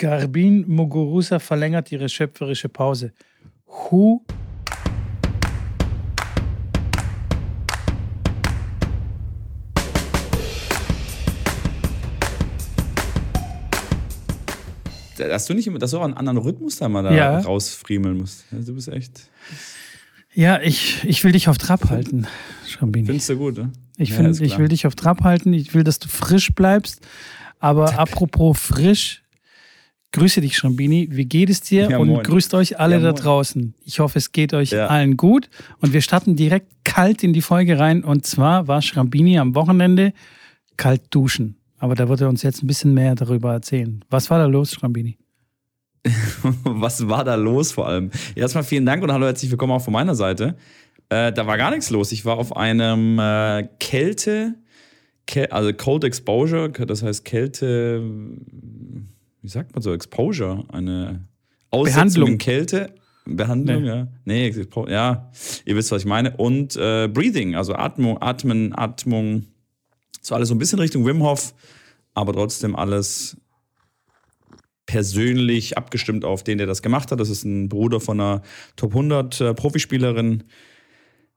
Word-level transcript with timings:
Garbin 0.00 0.64
Muguruza 0.66 1.38
verlängert 1.40 1.92
ihre 1.92 2.08
schöpferische 2.08 2.70
Pause. 2.70 3.12
Who 3.66 4.22
dass 15.18 15.44
du 15.44 15.52
nicht 15.52 15.66
immer, 15.66 15.78
dass 15.78 15.90
du 15.90 15.98
auch 15.98 16.04
einen 16.04 16.14
anderen 16.14 16.38
Rhythmus 16.38 16.76
da 16.76 16.88
mal 16.88 17.02
da 17.02 17.12
Ja. 17.14 17.38
rausfriemeln 17.40 18.16
musst. 18.16 18.46
Also 18.52 18.68
du 18.68 18.74
bist 18.76 18.88
echt. 18.88 19.28
Ja, 20.32 20.62
ich, 20.62 21.04
ich 21.04 21.22
will 21.24 21.32
dich 21.32 21.48
auf 21.50 21.58
Trab 21.58 21.90
halten, 21.90 22.26
Schrambini. 22.66 23.04
Findest 23.06 23.28
du 23.28 23.36
gut, 23.36 23.58
ne? 23.58 23.70
Ich, 23.98 24.14
find, 24.14 24.40
ich 24.40 24.56
will 24.56 24.68
dich 24.68 24.86
auf 24.86 24.94
Trab 24.94 25.24
halten. 25.24 25.52
Ich 25.52 25.74
will, 25.74 25.84
dass 25.84 25.98
du 25.98 26.08
frisch 26.08 26.54
bleibst. 26.54 27.06
Aber 27.58 27.98
apropos 27.98 28.58
frisch, 28.58 29.19
grüße 30.12 30.40
dich, 30.40 30.56
Schrambini. 30.56 31.08
Wie 31.10 31.24
geht 31.26 31.50
es 31.50 31.60
dir? 31.60 31.88
Ja, 31.90 31.98
und 31.98 32.08
moin. 32.08 32.22
grüßt 32.22 32.54
euch 32.54 32.78
alle 32.80 32.96
Ja, 32.96 33.00
da 33.00 33.12
draußen. 33.12 33.74
Ich 33.84 34.00
hoffe, 34.00 34.18
es 34.18 34.32
geht 34.32 34.52
euch 34.54 34.70
Ja. 34.70 34.86
allen 34.88 35.16
gut. 35.16 35.48
Und 35.80 35.92
wir 35.92 36.00
starten 36.02 36.36
direkt 36.36 36.72
kalt 36.84 37.22
in 37.22 37.32
die 37.32 37.42
Folge 37.42 37.78
rein. 37.78 38.02
Und 38.04 38.26
zwar 38.26 38.68
war 38.68 38.82
Schrambini 38.82 39.38
am 39.38 39.54
Wochenende 39.54 40.12
kalt 40.76 41.02
duschen. 41.10 41.56
Aber 41.78 41.94
da 41.94 42.08
wird 42.08 42.20
er 42.20 42.28
uns 42.28 42.42
jetzt 42.42 42.62
ein 42.62 42.66
bisschen 42.66 42.92
mehr 42.94 43.14
darüber 43.14 43.52
erzählen. 43.52 44.04
Was 44.10 44.30
war 44.30 44.38
da 44.38 44.46
los, 44.46 44.72
Schrambini? 44.72 45.16
Was 46.64 47.08
war 47.08 47.24
da 47.24 47.34
los 47.34 47.72
vor 47.72 47.86
allem? 47.88 48.10
Erstmal 48.34 48.64
vielen 48.64 48.86
Dank 48.86 49.02
und 49.02 49.12
hallo, 49.12 49.26
herzlich 49.26 49.50
willkommen 49.50 49.72
auch 49.74 49.82
von 49.82 49.92
meiner 49.92 50.14
Seite. 50.14 50.56
Äh, 51.10 51.32
da 51.32 51.46
war 51.46 51.56
gar 51.58 51.70
nichts 51.70 51.90
los. 51.90 52.12
Ich 52.12 52.24
war 52.24 52.38
auf 52.38 52.56
einem 52.56 53.18
äh, 53.18 53.68
Kälte, 53.80 54.54
Kä 55.26 55.46
also 55.50 55.72
Cold 55.74 56.04
Exposure, 56.04 56.70
das 56.70 57.02
heißt 57.02 57.24
Kälte, 57.24 58.02
wie 59.42 59.48
sagt 59.48 59.74
man 59.74 59.82
so, 59.82 59.92
Exposure, 59.92 60.64
eine 60.72 61.28
Aussetzung 61.70 61.94
Behandlung. 61.94 62.38
Kälte. 62.38 62.94
Behandlung, 63.26 63.82
Nee. 63.82 63.88
ja. 63.88 64.08
Nee, 64.24 64.52
ja, 64.88 65.30
ihr 65.64 65.76
wisst, 65.76 65.92
was 65.92 66.02
ich 66.02 66.08
meine. 66.08 66.36
Und 66.36 66.76
äh, 66.76 67.08
Breathing, 67.08 67.54
also 67.54 67.74
Atmung, 67.74 68.20
Atmen, 68.20 68.76
Atmung. 68.76 69.46
So 70.22 70.34
alles 70.34 70.48
so 70.48 70.54
ein 70.54 70.58
bisschen 70.58 70.78
Richtung 70.78 71.06
Wim 71.06 71.22
Hof, 71.22 71.54
aber 72.14 72.32
trotzdem 72.32 72.74
alles 72.74 73.36
persönlich 74.86 75.78
abgestimmt 75.78 76.24
auf 76.24 76.42
den, 76.42 76.58
der 76.58 76.66
das 76.66 76.82
gemacht 76.82 77.12
hat. 77.12 77.20
Das 77.20 77.30
ist 77.30 77.44
ein 77.44 77.68
Bruder 77.68 78.00
von 78.00 78.20
einer 78.20 78.42
Top 78.76 78.90
100 78.90 79.40
äh, 79.40 79.54
Profispielerin 79.54 80.44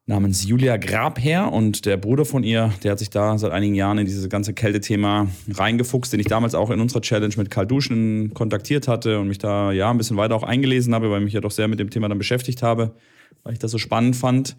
namens 0.05 0.45
Julia 0.45 0.75
Grabherr 0.77 1.51
und 1.53 1.85
der 1.85 1.95
Bruder 1.95 2.25
von 2.25 2.43
ihr, 2.43 2.73
der 2.83 2.91
hat 2.91 2.99
sich 2.99 3.09
da 3.09 3.37
seit 3.37 3.51
einigen 3.51 3.73
Jahren 3.73 3.97
in 3.97 4.05
dieses 4.05 4.27
ganze 4.27 4.53
Kältethema 4.53 5.27
reingefuchst, 5.49 6.11
den 6.11 6.19
ich 6.19 6.27
damals 6.27 6.55
auch 6.55 6.71
in 6.71 6.81
unserer 6.81 7.01
Challenge 7.01 7.33
mit 7.37 7.49
Karl 7.49 7.67
Duschen 7.67 8.33
kontaktiert 8.33 8.87
hatte 8.89 9.19
und 9.19 9.29
mich 9.29 9.37
da 9.37 9.71
ja 9.71 9.89
ein 9.89 9.97
bisschen 9.97 10.17
weiter 10.17 10.35
auch 10.35 10.43
eingelesen 10.43 10.93
habe, 10.93 11.09
weil 11.09 11.19
ich 11.19 11.25
mich 11.25 11.33
ja 11.33 11.41
doch 11.41 11.51
sehr 11.51 11.69
mit 11.69 11.79
dem 11.79 11.89
Thema 11.89 12.09
dann 12.09 12.17
beschäftigt 12.17 12.63
habe, 12.63 12.95
weil 13.43 13.53
ich 13.53 13.59
das 13.59 13.71
so 13.71 13.77
spannend 13.77 14.17
fand. 14.17 14.57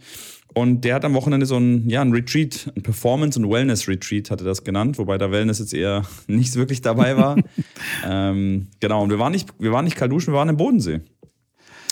Und 0.54 0.82
der 0.84 0.94
hat 0.94 1.04
am 1.04 1.14
Wochenende 1.14 1.46
so 1.46 1.56
ein, 1.58 1.90
ja, 1.90 2.00
ein 2.00 2.12
Retreat, 2.12 2.72
ein 2.76 2.82
Performance- 2.82 3.38
und 3.38 3.50
Wellness-Retreat 3.50 4.30
hatte 4.30 4.44
das 4.44 4.64
genannt, 4.64 4.98
wobei 4.98 5.18
da 5.18 5.30
Wellness 5.30 5.58
jetzt 5.58 5.74
eher 5.74 6.04
nicht 6.26 6.52
so 6.52 6.58
wirklich 6.58 6.80
dabei 6.80 7.18
war. 7.18 7.36
ähm, 8.06 8.68
genau, 8.80 9.02
und 9.02 9.10
wir 9.10 9.18
waren 9.18 9.32
nicht, 9.32 9.50
wir 9.58 9.72
waren 9.72 9.84
nicht 9.84 9.96
kalt 9.96 10.10
duschen, 10.10 10.32
wir 10.32 10.38
waren 10.38 10.48
im 10.48 10.56
Bodensee. 10.56 11.00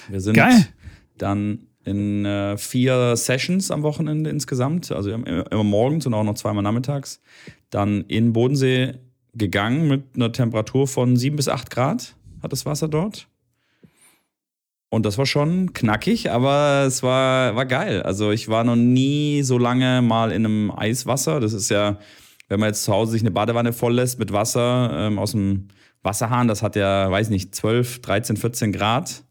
Wir 0.08 0.20
sind 0.20 0.36
Geil. 0.36 0.68
dann 1.18 1.66
in 1.84 2.24
äh, 2.24 2.56
vier 2.56 3.16
Sessions 3.16 3.70
am 3.70 3.82
Wochenende 3.82 4.30
insgesamt, 4.30 4.92
also 4.92 5.10
immer, 5.10 5.64
morgens 5.64 6.06
und 6.06 6.14
auch 6.14 6.24
noch 6.24 6.34
zweimal 6.34 6.62
nachmittags, 6.62 7.20
dann 7.70 8.02
in 8.08 8.32
Bodensee 8.32 8.94
gegangen 9.34 9.88
mit 9.88 10.02
einer 10.14 10.32
Temperatur 10.32 10.86
von 10.86 11.16
sieben 11.16 11.36
bis 11.36 11.48
acht 11.48 11.70
Grad 11.70 12.14
hat 12.42 12.52
das 12.52 12.66
Wasser 12.66 12.88
dort. 12.88 13.28
Und 14.90 15.06
das 15.06 15.16
war 15.16 15.24
schon 15.24 15.72
knackig, 15.72 16.30
aber 16.30 16.84
es 16.86 17.02
war, 17.02 17.56
war 17.56 17.64
geil. 17.64 18.02
Also 18.02 18.30
ich 18.30 18.48
war 18.48 18.62
noch 18.62 18.76
nie 18.76 19.42
so 19.42 19.56
lange 19.56 20.02
mal 20.02 20.30
in 20.30 20.44
einem 20.44 20.70
Eiswasser. 20.70 21.40
Das 21.40 21.54
ist 21.54 21.70
ja, 21.70 21.98
wenn 22.48 22.60
man 22.60 22.68
jetzt 22.68 22.84
zu 22.84 22.92
Hause 22.92 23.12
sich 23.12 23.22
eine 23.22 23.30
Badewanne 23.30 23.72
voll 23.72 23.94
lässt 23.94 24.18
mit 24.18 24.34
Wasser 24.34 24.90
ähm, 24.92 25.18
aus 25.18 25.30
dem 25.30 25.68
Wasserhahn, 26.02 26.46
das 26.46 26.62
hat 26.62 26.76
ja, 26.76 27.10
weiß 27.10 27.30
nicht, 27.30 27.54
12, 27.54 28.02
13, 28.02 28.36
14 28.36 28.72
Grad. 28.72 29.24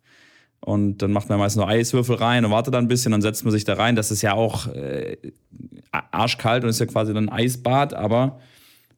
Und 0.63 0.99
dann 0.99 1.11
macht 1.11 1.27
man 1.29 1.39
meist 1.39 1.57
nur 1.57 1.67
Eiswürfel 1.67 2.15
rein 2.15 2.45
und 2.45 2.51
wartet 2.51 2.73
dann 2.73 2.85
ein 2.85 2.87
bisschen, 2.87 3.11
dann 3.11 3.21
setzt 3.21 3.43
man 3.43 3.51
sich 3.51 3.63
da 3.63 3.73
rein. 3.73 3.95
Das 3.95 4.11
ist 4.11 4.21
ja 4.21 4.33
auch 4.33 4.67
äh, 4.67 5.17
arschkalt 5.91 6.63
und 6.63 6.69
ist 6.69 6.79
ja 6.79 6.85
quasi 6.85 7.13
dann 7.13 7.29
ein 7.29 7.35
Eisbad, 7.35 7.93
aber 7.93 8.39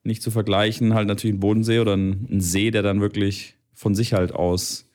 nicht 0.04 0.22
zu 0.22 0.32
vergleichen, 0.32 0.94
halt 0.94 1.08
natürlich 1.08 1.36
ein 1.36 1.40
Bodensee 1.40 1.80
oder 1.80 1.96
ein, 1.96 2.28
ein 2.30 2.42
See, 2.42 2.72
der 2.72 2.82
dann 2.82 3.00
wirklich 3.00 3.56
von 3.74 3.96
sich 3.96 4.14
halt 4.14 4.34
aus 4.34 4.90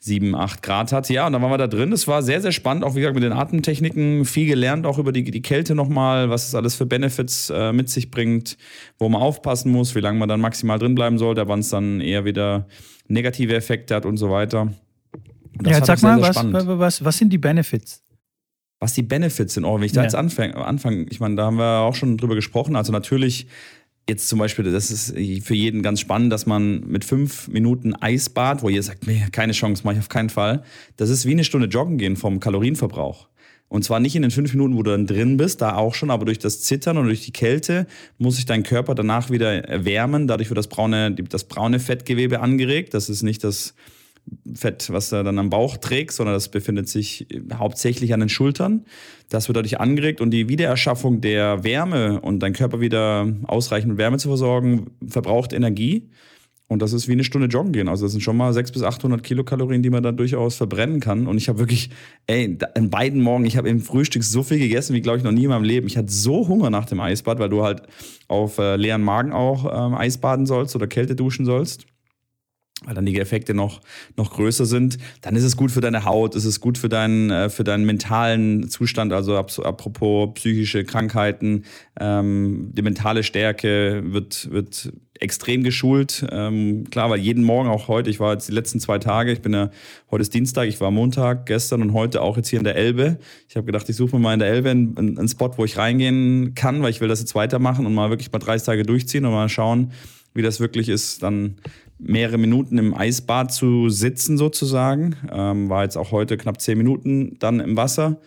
7, 0.00 0.34
8 0.34 0.62
Grad 0.62 0.92
hat. 0.92 1.10
Ja, 1.10 1.26
und 1.26 1.34
dann 1.34 1.42
waren 1.42 1.50
wir 1.50 1.58
da 1.58 1.66
drin. 1.66 1.92
Es 1.92 2.08
war 2.08 2.22
sehr, 2.22 2.40
sehr 2.40 2.52
spannend, 2.52 2.84
auch 2.84 2.94
wie 2.94 3.00
gesagt 3.00 3.14
mit 3.14 3.22
den 3.22 3.34
Atemtechniken. 3.34 4.24
Viel 4.24 4.46
gelernt, 4.46 4.86
auch 4.86 4.98
über 4.98 5.12
die, 5.12 5.24
die 5.24 5.42
Kälte 5.42 5.74
nochmal, 5.74 6.30
was 6.30 6.48
es 6.48 6.54
alles 6.54 6.74
für 6.74 6.86
Benefits 6.86 7.50
äh, 7.50 7.74
mit 7.74 7.90
sich 7.90 8.10
bringt, 8.10 8.56
wo 8.98 9.10
man 9.10 9.20
aufpassen 9.20 9.70
muss, 9.70 9.94
wie 9.94 10.00
lange 10.00 10.18
man 10.18 10.30
dann 10.30 10.40
maximal 10.40 10.78
drin 10.78 10.94
bleiben 10.94 11.18
sollte, 11.18 11.46
wann 11.48 11.60
es 11.60 11.68
dann 11.68 12.00
eher 12.00 12.24
wieder 12.24 12.66
negative 13.08 13.54
Effekte 13.54 13.94
hat 13.94 14.06
und 14.06 14.16
so 14.16 14.30
weiter. 14.30 14.72
Das 15.54 15.78
ja, 15.78 15.84
sag 15.84 15.98
sehr, 15.98 16.16
mal, 16.16 16.32
sehr 16.32 16.52
was, 16.52 16.66
was, 16.66 17.04
was 17.04 17.18
sind 17.18 17.32
die 17.32 17.38
Benefits? 17.38 18.02
Was 18.78 18.94
die 18.94 19.02
Benefits 19.02 19.54
sind, 19.54 19.64
oh, 19.64 19.76
wenn 19.76 19.84
ich 19.84 19.92
da 19.92 20.00
Ja. 20.00 20.04
jetzt 20.04 20.14
anfange, 20.14 20.56
anfang, 20.56 21.06
ich 21.10 21.20
meine, 21.20 21.36
da 21.36 21.44
haben 21.46 21.58
wir 21.58 21.80
auch 21.80 21.94
schon 21.94 22.16
drüber 22.16 22.34
gesprochen. 22.34 22.76
Also 22.76 22.92
natürlich 22.92 23.46
jetzt 24.08 24.28
zum 24.28 24.38
Beispiel, 24.38 24.64
das 24.70 24.90
ist 24.90 25.14
für 25.44 25.54
jeden 25.54 25.82
ganz 25.82 26.00
spannend, 26.00 26.32
dass 26.32 26.46
man 26.46 26.80
mit 26.88 27.04
fünf 27.04 27.48
Minuten 27.48 27.94
Eisbad, 27.94 28.62
wo 28.62 28.68
ihr 28.68 28.82
sagt, 28.82 29.06
nee, 29.06 29.26
keine 29.32 29.52
Chance, 29.52 29.82
mache 29.84 29.94
ich 29.94 30.00
auf 30.00 30.08
keinen 30.08 30.30
Fall. 30.30 30.64
Das 30.96 31.10
ist 31.10 31.26
wie 31.26 31.32
eine 31.32 31.44
Stunde 31.44 31.68
joggen 31.68 31.98
gehen 31.98 32.16
vom 32.16 32.40
Kalorienverbrauch. 32.40 33.28
Und 33.68 33.84
zwar 33.84 34.00
nicht 34.00 34.16
in 34.16 34.22
den 34.22 34.32
fünf 34.32 34.52
Minuten, 34.52 34.76
wo 34.76 34.82
du 34.82 34.90
dann 34.90 35.06
drin 35.06 35.36
bist, 35.36 35.60
da 35.62 35.76
auch 35.76 35.94
schon, 35.94 36.10
aber 36.10 36.24
durch 36.24 36.40
das 36.40 36.62
Zittern 36.62 36.98
und 36.98 37.04
durch 37.04 37.24
die 37.24 37.32
Kälte 37.32 37.86
muss 38.18 38.34
sich 38.34 38.46
dein 38.46 38.64
Körper 38.64 38.96
danach 38.96 39.30
wieder 39.30 39.64
erwärmen. 39.68 40.26
Dadurch 40.26 40.50
wird 40.50 40.58
das 40.58 40.66
braune, 40.66 41.14
das 41.14 41.44
braune 41.44 41.78
Fettgewebe 41.78 42.40
angeregt. 42.40 42.94
Das 42.94 43.08
ist 43.08 43.22
nicht 43.22 43.44
das 43.44 43.74
Fett, 44.54 44.90
was 44.92 45.10
du 45.10 45.22
dann 45.22 45.38
am 45.38 45.50
Bauch 45.50 45.76
trägst, 45.76 46.16
sondern 46.16 46.34
das 46.34 46.48
befindet 46.48 46.88
sich 46.88 47.26
hauptsächlich 47.52 48.14
an 48.14 48.20
den 48.20 48.28
Schultern. 48.28 48.84
Das 49.28 49.48
wird 49.48 49.56
dadurch 49.56 49.80
angeregt 49.80 50.20
und 50.20 50.30
die 50.30 50.48
Wiedererschaffung 50.48 51.20
der 51.20 51.64
Wärme 51.64 52.20
und 52.20 52.40
dein 52.40 52.52
Körper 52.52 52.80
wieder 52.80 53.32
ausreichend 53.44 53.90
mit 53.90 53.98
Wärme 53.98 54.18
zu 54.18 54.28
versorgen, 54.28 54.90
verbraucht 55.06 55.52
Energie. 55.52 56.10
Und 56.70 56.82
das 56.82 56.92
ist 56.92 57.08
wie 57.08 57.12
eine 57.12 57.24
Stunde 57.24 57.48
joggen 57.48 57.72
gehen. 57.72 57.88
Also 57.88 58.04
das 58.04 58.12
sind 58.12 58.20
schon 58.20 58.36
mal 58.36 58.52
600 58.52 58.72
bis 58.72 58.82
800 58.84 59.24
Kilokalorien, 59.24 59.82
die 59.82 59.90
man 59.90 60.04
da 60.04 60.12
durchaus 60.12 60.54
verbrennen 60.54 61.00
kann. 61.00 61.26
Und 61.26 61.36
ich 61.36 61.48
habe 61.48 61.58
wirklich, 61.58 61.90
ey, 62.28 62.56
in 62.76 62.90
beiden 62.90 63.22
Morgen, 63.22 63.44
ich 63.44 63.56
habe 63.56 63.68
im 63.68 63.80
Frühstück 63.80 64.22
so 64.22 64.44
viel 64.44 64.60
gegessen, 64.60 64.94
wie 64.94 65.00
glaube 65.00 65.18
ich 65.18 65.24
noch 65.24 65.32
nie 65.32 65.44
in 65.44 65.50
meinem 65.50 65.64
Leben. 65.64 65.88
Ich 65.88 65.96
hatte 65.96 66.12
so 66.12 66.46
Hunger 66.46 66.70
nach 66.70 66.84
dem 66.84 67.00
Eisbad, 67.00 67.40
weil 67.40 67.48
du 67.48 67.64
halt 67.64 67.82
auf 68.28 68.58
äh, 68.58 68.76
leeren 68.76 69.02
Magen 69.02 69.32
auch 69.32 69.64
ähm, 69.64 69.96
Eisbaden 69.96 70.46
sollst 70.46 70.76
oder 70.76 70.86
Kälte 70.86 71.16
duschen 71.16 71.44
sollst 71.44 71.86
weil 72.84 72.94
dann 72.94 73.06
die 73.06 73.18
Effekte 73.18 73.54
noch, 73.54 73.80
noch 74.16 74.32
größer 74.32 74.64
sind, 74.64 74.98
dann 75.20 75.36
ist 75.36 75.44
es 75.44 75.56
gut 75.56 75.70
für 75.70 75.80
deine 75.80 76.04
Haut, 76.04 76.34
ist 76.34 76.46
es 76.46 76.60
gut 76.60 76.78
für 76.78 76.88
deinen, 76.88 77.30
äh, 77.30 77.50
für 77.50 77.64
deinen 77.64 77.84
mentalen 77.84 78.68
Zustand, 78.70 79.12
also 79.12 79.36
apropos 79.36 80.30
psychische 80.34 80.84
Krankheiten, 80.84 81.64
ähm, 81.98 82.70
die 82.72 82.82
mentale 82.82 83.22
Stärke 83.22 84.02
wird, 84.06 84.50
wird 84.50 84.92
extrem 85.20 85.62
geschult. 85.62 86.26
Ähm, 86.30 86.84
klar, 86.90 87.10
weil 87.10 87.20
jeden 87.20 87.44
Morgen, 87.44 87.68
auch 87.68 87.88
heute, 87.88 88.08
ich 88.08 88.20
war 88.20 88.32
jetzt 88.32 88.48
die 88.48 88.52
letzten 88.52 88.80
zwei 88.80 88.98
Tage, 88.98 89.32
ich 89.32 89.42
bin 89.42 89.52
ja, 89.52 89.70
heute 90.10 90.22
ist 90.22 90.32
Dienstag, 90.32 90.66
ich 90.66 90.80
war 90.80 90.90
Montag, 90.90 91.46
gestern 91.46 91.82
und 91.82 91.92
heute 91.92 92.22
auch 92.22 92.36
jetzt 92.36 92.48
hier 92.48 92.58
in 92.58 92.64
der 92.64 92.76
Elbe. 92.76 93.18
Ich 93.48 93.56
habe 93.56 93.66
gedacht, 93.66 93.88
ich 93.88 93.96
suche 93.96 94.16
mir 94.16 94.22
mal 94.22 94.32
in 94.32 94.40
der 94.40 94.48
Elbe 94.48 94.70
einen, 94.70 94.96
einen 94.96 95.18
einen 95.18 95.28
Spot, 95.28 95.52
wo 95.56 95.64
ich 95.64 95.76
reingehen 95.76 96.54
kann, 96.54 96.82
weil 96.82 96.90
ich 96.90 97.02
will 97.02 97.08
das 97.08 97.20
jetzt 97.20 97.34
weitermachen 97.34 97.84
und 97.84 97.94
mal 97.94 98.08
wirklich 98.08 98.32
mal 98.32 98.38
30 98.38 98.64
Tage 98.64 98.82
durchziehen 98.84 99.26
und 99.26 99.32
mal 99.32 99.48
schauen, 99.50 99.92
wie 100.32 100.42
das 100.42 100.60
wirklich 100.60 100.88
ist, 100.88 101.22
dann 101.22 101.56
mehrere 102.00 102.38
Minuten 102.38 102.78
im 102.78 102.94
Eisbad 102.94 103.52
zu 103.52 103.88
sitzen 103.88 104.38
sozusagen. 104.38 105.16
Ähm, 105.30 105.68
war 105.68 105.84
jetzt 105.84 105.96
auch 105.96 106.12
heute 106.12 106.36
knapp 106.36 106.60
zehn 106.60 106.78
Minuten 106.78 107.36
dann 107.38 107.60
im 107.60 107.76
Wasser. 107.76 108.20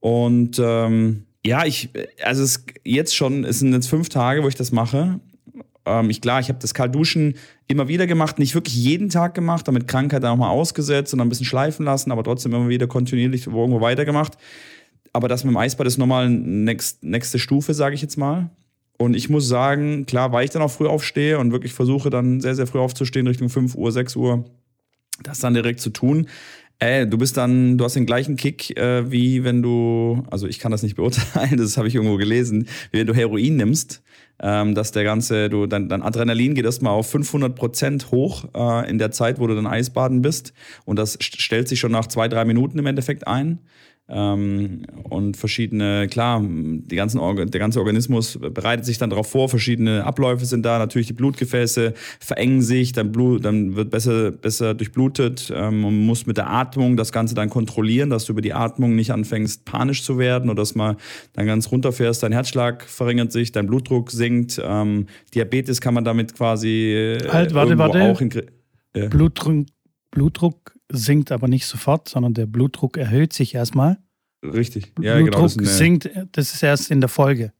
Und 0.00 0.60
ähm, 0.62 1.24
ja, 1.44 1.64
ich, 1.64 1.90
also 2.22 2.42
es 2.42 2.64
jetzt 2.84 3.14
schon, 3.16 3.44
es 3.44 3.60
sind 3.60 3.72
jetzt 3.72 3.88
fünf 3.88 4.08
Tage, 4.08 4.42
wo 4.42 4.48
ich 4.48 4.54
das 4.54 4.72
mache. 4.72 5.20
Ähm, 5.86 6.10
ich 6.10 6.20
klar, 6.20 6.40
ich 6.40 6.48
habe 6.48 6.58
das 6.60 6.74
Kaltduschen 6.74 7.34
immer 7.66 7.88
wieder 7.88 8.06
gemacht, 8.06 8.38
nicht 8.38 8.54
wirklich 8.54 8.76
jeden 8.76 9.08
Tag 9.08 9.34
gemacht, 9.34 9.66
damit 9.68 9.88
Krankheit 9.88 10.22
dann 10.22 10.32
auch 10.32 10.36
mal 10.36 10.50
ausgesetzt 10.50 11.12
und 11.12 11.18
dann 11.18 11.26
ein 11.26 11.30
bisschen 11.30 11.46
schleifen 11.46 11.84
lassen, 11.84 12.12
aber 12.12 12.24
trotzdem 12.24 12.52
immer 12.52 12.68
wieder 12.68 12.86
kontinuierlich 12.86 13.46
irgendwo 13.46 13.80
weitergemacht. 13.80 14.36
Aber 15.12 15.28
das 15.28 15.44
mit 15.44 15.52
dem 15.52 15.56
Eisbad 15.56 15.86
ist 15.86 15.98
nochmal 15.98 16.28
next, 16.28 17.02
nächste 17.02 17.38
Stufe, 17.38 17.74
sage 17.74 17.94
ich 17.94 18.02
jetzt 18.02 18.16
mal. 18.16 18.50
Und 18.98 19.14
ich 19.14 19.28
muss 19.28 19.46
sagen, 19.46 20.06
klar, 20.06 20.32
weil 20.32 20.44
ich 20.44 20.50
dann 20.50 20.60
auch 20.60 20.72
früh 20.72 20.88
aufstehe 20.88 21.38
und 21.38 21.52
wirklich 21.52 21.72
versuche 21.72 22.10
dann 22.10 22.40
sehr, 22.40 22.56
sehr 22.56 22.66
früh 22.66 22.80
aufzustehen, 22.80 23.28
Richtung 23.28 23.48
5 23.48 23.76
Uhr, 23.76 23.92
6 23.92 24.16
Uhr, 24.16 24.44
das 25.22 25.38
dann 25.38 25.54
direkt 25.54 25.80
zu 25.80 25.90
tun. 25.90 26.26
Ey, 26.80 27.08
du 27.08 27.16
bist 27.16 27.36
dann, 27.36 27.78
du 27.78 27.84
hast 27.84 27.94
den 27.94 28.06
gleichen 28.06 28.36
Kick, 28.36 28.76
äh, 28.76 29.10
wie 29.10 29.42
wenn 29.42 29.62
du, 29.62 30.22
also 30.30 30.46
ich 30.46 30.58
kann 30.58 30.70
das 30.70 30.82
nicht 30.82 30.96
beurteilen, 30.96 31.56
das 31.56 31.76
habe 31.76 31.88
ich 31.88 31.94
irgendwo 31.94 32.16
gelesen, 32.16 32.68
wie 32.90 32.98
wenn 32.98 33.06
du 33.06 33.14
Heroin 33.14 33.56
nimmst, 33.56 34.02
ähm, 34.40 34.74
dass 34.74 34.92
der 34.92 35.02
ganze, 35.02 35.48
du, 35.48 35.66
dein, 35.66 35.88
dein 35.88 36.02
Adrenalin 36.02 36.54
geht 36.54 36.64
erstmal 36.64 36.92
auf 36.92 37.10
500 37.10 37.54
Prozent 37.56 38.10
hoch 38.12 38.46
äh, 38.54 38.88
in 38.88 38.98
der 38.98 39.10
Zeit, 39.10 39.40
wo 39.40 39.46
du 39.46 39.56
dann 39.56 39.66
Eisbaden 39.66 40.22
bist 40.22 40.52
und 40.84 40.98
das 40.98 41.18
stellt 41.20 41.68
sich 41.68 41.80
schon 41.80 41.92
nach 41.92 42.06
zwei, 42.06 42.28
drei 42.28 42.44
Minuten 42.44 42.78
im 42.78 42.86
Endeffekt 42.86 43.26
ein. 43.26 43.58
Ähm, 44.10 44.82
und 45.10 45.36
verschiedene, 45.36 46.08
klar, 46.08 46.42
die 46.42 46.96
ganzen, 46.96 47.20
der 47.50 47.60
ganze 47.60 47.78
Organismus 47.78 48.38
bereitet 48.38 48.86
sich 48.86 48.96
dann 48.96 49.10
darauf 49.10 49.30
vor, 49.30 49.50
verschiedene 49.50 50.04
Abläufe 50.04 50.46
sind 50.46 50.64
da, 50.64 50.78
natürlich 50.78 51.08
die 51.08 51.12
Blutgefäße 51.12 51.92
verengen 52.18 52.62
sich, 52.62 52.92
dann, 52.92 53.12
Blut, 53.12 53.44
dann 53.44 53.76
wird 53.76 53.90
besser, 53.90 54.30
besser 54.30 54.72
durchblutet. 54.72 55.52
Ähm, 55.54 55.82
man 55.82 56.06
muss 56.06 56.24
mit 56.24 56.38
der 56.38 56.48
Atmung 56.48 56.96
das 56.96 57.12
Ganze 57.12 57.34
dann 57.34 57.50
kontrollieren, 57.50 58.08
dass 58.08 58.24
du 58.24 58.32
über 58.32 58.40
die 58.40 58.54
Atmung 58.54 58.96
nicht 58.96 59.12
anfängst, 59.12 59.66
panisch 59.66 60.02
zu 60.02 60.18
werden 60.18 60.48
oder 60.48 60.62
dass 60.62 60.74
man 60.74 60.96
dann 61.34 61.46
ganz 61.46 61.70
runterfährst, 61.70 62.22
dein 62.22 62.32
Herzschlag 62.32 62.84
verringert 62.84 63.30
sich, 63.30 63.52
dein 63.52 63.66
Blutdruck 63.66 64.10
sinkt. 64.10 64.58
Ähm, 64.64 65.06
Diabetes 65.34 65.82
kann 65.82 65.92
man 65.92 66.04
damit 66.04 66.34
quasi 66.34 66.94
äh, 66.94 67.28
halt, 67.28 67.52
warte, 67.52 67.76
warte. 67.76 68.02
auch 68.02 68.20
in, 68.22 68.30
äh, 68.94 69.08
Blutdruck, 69.08 69.66
Blutdruck 70.10 70.77
sinkt 70.90 71.32
aber 71.32 71.48
nicht 71.48 71.66
sofort, 71.66 72.08
sondern 72.08 72.34
der 72.34 72.46
Blutdruck 72.46 72.96
erhöht 72.96 73.32
sich 73.32 73.54
erstmal. 73.54 73.98
Richtig. 74.42 74.92
Ja, 75.00 75.18
genau, 75.18 75.38
Blutdruck 75.38 75.50
genau, 75.52 75.64
das 75.64 75.78
sinkt, 75.78 76.10
das 76.32 76.54
ist 76.54 76.62
erst 76.62 76.90
in 76.90 77.00
der 77.00 77.08
Folge. 77.08 77.52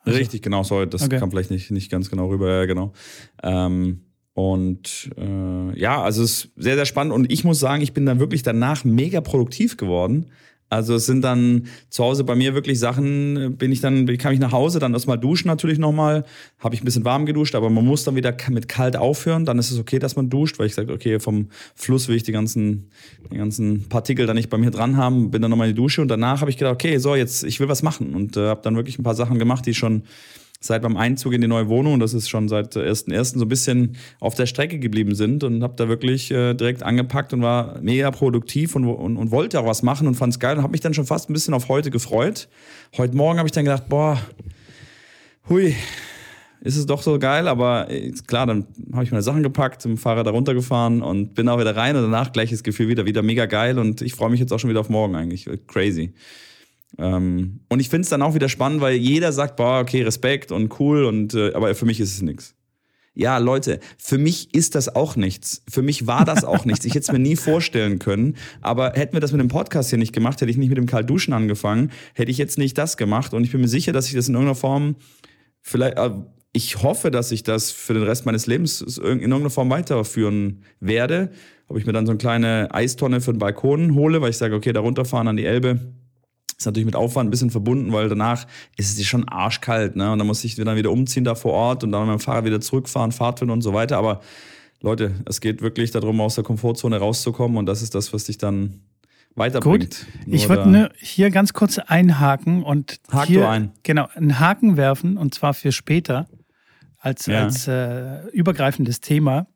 Also, 0.00 0.18
Richtig, 0.18 0.42
genau, 0.42 0.62
sorry, 0.62 0.88
das 0.88 1.02
okay. 1.02 1.18
kam 1.18 1.30
vielleicht 1.30 1.50
nicht, 1.50 1.70
nicht 1.70 1.90
ganz 1.90 2.10
genau 2.10 2.28
rüber, 2.28 2.50
ja, 2.50 2.66
genau. 2.66 2.92
Ähm, 3.42 4.00
und 4.34 5.10
äh, 5.16 5.78
ja, 5.78 6.02
also 6.02 6.22
es 6.22 6.44
ist 6.44 6.52
sehr, 6.56 6.74
sehr 6.74 6.84
spannend. 6.86 7.14
Und 7.14 7.32
ich 7.32 7.44
muss 7.44 7.60
sagen, 7.60 7.82
ich 7.82 7.94
bin 7.94 8.04
dann 8.04 8.18
wirklich 8.18 8.42
danach 8.42 8.84
mega 8.84 9.20
produktiv 9.20 9.76
geworden. 9.76 10.26
Also 10.74 10.94
es 10.94 11.06
sind 11.06 11.22
dann 11.22 11.66
zu 11.88 12.02
Hause 12.02 12.24
bei 12.24 12.34
mir 12.34 12.54
wirklich 12.54 12.78
Sachen, 12.80 13.56
bin 13.56 13.70
ich 13.70 13.80
dann, 13.80 14.06
kam 14.18 14.32
ich 14.32 14.40
nach 14.40 14.52
Hause, 14.52 14.80
dann 14.80 14.92
erstmal 14.92 15.18
duschen 15.18 15.46
natürlich 15.46 15.78
nochmal, 15.78 16.24
habe 16.58 16.74
ich 16.74 16.82
ein 16.82 16.84
bisschen 16.84 17.04
warm 17.04 17.26
geduscht, 17.26 17.54
aber 17.54 17.70
man 17.70 17.84
muss 17.84 18.02
dann 18.04 18.16
wieder 18.16 18.36
mit 18.50 18.68
kalt 18.68 18.96
aufhören, 18.96 19.44
dann 19.44 19.58
ist 19.58 19.70
es 19.70 19.78
okay, 19.78 19.98
dass 19.98 20.16
man 20.16 20.30
duscht, 20.30 20.58
weil 20.58 20.66
ich 20.66 20.74
sage, 20.74 20.92
okay, 20.92 21.20
vom 21.20 21.48
Fluss 21.76 22.08
will 22.08 22.16
ich 22.16 22.24
die 22.24 22.32
ganzen, 22.32 22.90
die 23.32 23.36
ganzen 23.36 23.88
Partikel 23.88 24.26
da 24.26 24.34
nicht 24.34 24.50
bei 24.50 24.58
mir 24.58 24.70
dran 24.70 24.96
haben, 24.96 25.30
bin 25.30 25.42
dann 25.42 25.50
nochmal 25.50 25.68
in 25.68 25.74
die 25.74 25.80
Dusche 25.80 26.02
und 26.02 26.08
danach 26.08 26.40
habe 26.40 26.50
ich 26.50 26.56
gedacht, 26.56 26.74
okay, 26.74 26.98
so 26.98 27.14
jetzt, 27.14 27.44
ich 27.44 27.60
will 27.60 27.68
was 27.68 27.82
machen. 27.82 28.14
Und 28.14 28.36
äh, 28.36 28.48
habe 28.48 28.62
dann 28.62 28.74
wirklich 28.76 28.98
ein 28.98 29.04
paar 29.04 29.14
Sachen 29.14 29.38
gemacht, 29.38 29.66
die 29.66 29.74
schon 29.74 30.02
seit 30.64 30.82
beim 30.82 30.96
Einzug 30.96 31.34
in 31.34 31.40
die 31.40 31.46
neue 31.46 31.68
Wohnung, 31.68 32.00
das 32.00 32.14
ist 32.14 32.28
schon 32.28 32.48
seit 32.48 32.74
1.1. 32.76 33.38
so 33.38 33.44
ein 33.44 33.48
bisschen 33.48 33.96
auf 34.18 34.34
der 34.34 34.46
Strecke 34.46 34.78
geblieben 34.78 35.14
sind 35.14 35.44
und 35.44 35.62
habe 35.62 35.74
da 35.76 35.88
wirklich 35.88 36.30
äh, 36.30 36.54
direkt 36.54 36.82
angepackt 36.82 37.32
und 37.34 37.42
war 37.42 37.78
mega 37.82 38.10
produktiv 38.10 38.74
und, 38.74 38.86
und, 38.86 39.16
und 39.16 39.30
wollte 39.30 39.60
auch 39.60 39.66
was 39.66 39.82
machen 39.82 40.06
und 40.06 40.14
fand 40.14 40.32
es 40.32 40.38
geil 40.38 40.56
und 40.56 40.62
habe 40.62 40.72
mich 40.72 40.80
dann 40.80 40.94
schon 40.94 41.06
fast 41.06 41.28
ein 41.28 41.34
bisschen 41.34 41.52
auf 41.52 41.68
heute 41.68 41.90
gefreut. 41.90 42.48
Heute 42.96 43.14
Morgen 43.16 43.38
habe 43.38 43.46
ich 43.46 43.52
dann 43.52 43.64
gedacht, 43.64 43.88
boah, 43.88 44.18
hui, 45.48 45.74
ist 46.62 46.76
es 46.76 46.86
doch 46.86 47.02
so 47.02 47.18
geil, 47.18 47.46
aber 47.46 47.90
äh, 47.90 48.12
klar, 48.26 48.46
dann 48.46 48.66
habe 48.94 49.04
ich 49.04 49.10
meine 49.10 49.22
Sachen 49.22 49.42
gepackt, 49.42 49.84
im 49.84 49.98
Fahrrad 49.98 50.26
da 50.26 50.30
runtergefahren 50.30 51.02
und 51.02 51.34
bin 51.34 51.46
auch 51.50 51.60
wieder 51.60 51.76
rein 51.76 51.94
und 51.94 52.02
danach 52.02 52.32
gleiches 52.32 52.62
Gefühl 52.62 52.88
wieder, 52.88 53.04
wieder 53.04 53.22
mega 53.22 53.44
geil 53.44 53.78
und 53.78 54.00
ich 54.00 54.14
freue 54.14 54.30
mich 54.30 54.40
jetzt 54.40 54.52
auch 54.52 54.58
schon 54.58 54.70
wieder 54.70 54.80
auf 54.80 54.88
morgen 54.88 55.14
eigentlich. 55.14 55.46
Crazy. 55.66 56.14
Ähm, 56.98 57.60
und 57.68 57.80
ich 57.80 57.88
finde 57.88 58.02
es 58.02 58.08
dann 58.08 58.22
auch 58.22 58.34
wieder 58.34 58.48
spannend, 58.48 58.80
weil 58.80 58.94
jeder 58.94 59.32
sagt, 59.32 59.56
boah, 59.56 59.80
okay, 59.80 60.02
Respekt 60.02 60.52
und 60.52 60.78
cool, 60.80 61.04
und 61.04 61.34
äh, 61.34 61.52
aber 61.54 61.74
für 61.74 61.86
mich 61.86 62.00
ist 62.00 62.14
es 62.14 62.22
nichts. 62.22 62.54
Ja, 63.16 63.38
Leute, 63.38 63.78
für 63.96 64.18
mich 64.18 64.52
ist 64.54 64.74
das 64.74 64.94
auch 64.94 65.14
nichts. 65.14 65.62
Für 65.70 65.82
mich 65.82 66.08
war 66.08 66.24
das 66.24 66.44
auch 66.44 66.64
nichts. 66.64 66.84
Ich 66.84 66.94
hätte 66.94 67.04
es 67.04 67.12
mir 67.12 67.20
nie 67.20 67.36
vorstellen 67.36 68.00
können. 68.00 68.36
Aber 68.60 68.92
hätten 68.94 69.12
wir 69.12 69.20
das 69.20 69.30
mit 69.30 69.40
dem 69.40 69.48
Podcast 69.48 69.90
hier 69.90 69.98
nicht 69.98 70.12
gemacht, 70.12 70.40
hätte 70.40 70.50
ich 70.50 70.56
nicht 70.56 70.68
mit 70.68 70.78
dem 70.78 70.86
Kaltduschen 70.86 71.32
angefangen, 71.32 71.92
hätte 72.14 72.32
ich 72.32 72.38
jetzt 72.38 72.58
nicht 72.58 72.76
das 72.76 72.96
gemacht. 72.96 73.32
Und 73.32 73.44
ich 73.44 73.52
bin 73.52 73.60
mir 73.60 73.68
sicher, 73.68 73.92
dass 73.92 74.08
ich 74.08 74.14
das 74.14 74.28
in 74.28 74.34
irgendeiner 74.34 74.56
Form 74.56 74.96
vielleicht, 75.60 75.96
äh, 75.96 76.10
ich 76.52 76.82
hoffe, 76.82 77.10
dass 77.12 77.30
ich 77.30 77.44
das 77.44 77.70
für 77.70 77.94
den 77.94 78.02
Rest 78.02 78.26
meines 78.26 78.46
Lebens 78.46 78.80
in 78.80 79.20
irgendeiner 79.20 79.50
Form 79.50 79.70
weiterführen 79.70 80.62
werde. 80.80 81.30
Ob 81.68 81.78
ich 81.78 81.86
mir 81.86 81.92
dann 81.92 82.06
so 82.06 82.12
eine 82.12 82.18
kleine 82.18 82.68
Eistonne 82.72 83.20
für 83.20 83.32
den 83.32 83.38
Balkon 83.38 83.94
hole, 83.94 84.20
weil 84.20 84.30
ich 84.30 84.36
sage, 84.36 84.54
okay, 84.54 84.72
da 84.72 84.80
runterfahren 84.80 85.28
an 85.28 85.36
die 85.36 85.46
Elbe 85.46 85.80
ist 86.56 86.66
natürlich 86.66 86.86
mit 86.86 86.96
Aufwand 86.96 87.28
ein 87.28 87.30
bisschen 87.30 87.50
verbunden, 87.50 87.92
weil 87.92 88.08
danach 88.08 88.46
ist 88.76 88.98
es 88.98 89.06
schon 89.06 89.28
arschkalt, 89.28 89.96
ne? 89.96 90.12
Und 90.12 90.18
dann 90.18 90.26
muss 90.26 90.44
ich 90.44 90.54
dann 90.54 90.76
wieder 90.76 90.90
umziehen 90.90 91.24
da 91.24 91.34
vor 91.34 91.52
Ort 91.52 91.84
und 91.84 91.92
dann 91.92 92.06
mit 92.06 92.18
dem 92.18 92.20
Fahrrad 92.20 92.44
wieder 92.44 92.60
zurückfahren, 92.60 93.12
Fahrtwind 93.12 93.50
und 93.50 93.62
so 93.62 93.72
weiter. 93.72 93.98
Aber 93.98 94.20
Leute, 94.80 95.12
es 95.26 95.40
geht 95.40 95.62
wirklich 95.62 95.90
darum, 95.90 96.20
aus 96.20 96.34
der 96.34 96.44
Komfortzone 96.44 96.98
rauszukommen 96.98 97.56
und 97.56 97.66
das 97.66 97.82
ist 97.82 97.94
das, 97.94 98.12
was 98.12 98.24
dich 98.24 98.38
dann 98.38 98.80
weiterbringt. 99.34 100.06
Gut. 100.24 100.34
ich 100.34 100.48
würde 100.48 100.90
hier 100.98 101.30
ganz 101.30 101.52
kurz 101.52 101.78
einhaken 101.78 102.62
und 102.62 103.00
Hak 103.10 103.26
hier, 103.26 103.48
ein. 103.48 103.72
genau 103.82 104.08
einen 104.14 104.38
Haken 104.38 104.76
werfen 104.76 105.16
und 105.16 105.34
zwar 105.34 105.54
für 105.54 105.72
später 105.72 106.28
als, 106.98 107.26
ja. 107.26 107.42
als 107.42 107.66
äh, 107.66 108.26
übergreifendes 108.28 109.00
Thema. 109.00 109.46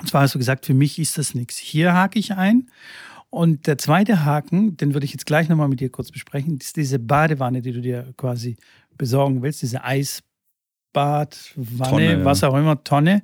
Und 0.00 0.08
zwar 0.08 0.22
hast 0.22 0.34
du 0.34 0.38
gesagt, 0.38 0.66
für 0.66 0.74
mich 0.74 0.98
ist 0.98 1.18
das 1.18 1.34
nichts. 1.34 1.58
Hier 1.58 1.92
hake 1.92 2.18
ich 2.18 2.32
ein 2.32 2.68
und 3.32 3.66
der 3.66 3.78
zweite 3.78 4.26
Haken, 4.26 4.76
den 4.76 4.92
würde 4.92 5.06
ich 5.06 5.12
jetzt 5.12 5.24
gleich 5.24 5.48
nochmal 5.48 5.68
mit 5.68 5.80
dir 5.80 5.88
kurz 5.88 6.10
besprechen, 6.10 6.58
ist 6.58 6.76
diese 6.76 6.98
Badewanne, 6.98 7.62
die 7.62 7.72
du 7.72 7.80
dir 7.80 8.12
quasi 8.18 8.58
besorgen 8.98 9.40
willst, 9.40 9.62
diese 9.62 9.82
Eisbadwanne, 9.82 11.30
Tonne, 11.78 12.24
was 12.26 12.44
auch 12.44 12.54
immer, 12.54 12.84
Tonne. 12.84 13.22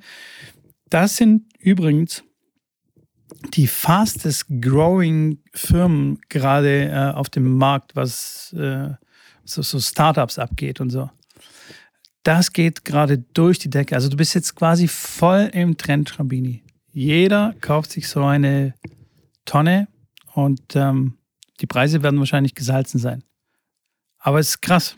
Das 0.88 1.18
sind 1.18 1.44
übrigens 1.58 2.24
die 3.52 3.66
fastest 3.66 4.46
growing 4.62 5.40
Firmen 5.52 6.18
gerade 6.30 6.86
äh, 6.86 7.12
auf 7.12 7.28
dem 7.28 7.58
Markt, 7.58 7.94
was 7.94 8.54
äh, 8.54 8.88
so, 9.44 9.60
so 9.60 9.78
Startups 9.78 10.38
abgeht 10.38 10.80
und 10.80 10.88
so. 10.88 11.10
Das 12.22 12.54
geht 12.54 12.86
gerade 12.86 13.18
durch 13.18 13.58
die 13.58 13.68
Decke. 13.68 13.94
Also 13.94 14.08
du 14.08 14.16
bist 14.16 14.34
jetzt 14.34 14.56
quasi 14.56 14.88
voll 14.88 15.50
im 15.52 15.76
Trend, 15.76 16.08
Schrambini. 16.08 16.62
Jeder 16.94 17.54
kauft 17.60 17.92
sich 17.92 18.08
so 18.08 18.24
eine 18.24 18.72
Tonne 19.44 19.86
und 20.38 20.76
ähm, 20.76 21.14
die 21.60 21.66
Preise 21.66 22.02
werden 22.02 22.18
wahrscheinlich 22.18 22.54
gesalzen 22.54 22.98
sein. 22.98 23.24
Aber 24.18 24.38
es 24.38 24.50
ist 24.50 24.62
krass. 24.62 24.96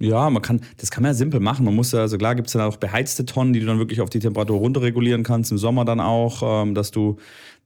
Ja, 0.00 0.28
man 0.28 0.42
kann, 0.42 0.60
das 0.78 0.90
kann 0.90 1.02
man 1.02 1.10
ja 1.10 1.14
simpel 1.14 1.40
machen. 1.40 1.64
Man 1.64 1.74
muss 1.74 1.92
ja, 1.92 2.00
also 2.00 2.18
klar 2.18 2.34
gibt 2.34 2.48
es 2.48 2.52
dann 2.52 2.62
auch 2.62 2.76
beheizte 2.76 3.24
Tonnen, 3.24 3.52
die 3.52 3.60
du 3.60 3.66
dann 3.66 3.78
wirklich 3.78 4.00
auf 4.00 4.10
die 4.10 4.18
Temperatur 4.18 4.58
runterregulieren 4.58 5.22
kannst, 5.22 5.52
im 5.52 5.58
Sommer 5.58 5.84
dann 5.84 6.00
auch, 6.00 6.42
ähm, 6.44 6.74
dass 6.74 6.90
du 6.90 7.16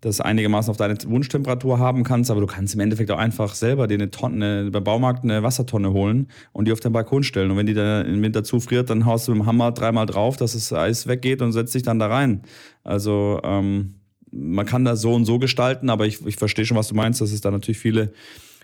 das 0.00 0.20
einigermaßen 0.20 0.70
auf 0.70 0.76
deine 0.76 0.96
Wunschtemperatur 1.06 1.78
haben 1.78 2.04
kannst, 2.04 2.30
aber 2.30 2.40
du 2.40 2.46
kannst 2.46 2.74
im 2.74 2.80
Endeffekt 2.80 3.10
auch 3.10 3.18
einfach 3.18 3.54
selber 3.54 3.88
dir 3.88 3.94
eine 3.94 4.10
Tonne, 4.10 4.70
beim 4.70 4.84
Baumarkt 4.84 5.24
eine 5.24 5.42
Wassertonne 5.42 5.92
holen 5.92 6.28
und 6.52 6.68
die 6.68 6.72
auf 6.72 6.80
den 6.80 6.92
Balkon 6.92 7.24
stellen. 7.24 7.50
Und 7.50 7.56
wenn 7.56 7.66
die 7.66 7.74
dann 7.74 8.06
im 8.06 8.22
Winter 8.22 8.44
zufriert, 8.44 8.90
dann 8.90 9.06
haust 9.06 9.26
du 9.26 9.32
mit 9.32 9.40
dem 9.40 9.46
Hammer 9.46 9.72
dreimal 9.72 10.06
drauf, 10.06 10.36
dass 10.36 10.52
das 10.52 10.72
Eis 10.72 11.06
weggeht 11.08 11.42
und 11.42 11.52
setzt 11.52 11.74
dich 11.74 11.82
dann 11.82 11.98
da 11.98 12.06
rein. 12.06 12.42
Also, 12.84 13.40
ähm, 13.42 13.97
man 14.32 14.66
kann 14.66 14.84
das 14.84 15.00
so 15.00 15.14
und 15.14 15.24
so 15.24 15.38
gestalten, 15.38 15.90
aber 15.90 16.06
ich, 16.06 16.24
ich 16.26 16.36
verstehe 16.36 16.64
schon, 16.64 16.76
was 16.76 16.88
du 16.88 16.94
meinst, 16.94 17.20
dass 17.20 17.32
es 17.32 17.40
da 17.40 17.50
natürlich 17.50 17.78
viele 17.78 18.12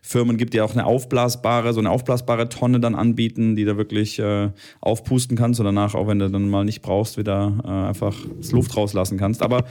Firmen 0.06 0.36
gibt, 0.36 0.52
die 0.52 0.60
auch 0.60 0.72
eine 0.72 0.84
aufblasbare, 0.84 1.72
so 1.72 1.80
eine 1.80 1.90
aufblasbare 1.90 2.50
Tonne 2.50 2.78
dann 2.78 2.94
anbieten, 2.94 3.56
die 3.56 3.64
da 3.64 3.78
wirklich 3.78 4.18
äh, 4.18 4.50
aufpusten 4.82 5.34
kannst 5.34 5.60
und 5.60 5.64
danach, 5.64 5.94
auch 5.94 6.06
wenn 6.06 6.18
du 6.18 6.28
dann 6.28 6.50
mal 6.50 6.62
nicht 6.62 6.82
brauchst, 6.82 7.16
wieder 7.16 7.58
äh, 7.64 7.88
einfach 7.88 8.14
das 8.38 8.52
Luft 8.52 8.76
rauslassen 8.76 9.16
kannst. 9.16 9.42
Aber 9.42 9.64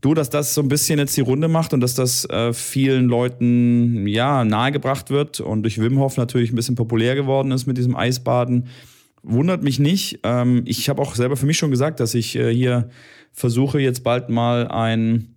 du, 0.00 0.14
dass 0.14 0.30
das 0.30 0.52
so 0.52 0.62
ein 0.62 0.68
bisschen 0.68 0.98
jetzt 0.98 1.16
die 1.16 1.20
Runde 1.20 1.46
macht 1.46 1.72
und 1.74 1.80
dass 1.80 1.94
das 1.94 2.24
äh, 2.24 2.52
vielen 2.52 3.06
Leuten 3.06 4.08
ja 4.08 4.44
nahegebracht 4.44 5.10
wird 5.10 5.38
und 5.38 5.62
durch 5.62 5.80
Wim 5.80 6.00
Hof 6.00 6.16
natürlich 6.16 6.50
ein 6.52 6.56
bisschen 6.56 6.74
populär 6.74 7.14
geworden 7.14 7.52
ist 7.52 7.66
mit 7.66 7.78
diesem 7.78 7.94
Eisbaden, 7.94 8.66
wundert 9.22 9.62
mich 9.62 9.78
nicht. 9.78 10.18
Ähm, 10.24 10.62
ich 10.64 10.88
habe 10.88 11.00
auch 11.00 11.14
selber 11.14 11.36
für 11.36 11.46
mich 11.46 11.56
schon 11.56 11.70
gesagt, 11.70 12.00
dass 12.00 12.14
ich 12.14 12.34
äh, 12.34 12.52
hier 12.52 12.88
versuche 13.32 13.78
jetzt 13.78 14.02
bald 14.02 14.28
mal 14.28 14.66
ein 14.66 15.36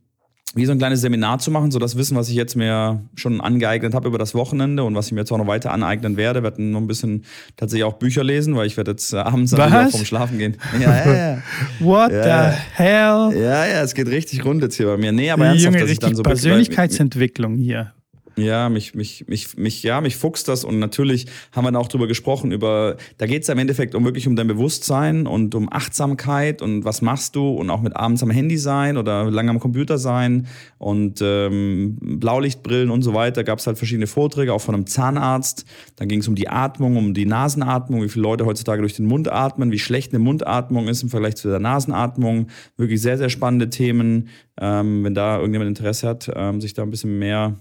wie 0.53 0.65
so 0.65 0.73
ein 0.73 0.77
kleines 0.77 1.01
Seminar 1.01 1.39
zu 1.39 1.49
machen, 1.49 1.71
so 1.71 1.79
das 1.79 1.95
Wissen, 1.95 2.17
was 2.17 2.27
ich 2.27 2.35
jetzt 2.35 2.55
mir 2.55 3.05
schon 3.15 3.39
angeeignet 3.39 3.93
habe 3.93 4.07
über 4.07 4.17
das 4.17 4.35
Wochenende 4.35 4.83
und 4.83 4.95
was 4.95 5.07
ich 5.07 5.13
mir 5.13 5.21
jetzt 5.21 5.31
auch 5.31 5.37
noch 5.37 5.47
weiter 5.47 5.71
aneignen 5.71 6.17
werde, 6.17 6.43
werde 6.43 6.61
noch 6.61 6.81
ein 6.81 6.87
bisschen 6.87 7.23
tatsächlich 7.55 7.85
auch 7.85 7.93
Bücher 7.93 8.23
lesen, 8.23 8.55
weil 8.55 8.67
ich 8.67 8.75
werde 8.75 8.91
jetzt 8.91 9.13
äh, 9.13 9.17
abends 9.17 9.53
natürlich 9.53 9.91
vom 9.91 10.05
Schlafen 10.05 10.37
gehen. 10.37 10.57
Ja, 10.81 11.05
ja, 11.05 11.13
ja. 11.13 11.37
What 11.79 12.11
ja. 12.11 12.51
the 12.51 12.57
hell? 12.73 13.41
Ja, 13.41 13.65
ja, 13.65 13.81
es 13.83 13.93
geht 13.93 14.07
richtig 14.07 14.43
rund 14.45 14.63
jetzt 14.63 14.75
hier 14.75 14.87
bei 14.87 14.97
mir. 14.97 15.11
Nee, 15.11 15.29
aber 15.29 15.45
ernsthaft, 15.45 15.73
Junge, 15.73 15.83
dass 15.83 15.91
ich 15.91 15.99
dann 15.99 16.15
so 16.15 16.23
Persönlichkeitsentwicklung 16.23 17.55
hier. 17.55 17.93
Ja, 18.37 18.69
mich, 18.69 18.95
mich, 18.95 19.27
mich, 19.27 19.57
mich, 19.57 19.83
ja, 19.83 19.99
mich 19.99 20.15
fuchst 20.15 20.47
das 20.47 20.63
und 20.63 20.79
natürlich 20.79 21.25
haben 21.51 21.65
wir 21.65 21.71
dann 21.71 21.81
auch 21.81 21.89
drüber 21.89 22.07
gesprochen, 22.07 22.53
über, 22.53 22.95
da 23.17 23.25
geht 23.25 23.43
es 23.43 23.49
im 23.49 23.57
Endeffekt 23.57 23.93
um 23.93 24.05
wirklich 24.05 24.25
um 24.25 24.37
dein 24.37 24.47
Bewusstsein 24.47 25.27
und 25.27 25.53
um 25.53 25.71
Achtsamkeit 25.71 26.61
und 26.61 26.85
was 26.85 27.01
machst 27.01 27.35
du 27.35 27.49
und 27.49 27.69
auch 27.69 27.81
mit 27.81 27.97
abends 27.97 28.23
am 28.23 28.29
Handy 28.29 28.57
sein 28.57 28.95
oder 28.95 29.29
lange 29.29 29.51
am 29.51 29.59
Computer 29.59 29.97
sein 29.97 30.47
und 30.77 31.19
ähm, 31.21 31.97
Blaulichtbrillen 31.99 32.89
und 32.89 33.01
so 33.01 33.13
weiter. 33.13 33.43
Gab 33.43 33.59
es 33.59 33.67
halt 33.67 33.77
verschiedene 33.77 34.07
Vorträge, 34.07 34.53
auch 34.53 34.61
von 34.61 34.75
einem 34.75 34.87
Zahnarzt. 34.87 35.65
Dann 35.97 36.07
ging 36.07 36.21
es 36.21 36.27
um 36.29 36.35
die 36.35 36.47
Atmung, 36.47 36.95
um 36.95 37.13
die 37.13 37.25
Nasenatmung, 37.25 38.01
wie 38.01 38.09
viele 38.09 38.23
Leute 38.23 38.45
heutzutage 38.45 38.81
durch 38.81 38.95
den 38.95 39.07
Mund 39.07 39.29
atmen, 39.29 39.71
wie 39.71 39.79
schlecht 39.79 40.13
eine 40.13 40.23
Mundatmung 40.23 40.87
ist 40.87 41.03
im 41.03 41.09
Vergleich 41.09 41.35
zu 41.35 41.49
der 41.49 41.59
Nasenatmung. 41.59 42.47
Wirklich 42.77 43.01
sehr, 43.01 43.17
sehr 43.17 43.29
spannende 43.29 43.69
Themen. 43.69 44.29
Ähm, 44.59 45.03
wenn 45.03 45.15
da 45.15 45.37
irgendjemand 45.37 45.69
Interesse 45.69 46.07
hat, 46.07 46.31
ähm, 46.33 46.61
sich 46.61 46.73
da 46.73 46.83
ein 46.83 46.91
bisschen 46.91 47.19
mehr 47.19 47.59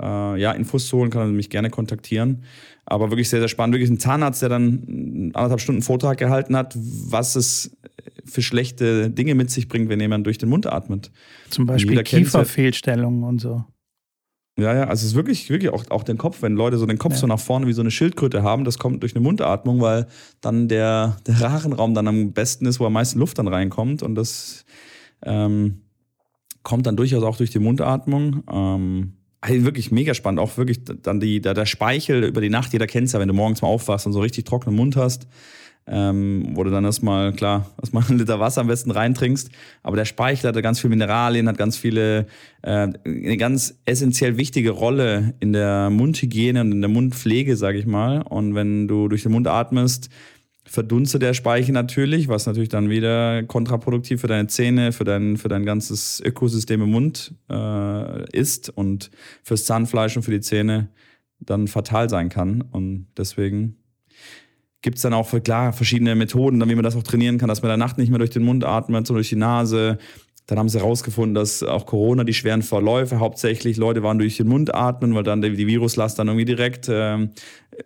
äh, 0.00 0.40
ja, 0.40 0.52
Infos 0.52 0.86
zu 0.86 0.98
holen, 0.98 1.10
kann 1.10 1.22
er 1.22 1.26
mich 1.28 1.50
gerne 1.50 1.70
kontaktieren. 1.70 2.44
Aber 2.86 3.10
wirklich 3.10 3.28
sehr, 3.28 3.40
sehr 3.40 3.48
spannend. 3.48 3.74
Wirklich 3.74 3.90
ein 3.90 3.98
Zahnarzt, 3.98 4.40
der 4.42 4.48
dann 4.48 5.32
anderthalb 5.34 5.60
Stunden 5.60 5.82
Vortrag 5.82 6.18
gehalten 6.18 6.56
hat, 6.56 6.76
was 6.76 7.36
es 7.36 7.76
für 8.24 8.42
schlechte 8.42 9.10
Dinge 9.10 9.34
mit 9.34 9.50
sich 9.50 9.68
bringt, 9.68 9.88
wenn 9.88 10.00
jemand 10.00 10.26
durch 10.26 10.38
den 10.38 10.48
Mund 10.48 10.66
atmet. 10.66 11.10
Zum 11.50 11.66
Beispiel 11.66 12.02
Kieferfehlstellungen 12.02 13.24
und 13.24 13.40
so. 13.40 13.64
Ja, 14.58 14.74
ja, 14.74 14.84
also 14.84 15.02
es 15.02 15.12
ist 15.12 15.14
wirklich, 15.14 15.50
wirklich 15.50 15.72
auch, 15.72 15.88
auch 15.90 16.02
den 16.02 16.18
Kopf, 16.18 16.42
wenn 16.42 16.54
Leute 16.54 16.78
so 16.78 16.86
den 16.86 16.98
Kopf 16.98 17.12
ja. 17.12 17.18
so 17.18 17.26
nach 17.28 17.38
vorne 17.38 17.68
wie 17.68 17.72
so 17.72 17.80
eine 17.80 17.92
Schildkröte 17.92 18.42
haben, 18.42 18.64
das 18.64 18.78
kommt 18.78 19.02
durch 19.02 19.14
eine 19.14 19.22
Mundatmung, 19.22 19.80
weil 19.80 20.08
dann 20.40 20.66
der, 20.66 21.16
der 21.28 21.40
Rachenraum 21.40 21.94
dann 21.94 22.08
am 22.08 22.32
besten 22.32 22.66
ist, 22.66 22.80
wo 22.80 22.86
am 22.86 22.92
meisten 22.92 23.20
Luft 23.20 23.38
dann 23.38 23.46
reinkommt 23.46 24.02
und 24.02 24.16
das 24.16 24.64
ähm, 25.22 25.82
kommt 26.64 26.86
dann 26.86 26.96
durchaus 26.96 27.22
auch 27.22 27.36
durch 27.36 27.50
die 27.50 27.60
Mundatmung. 27.60 28.42
Ähm, 28.50 29.17
also 29.40 29.64
wirklich 29.64 29.90
mega 29.90 30.14
spannend. 30.14 30.40
Auch 30.40 30.56
wirklich 30.56 30.80
dann 30.84 31.20
die, 31.20 31.40
der, 31.40 31.54
der 31.54 31.66
Speichel 31.66 32.24
über 32.24 32.40
die 32.40 32.50
Nacht, 32.50 32.72
jeder 32.72 32.86
kennt 32.86 33.12
ja, 33.12 33.20
wenn 33.20 33.28
du 33.28 33.34
morgens 33.34 33.62
mal 33.62 33.68
aufwachst 33.68 34.06
und 34.06 34.12
so 34.12 34.20
richtig 34.20 34.44
trockenen 34.44 34.76
Mund 34.76 34.96
hast, 34.96 35.28
ähm, 35.86 36.50
wo 36.54 36.64
du 36.64 36.70
dann 36.70 36.84
erstmal, 36.84 37.32
klar, 37.32 37.70
erstmal 37.80 38.04
einen 38.08 38.18
Liter 38.18 38.40
Wasser 38.40 38.60
am 38.60 38.66
besten 38.66 38.90
reintrinkst. 38.90 39.50
Aber 39.82 39.96
der 39.96 40.04
Speichel 40.04 40.48
hat 40.48 40.62
ganz 40.62 40.80
viele 40.80 40.90
Mineralien, 40.90 41.48
hat 41.48 41.56
ganz 41.56 41.76
viele, 41.76 42.26
äh, 42.62 42.88
eine 43.04 43.36
ganz 43.36 43.78
essentiell 43.84 44.36
wichtige 44.36 44.70
Rolle 44.70 45.34
in 45.40 45.52
der 45.52 45.90
Mundhygiene 45.90 46.60
und 46.60 46.72
in 46.72 46.80
der 46.80 46.90
Mundpflege, 46.90 47.56
sag 47.56 47.76
ich 47.76 47.86
mal. 47.86 48.22
Und 48.22 48.54
wenn 48.54 48.88
du 48.88 49.08
durch 49.08 49.22
den 49.22 49.32
Mund 49.32 49.46
atmest, 49.46 50.10
verdunstet 50.68 51.22
der 51.22 51.34
Speichel 51.34 51.72
natürlich, 51.72 52.28
was 52.28 52.46
natürlich 52.46 52.68
dann 52.68 52.90
wieder 52.90 53.42
kontraproduktiv 53.44 54.20
für 54.20 54.26
deine 54.26 54.48
Zähne, 54.48 54.92
für 54.92 55.04
dein, 55.04 55.36
für 55.36 55.48
dein 55.48 55.64
ganzes 55.64 56.20
Ökosystem 56.24 56.82
im 56.82 56.90
Mund 56.90 57.34
äh, 57.50 58.30
ist 58.36 58.68
und 58.68 59.10
fürs 59.42 59.64
Zahnfleisch 59.64 60.16
und 60.16 60.22
für 60.22 60.30
die 60.30 60.40
Zähne 60.40 60.90
dann 61.40 61.68
fatal 61.68 62.10
sein 62.10 62.28
kann. 62.28 62.62
Und 62.62 63.06
deswegen 63.16 63.76
gibt 64.82 64.96
es 64.96 65.02
dann 65.02 65.14
auch 65.14 65.30
klar 65.42 65.72
verschiedene 65.72 66.14
Methoden, 66.14 66.60
wie 66.68 66.74
man 66.74 66.84
das 66.84 66.96
auch 66.96 67.02
trainieren 67.02 67.38
kann, 67.38 67.48
dass 67.48 67.62
man 67.62 67.70
in 67.70 67.78
der 67.78 67.86
Nacht 67.86 67.98
nicht 67.98 68.10
mehr 68.10 68.18
durch 68.18 68.30
den 68.30 68.44
Mund 68.44 68.64
atmet, 68.64 69.06
sondern 69.06 69.20
durch 69.20 69.30
die 69.30 69.36
Nase, 69.36 69.98
dann 70.48 70.58
haben 70.58 70.68
sie 70.68 70.78
herausgefunden, 70.78 71.34
dass 71.34 71.62
auch 71.62 71.84
Corona 71.84 72.24
die 72.24 72.32
schweren 72.32 72.62
Verläufe 72.62 73.20
hauptsächlich 73.20 73.76
Leute 73.76 74.02
waren 74.02 74.18
durch 74.18 74.38
den 74.38 74.48
Mund 74.48 74.74
atmen, 74.74 75.14
weil 75.14 75.22
dann 75.22 75.42
die 75.42 75.66
Viruslast 75.66 76.18
dann 76.18 76.28
irgendwie 76.28 76.46
direkt 76.46 76.88
äh, 76.88 77.28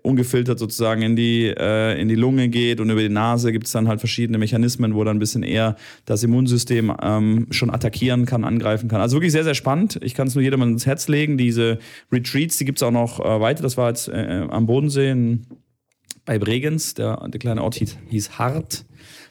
ungefiltert 0.03 0.59
sozusagen 0.59 1.03
in 1.03 1.17
die, 1.17 1.47
äh, 1.47 2.01
in 2.01 2.09
die 2.09 2.15
Lunge 2.15 2.49
geht 2.49 2.81
und 2.81 2.89
über 2.91 3.01
die 3.01 3.09
Nase 3.09 3.53
gibt 3.53 3.67
es 3.67 3.73
dann 3.73 3.89
halt 3.89 4.01
verschiedene 4.01 4.39
Mechanismen, 4.39 4.95
wo 4.95 5.05
dann 5.05 5.17
ein 5.17 5.21
bisschen 5.21 5.43
eher 5.43 5.77
das 6.07 6.23
Immunsystem 6.23 6.95
ähm, 7.03 7.47
schon 7.51 7.71
attackieren 7.71 8.25
kann, 8.25 8.45
angreifen 8.45 8.89
kann. 8.89 9.01
Also 9.01 9.17
wirklich 9.17 9.33
sehr, 9.33 9.45
sehr 9.45 9.55
spannend. 9.55 9.99
Ich 10.03 10.15
kann 10.15 10.29
es 10.29 10.35
nur 10.35 10.43
jedem 10.43 10.63
ins 10.63 10.87
Herz 10.87 11.09
legen. 11.09 11.37
Diese 11.37 11.79
Retreats, 12.11 12.57
die 12.57 12.65
gibt 12.65 12.79
es 12.79 12.83
auch 12.83 12.91
noch 12.91 13.21
äh, 13.21 13.41
weiter. 13.41 13.63
Das 13.63 13.77
war 13.77 13.89
jetzt 13.89 14.09
äh, 14.09 14.47
am 14.49 14.67
Bodensee 14.67 15.11
in, 15.11 15.47
bei 16.25 16.39
Bregenz. 16.39 16.95
Der, 16.95 17.29
der 17.29 17.39
kleine 17.39 17.63
Ort 17.63 17.75
hieß, 17.75 17.99
hieß 18.09 18.39
Hart. 18.39 18.85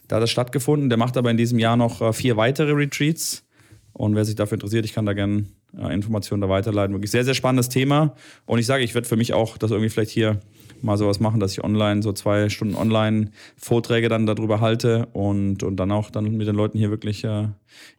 Da 0.08 0.18
hat 0.18 0.24
das 0.24 0.30
stattgefunden. 0.30 0.89
Der 0.89 0.98
macht 0.98 1.18
aber 1.18 1.32
in 1.32 1.38
diesem 1.38 1.58
Jahr 1.58 1.77
noch 1.77 2.01
äh, 2.01 2.13
vier 2.13 2.38
weitere 2.38 2.74
Retreats. 2.74 3.46
Und 3.94 4.15
wer 4.15 4.25
sich 4.25 4.36
dafür 4.36 4.56
interessiert, 4.56 4.86
ich 4.86 4.94
kann 4.94 5.06
da 5.06 5.13
gerne 5.13 5.46
äh, 5.77 5.93
Informationen 5.93 6.41
da 6.41 6.49
weiterleiten. 6.49 6.93
Wirklich 6.93 7.11
sehr, 7.11 7.23
sehr 7.23 7.33
spannendes 7.33 7.69
Thema. 7.69 8.15
Und 8.45 8.59
ich 8.59 8.65
sage, 8.65 8.83
ich 8.83 8.93
werde 8.93 9.07
für 9.07 9.17
mich 9.17 9.33
auch 9.33 9.57
das 9.57 9.71
irgendwie 9.71 9.89
vielleicht 9.89 10.11
hier 10.11 10.39
mal 10.81 10.97
sowas 10.97 11.19
machen, 11.19 11.39
dass 11.39 11.51
ich 11.51 11.63
online 11.63 12.01
so 12.01 12.11
zwei 12.13 12.49
Stunden 12.49 12.75
online 12.75 13.31
Vorträge 13.57 14.09
dann 14.09 14.25
darüber 14.25 14.61
halte 14.61 15.07
und, 15.13 15.63
und 15.63 15.77
dann 15.77 15.91
auch 15.91 16.09
dann 16.09 16.35
mit 16.37 16.47
den 16.47 16.55
Leuten 16.55 16.77
hier 16.77 16.89
wirklich 16.89 17.23
äh, 17.23 17.47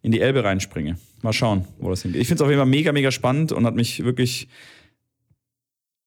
in 0.02 0.12
die 0.12 0.20
Elbe 0.20 0.44
reinspringe. 0.44 0.98
Mal 1.22 1.32
schauen, 1.32 1.64
wo 1.78 1.90
das 1.90 2.02
hingeht. 2.02 2.20
Ich 2.20 2.28
finde 2.28 2.42
es 2.42 2.42
auf 2.42 2.50
jeden 2.50 2.60
Fall 2.60 2.68
mega, 2.68 2.92
mega 2.92 3.10
spannend 3.10 3.52
und 3.52 3.64
hat 3.66 3.74
mich 3.74 4.04
wirklich 4.04 4.48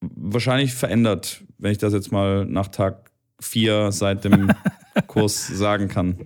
wahrscheinlich 0.01 0.74
verändert, 0.74 1.43
wenn 1.57 1.72
ich 1.72 1.77
das 1.77 1.93
jetzt 1.93 2.12
mal 2.12 2.45
nach 2.45 2.67
Tag 2.67 3.12
vier 3.39 3.91
seit 3.91 4.24
dem 4.24 4.51
Kurs 5.07 5.48
sagen 5.48 5.88
kann. 5.88 6.17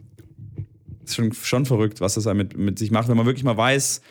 Ist 1.04 1.16
schon, 1.16 1.32
schon 1.34 1.66
verrückt, 1.66 2.02
was 2.02 2.16
das 2.16 2.26
mit, 2.34 2.58
mit 2.58 2.80
sich 2.80 2.92
macht, 2.92 3.08
wenn 3.08 3.18
man 3.18 3.26
wirklich 3.26 3.44
mal 3.44 3.58
weiß, 3.58 4.02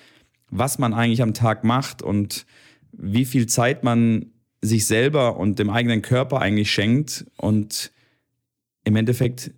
was 0.50 0.78
man 0.78 0.94
eigentlich 0.94 1.22
am 1.22 1.34
Tag 1.34 1.64
macht 1.64 2.02
und 2.02 2.46
wie 2.92 3.24
viel 3.24 3.46
Zeit 3.46 3.84
man 3.84 4.32
sich 4.60 4.86
selber 4.86 5.36
und 5.36 5.58
dem 5.58 5.70
eigenen 5.70 6.02
Körper 6.02 6.40
eigentlich 6.40 6.70
schenkt 6.70 7.26
und 7.36 7.92
im 8.84 8.96
Endeffekt 8.96 9.52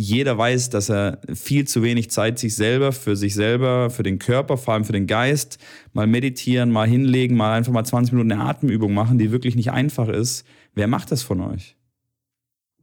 jeder 0.00 0.38
weiß, 0.38 0.70
dass 0.70 0.90
er 0.90 1.20
viel 1.34 1.66
zu 1.66 1.82
wenig 1.82 2.10
Zeit 2.10 2.38
sich 2.38 2.54
selber, 2.54 2.92
für 2.92 3.16
sich 3.16 3.34
selber, 3.34 3.90
für 3.90 4.04
den 4.04 4.20
Körper, 4.20 4.56
vor 4.56 4.74
allem 4.74 4.84
für 4.84 4.92
den 4.92 5.08
Geist, 5.08 5.58
mal 5.92 6.06
meditieren, 6.06 6.70
mal 6.70 6.86
hinlegen, 6.86 7.36
mal 7.36 7.56
einfach 7.56 7.72
mal 7.72 7.84
20 7.84 8.12
Minuten 8.12 8.30
eine 8.30 8.44
Atemübung 8.44 8.94
machen, 8.94 9.18
die 9.18 9.32
wirklich 9.32 9.56
nicht 9.56 9.72
einfach 9.72 10.08
ist. 10.08 10.46
Wer 10.74 10.86
macht 10.86 11.10
das 11.10 11.22
von 11.22 11.40
euch? 11.40 11.77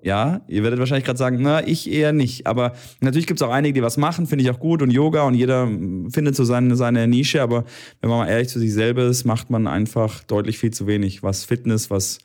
Ja, 0.06 0.42
ihr 0.48 0.62
werdet 0.62 0.78
wahrscheinlich 0.78 1.04
gerade 1.04 1.18
sagen, 1.18 1.40
na, 1.42 1.68
ich 1.68 1.92
eher 1.92 2.14
nicht. 2.14 2.46
Aber 2.46 2.74
natürlich 3.02 3.26
gibt 3.26 3.42
es 3.42 3.42
auch 3.42 3.52
einige, 3.52 3.74
die 3.74 3.82
was 3.82 3.98
machen, 3.98 4.28
finde 4.28 4.44
ich 4.44 4.52
auch 4.52 4.60
gut 4.60 4.84
und 4.84 4.92
Yoga 4.92 5.24
und 5.24 5.34
jeder 5.34 5.66
findet 5.66 6.36
so 6.36 6.44
seine, 6.44 6.76
seine 6.76 7.08
Nische. 7.08 7.42
Aber 7.42 7.66
wenn 8.02 8.12
man 8.12 8.20
mal 8.20 8.28
ehrlich 8.28 8.50
zu 8.50 8.60
sich 8.60 8.72
selber 8.72 9.06
ist, 9.06 9.26
macht 9.26 9.50
man 9.50 9.66
einfach 9.66 10.24
deutlich 10.24 10.60
viel 10.60 10.70
zu 10.70 10.86
wenig, 10.86 11.24
was 11.24 11.44
Fitness, 11.44 11.90
was, 11.90 12.20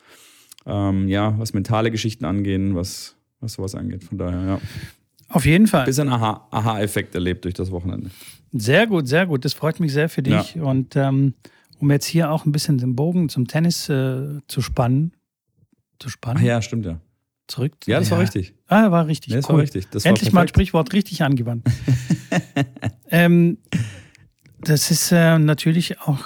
ähm, 0.67 1.09
ja, 1.09 1.39
was 1.39 1.55
mentale 1.55 1.91
Geschichten 1.91 2.27
angehen, 2.27 2.75
was, 2.75 3.17
was 3.41 3.55
sowas 3.55 3.75
angeht. 3.75 4.05
Von 4.05 4.19
daher, 4.19 4.45
ja. 4.45 4.61
Auf 5.31 5.47
jeden 5.47 5.67
Fall. 5.67 5.87
Bisschen 5.87 6.11
Aha-Effekt 6.11 7.15
erlebt 7.15 7.47
durch 7.47 7.55
das 7.55 7.71
Wochenende. 7.71 8.11
Sehr 8.53 8.89
gut, 8.89 9.09
sehr 9.09 9.25
gut. 9.25 9.47
Das 9.47 9.55
freut 9.55 9.81
mich 9.81 9.95
sehr 9.95 10.11
für 10.11 10.23
dich. 10.23 10.55
Ja. 10.55 10.65
Und 10.65 10.97
ähm, 10.97 11.33
um 11.79 11.91
jetzt 11.91 12.05
hier 12.05 12.31
auch 12.31 12.45
ein 12.45 12.53
bisschen 12.53 12.77
den 12.77 12.95
Bogen 12.95 13.31
zum 13.31 13.47
Tennis 13.47 13.89
äh, 13.89 14.41
zu 14.49 14.61
spannen. 14.61 15.15
Zu 15.99 16.11
spannen? 16.11 16.43
Ach 16.43 16.47
ja, 16.47 16.61
stimmt 16.61 16.85
ja 16.85 17.01
zurück. 17.51 17.73
Ja, 17.87 17.99
das 17.99 18.09
ja. 18.09 18.17
war 18.17 18.23
richtig. 18.23 18.55
Ah, 18.67 18.91
war 18.91 19.07
richtig. 19.07 19.33
Ja, 19.33 19.37
das 19.39 19.49
cool. 19.49 19.57
war 19.57 19.63
richtig. 19.63 19.89
Das 19.91 20.05
Endlich 20.05 20.33
war 20.33 20.37
mal 20.37 20.43
ein 20.43 20.49
Sprichwort 20.49 20.93
richtig 20.93 21.23
angewandt. 21.23 21.67
ähm, 23.11 23.59
das 24.61 24.91
ist 24.91 25.13
äh, 25.13 25.39
natürlich 25.39 26.01
auch 26.01 26.25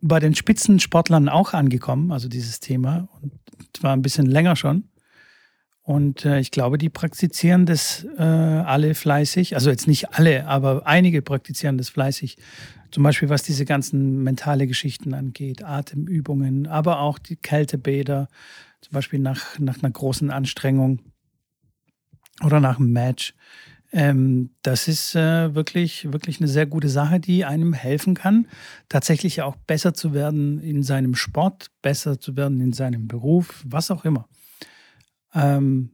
bei 0.00 0.20
den 0.20 0.34
Spitzensportlern 0.34 1.28
auch 1.28 1.54
angekommen, 1.54 2.12
also 2.12 2.28
dieses 2.28 2.60
Thema. 2.60 3.08
Und 3.22 3.32
zwar 3.72 3.92
ein 3.94 4.02
bisschen 4.02 4.26
länger 4.26 4.56
schon. 4.56 4.84
Und 5.82 6.24
äh, 6.24 6.40
ich 6.40 6.50
glaube, 6.50 6.78
die 6.78 6.88
praktizieren 6.88 7.66
das 7.66 8.06
äh, 8.16 8.22
alle 8.22 8.94
fleißig. 8.94 9.54
Also 9.54 9.70
jetzt 9.70 9.86
nicht 9.86 10.12
alle, 10.14 10.46
aber 10.46 10.86
einige 10.86 11.20
praktizieren 11.20 11.76
das 11.76 11.90
fleißig. 11.90 12.38
Zum 12.90 13.02
Beispiel 13.02 13.28
was 13.28 13.42
diese 13.42 13.64
ganzen 13.64 14.22
mentale 14.22 14.66
Geschichten 14.66 15.14
angeht, 15.14 15.62
Atemübungen, 15.62 16.66
aber 16.66 17.00
auch 17.00 17.18
die 17.18 17.36
Kältebäder, 17.36 18.28
zum 18.84 18.92
Beispiel 18.92 19.18
nach, 19.18 19.58
nach 19.58 19.82
einer 19.82 19.90
großen 19.90 20.30
Anstrengung 20.30 21.00
oder 22.42 22.60
nach 22.60 22.78
einem 22.78 22.92
Match. 22.92 23.34
Ähm, 23.92 24.50
das 24.62 24.88
ist 24.88 25.14
äh, 25.14 25.54
wirklich, 25.54 26.12
wirklich 26.12 26.38
eine 26.38 26.48
sehr 26.48 26.66
gute 26.66 26.90
Sache, 26.90 27.18
die 27.18 27.46
einem 27.46 27.72
helfen 27.72 28.14
kann, 28.14 28.46
tatsächlich 28.90 29.40
auch 29.40 29.56
besser 29.56 29.94
zu 29.94 30.12
werden 30.12 30.58
in 30.58 30.82
seinem 30.82 31.14
Sport, 31.14 31.70
besser 31.80 32.20
zu 32.20 32.36
werden 32.36 32.60
in 32.60 32.72
seinem 32.72 33.08
Beruf, 33.08 33.64
was 33.66 33.90
auch 33.90 34.04
immer. 34.04 34.28
Ähm, 35.32 35.90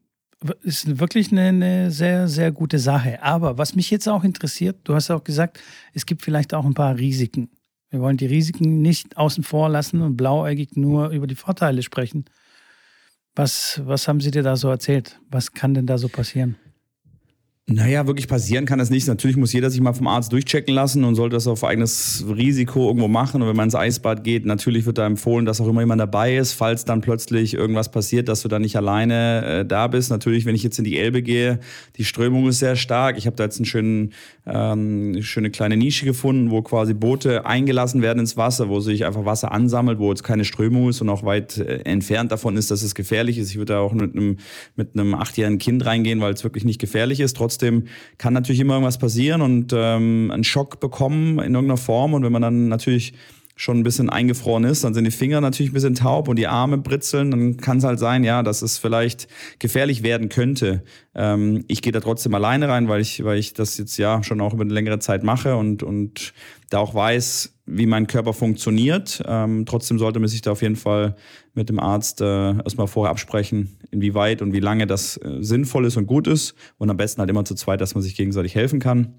ist 0.62 0.99
wirklich 0.99 1.30
eine, 1.30 1.49
eine, 1.49 1.90
sehr, 1.92 2.26
sehr 2.26 2.50
gute 2.50 2.80
Sache. 2.80 3.23
Aber 3.23 3.56
was 3.56 3.76
mich 3.76 3.90
jetzt 3.90 4.09
auch 4.09 4.25
interessiert, 4.25 4.80
du 4.85 4.94
hast 4.94 5.11
auch 5.11 5.23
gesagt, 5.23 5.61
es 5.92 6.06
gibt 6.06 6.23
vielleicht 6.23 6.54
auch 6.54 6.64
ein 6.64 6.75
paar 6.75 6.97
Risiken. 6.97 7.50
Wir 7.90 8.00
wollen 8.00 8.16
die 8.16 8.26
Risiken 8.26 8.82
nicht 8.82 9.16
außen 9.16 9.44
vor 9.44 9.68
lassen 9.68 10.00
und 10.00 10.16
blauäugig 10.16 10.76
nur 10.76 11.11
über 11.11 11.26
die 11.26 11.35
Vorteile 11.37 11.82
sprechen. 11.82 12.25
Was, 13.37 13.80
was 13.84 14.08
haben 14.08 14.20
sie 14.20 14.30
dir 14.30 14.42
da 14.42 14.56
so 14.56 14.68
erzählt? 14.68 15.20
Was 15.30 15.52
kann 15.52 15.75
denn 15.75 15.87
da 15.87 15.99
so 15.99 16.08
passieren? 16.08 16.56
Naja, 17.73 18.09
wirklich 18.09 18.27
passieren 18.27 18.67
kann 18.67 18.81
das 18.81 18.91
nicht. 18.91 19.07
Natürlich 19.07 19.37
muss 19.37 19.53
jeder 19.53 19.71
sich 19.71 19.81
mal 19.81 19.93
vom 19.93 20.09
Arzt 20.09 20.33
durchchecken 20.33 20.75
lassen 20.75 21.05
und 21.05 21.15
sollte 21.15 21.37
das 21.37 21.47
auf 21.47 21.62
eigenes 21.62 22.25
Risiko 22.29 22.89
irgendwo 22.89 23.07
machen. 23.07 23.43
Und 23.43 23.49
wenn 23.49 23.55
man 23.55 23.67
ins 23.69 23.77
Eisbad 23.77 24.25
geht, 24.25 24.45
natürlich 24.45 24.87
wird 24.87 24.99
da 24.99 25.07
empfohlen, 25.07 25.47
dass 25.47 25.61
auch 25.61 25.69
immer 25.69 25.83
jemand 25.83 26.00
dabei 26.00 26.37
ist, 26.37 26.53
falls 26.53 26.85
dann 26.85 27.00
plötzlich 27.00 27.55
irgendwas 27.55 27.93
passiert, 27.93 28.29
dass 28.29 28.43
du 28.43 28.49
dann 28.49 28.62
nicht 28.62 28.75
alleine 28.75 29.61
äh, 29.61 29.65
da 29.65 29.87
bist. 29.87 30.11
Natürlich, 30.11 30.47
wenn 30.47 30.57
ich 30.57 30.65
jetzt 30.65 30.81
in 30.81 30.85
die 30.85 30.99
Elbe 30.99 31.23
gehe, 31.23 31.61
die 31.97 32.05
Strömung 32.05 32.49
ist 32.49 32.59
sehr 32.59 32.75
stark. 32.75 33.17
Ich 33.17 33.27
habe 33.27 33.37
da 33.37 33.45
jetzt 33.45 33.59
einen 33.59 33.67
schönen, 33.67 34.15
ähm, 34.47 35.23
schöne 35.23 35.50
kleine 35.50 35.77
Nische 35.77 36.07
gefunden, 36.07 36.50
wo 36.50 36.62
quasi 36.62 36.93
Boote 36.93 37.47
eingelassen 37.47 38.03
werden 38.03 38.19
ins 38.19 38.37
Wasser, 38.37 38.69
wo 38.69 38.81
sich 38.81 39.07
einfach 39.07 39.25
Wasser 39.25 39.53
ansammelt, 39.53 40.00
wo 40.00 40.11
jetzt 40.11 40.25
keine 40.25 40.45
Strömung 40.45 40.89
ist 40.89 41.03
und 41.03 41.09
auch 41.09 41.23
weit 41.23 41.59
äh, 41.59 41.83
entfernt 41.85 42.33
davon 42.33 42.57
ist, 42.57 42.73
dass 42.73 42.83
es 42.83 42.97
gefährlich 42.97 43.39
ist. 43.39 43.50
Ich 43.50 43.59
würde 43.59 43.75
da 43.75 43.79
auch 43.79 43.93
mit 43.93 44.17
einem, 44.17 44.39
mit 44.75 44.99
einem 44.99 45.15
achtjährigen 45.15 45.61
Kind 45.61 45.87
reingehen, 45.87 46.21
weil 46.21 46.33
es 46.33 46.43
wirklich 46.43 46.65
nicht 46.65 46.81
gefährlich 46.81 47.21
ist. 47.21 47.37
Trotzdem 47.37 47.60
trotzdem 47.61 47.85
kann 48.19 48.33
natürlich 48.33 48.61
immer 48.61 48.75
irgendwas 48.75 48.99
passieren 48.99 49.43
und 49.43 49.73
ähm, 49.75 50.31
einen 50.33 50.45
Schock 50.45 50.81
bekommen 50.81 51.38
in 51.38 51.55
irgendeiner 51.55 51.76
Form. 51.76 52.14
Und 52.14 52.25
wenn 52.25 52.33
man 52.33 52.43
dann 52.43 52.69
natürlich 52.69 53.12
schon 53.61 53.79
ein 53.79 53.83
bisschen 53.83 54.09
eingefroren 54.09 54.64
ist, 54.64 54.85
dann 54.85 54.95
sind 54.95 55.05
die 55.05 55.11
Finger 55.11 55.43
natürlich 55.43 55.71
ein 55.71 55.75
bisschen 55.75 55.95
taub 55.95 56.29
und 56.29 56.37
die 56.37 56.47
Arme 56.47 56.79
britzeln, 56.79 57.31
dann 57.31 57.59
kann 57.59 57.76
es 57.76 57.85
halt 57.85 57.99
sein, 57.99 58.25
ja, 58.25 58.43
dass 58.43 58.62
es 58.62 58.79
vielleicht 58.79 59.29
gefährlich 59.59 60.02
werden 60.02 60.31
könnte. 60.31 60.83
Ähm, 61.14 61.67
ich 61.69 61.83
gehe 61.83 61.93
da 61.93 62.00
trotzdem 62.00 62.33
alleine 62.35 62.69
rein, 62.69 62.88
weil 62.88 63.02
ich, 63.02 63.23
weil 63.23 63.38
ich 63.38 63.52
das 63.52 63.76
jetzt 63.76 63.99
ja 63.99 64.23
schon 64.23 64.40
auch 64.40 64.55
über 64.55 64.62
eine 64.62 64.73
längere 64.73 64.99
Zeit 64.99 65.25
mache 65.25 65.57
und, 65.57 65.83
und 65.83 66.33
da 66.71 66.79
auch 66.79 66.95
weiß, 66.95 67.55
wie 67.67 67.85
mein 67.85 68.07
Körper 68.07 68.33
funktioniert. 68.33 69.23
Ähm, 69.26 69.67
trotzdem 69.67 69.99
sollte 69.99 70.21
man 70.21 70.31
sich 70.31 70.40
da 70.40 70.52
auf 70.52 70.62
jeden 70.62 70.76
Fall 70.76 71.14
mit 71.52 71.69
dem 71.69 71.81
Arzt 71.81 72.23
äh, 72.23 72.55
erstmal 72.62 72.87
vorher 72.87 73.11
absprechen, 73.11 73.76
inwieweit 73.90 74.40
und 74.40 74.55
wie 74.55 74.61
lange 74.61 74.87
das 74.87 75.19
äh, 75.19 75.37
sinnvoll 75.40 75.85
ist 75.85 75.99
und 75.99 76.07
gut 76.07 76.26
ist. 76.29 76.55
Und 76.79 76.88
am 76.88 76.97
besten 76.97 77.21
halt 77.21 77.29
immer 77.29 77.45
zu 77.45 77.55
zweit, 77.55 77.83
dass 77.83 77.95
man 77.95 78.02
sich 78.02 78.17
gegenseitig 78.17 78.55
helfen 78.55 78.81
kann. 78.81 79.17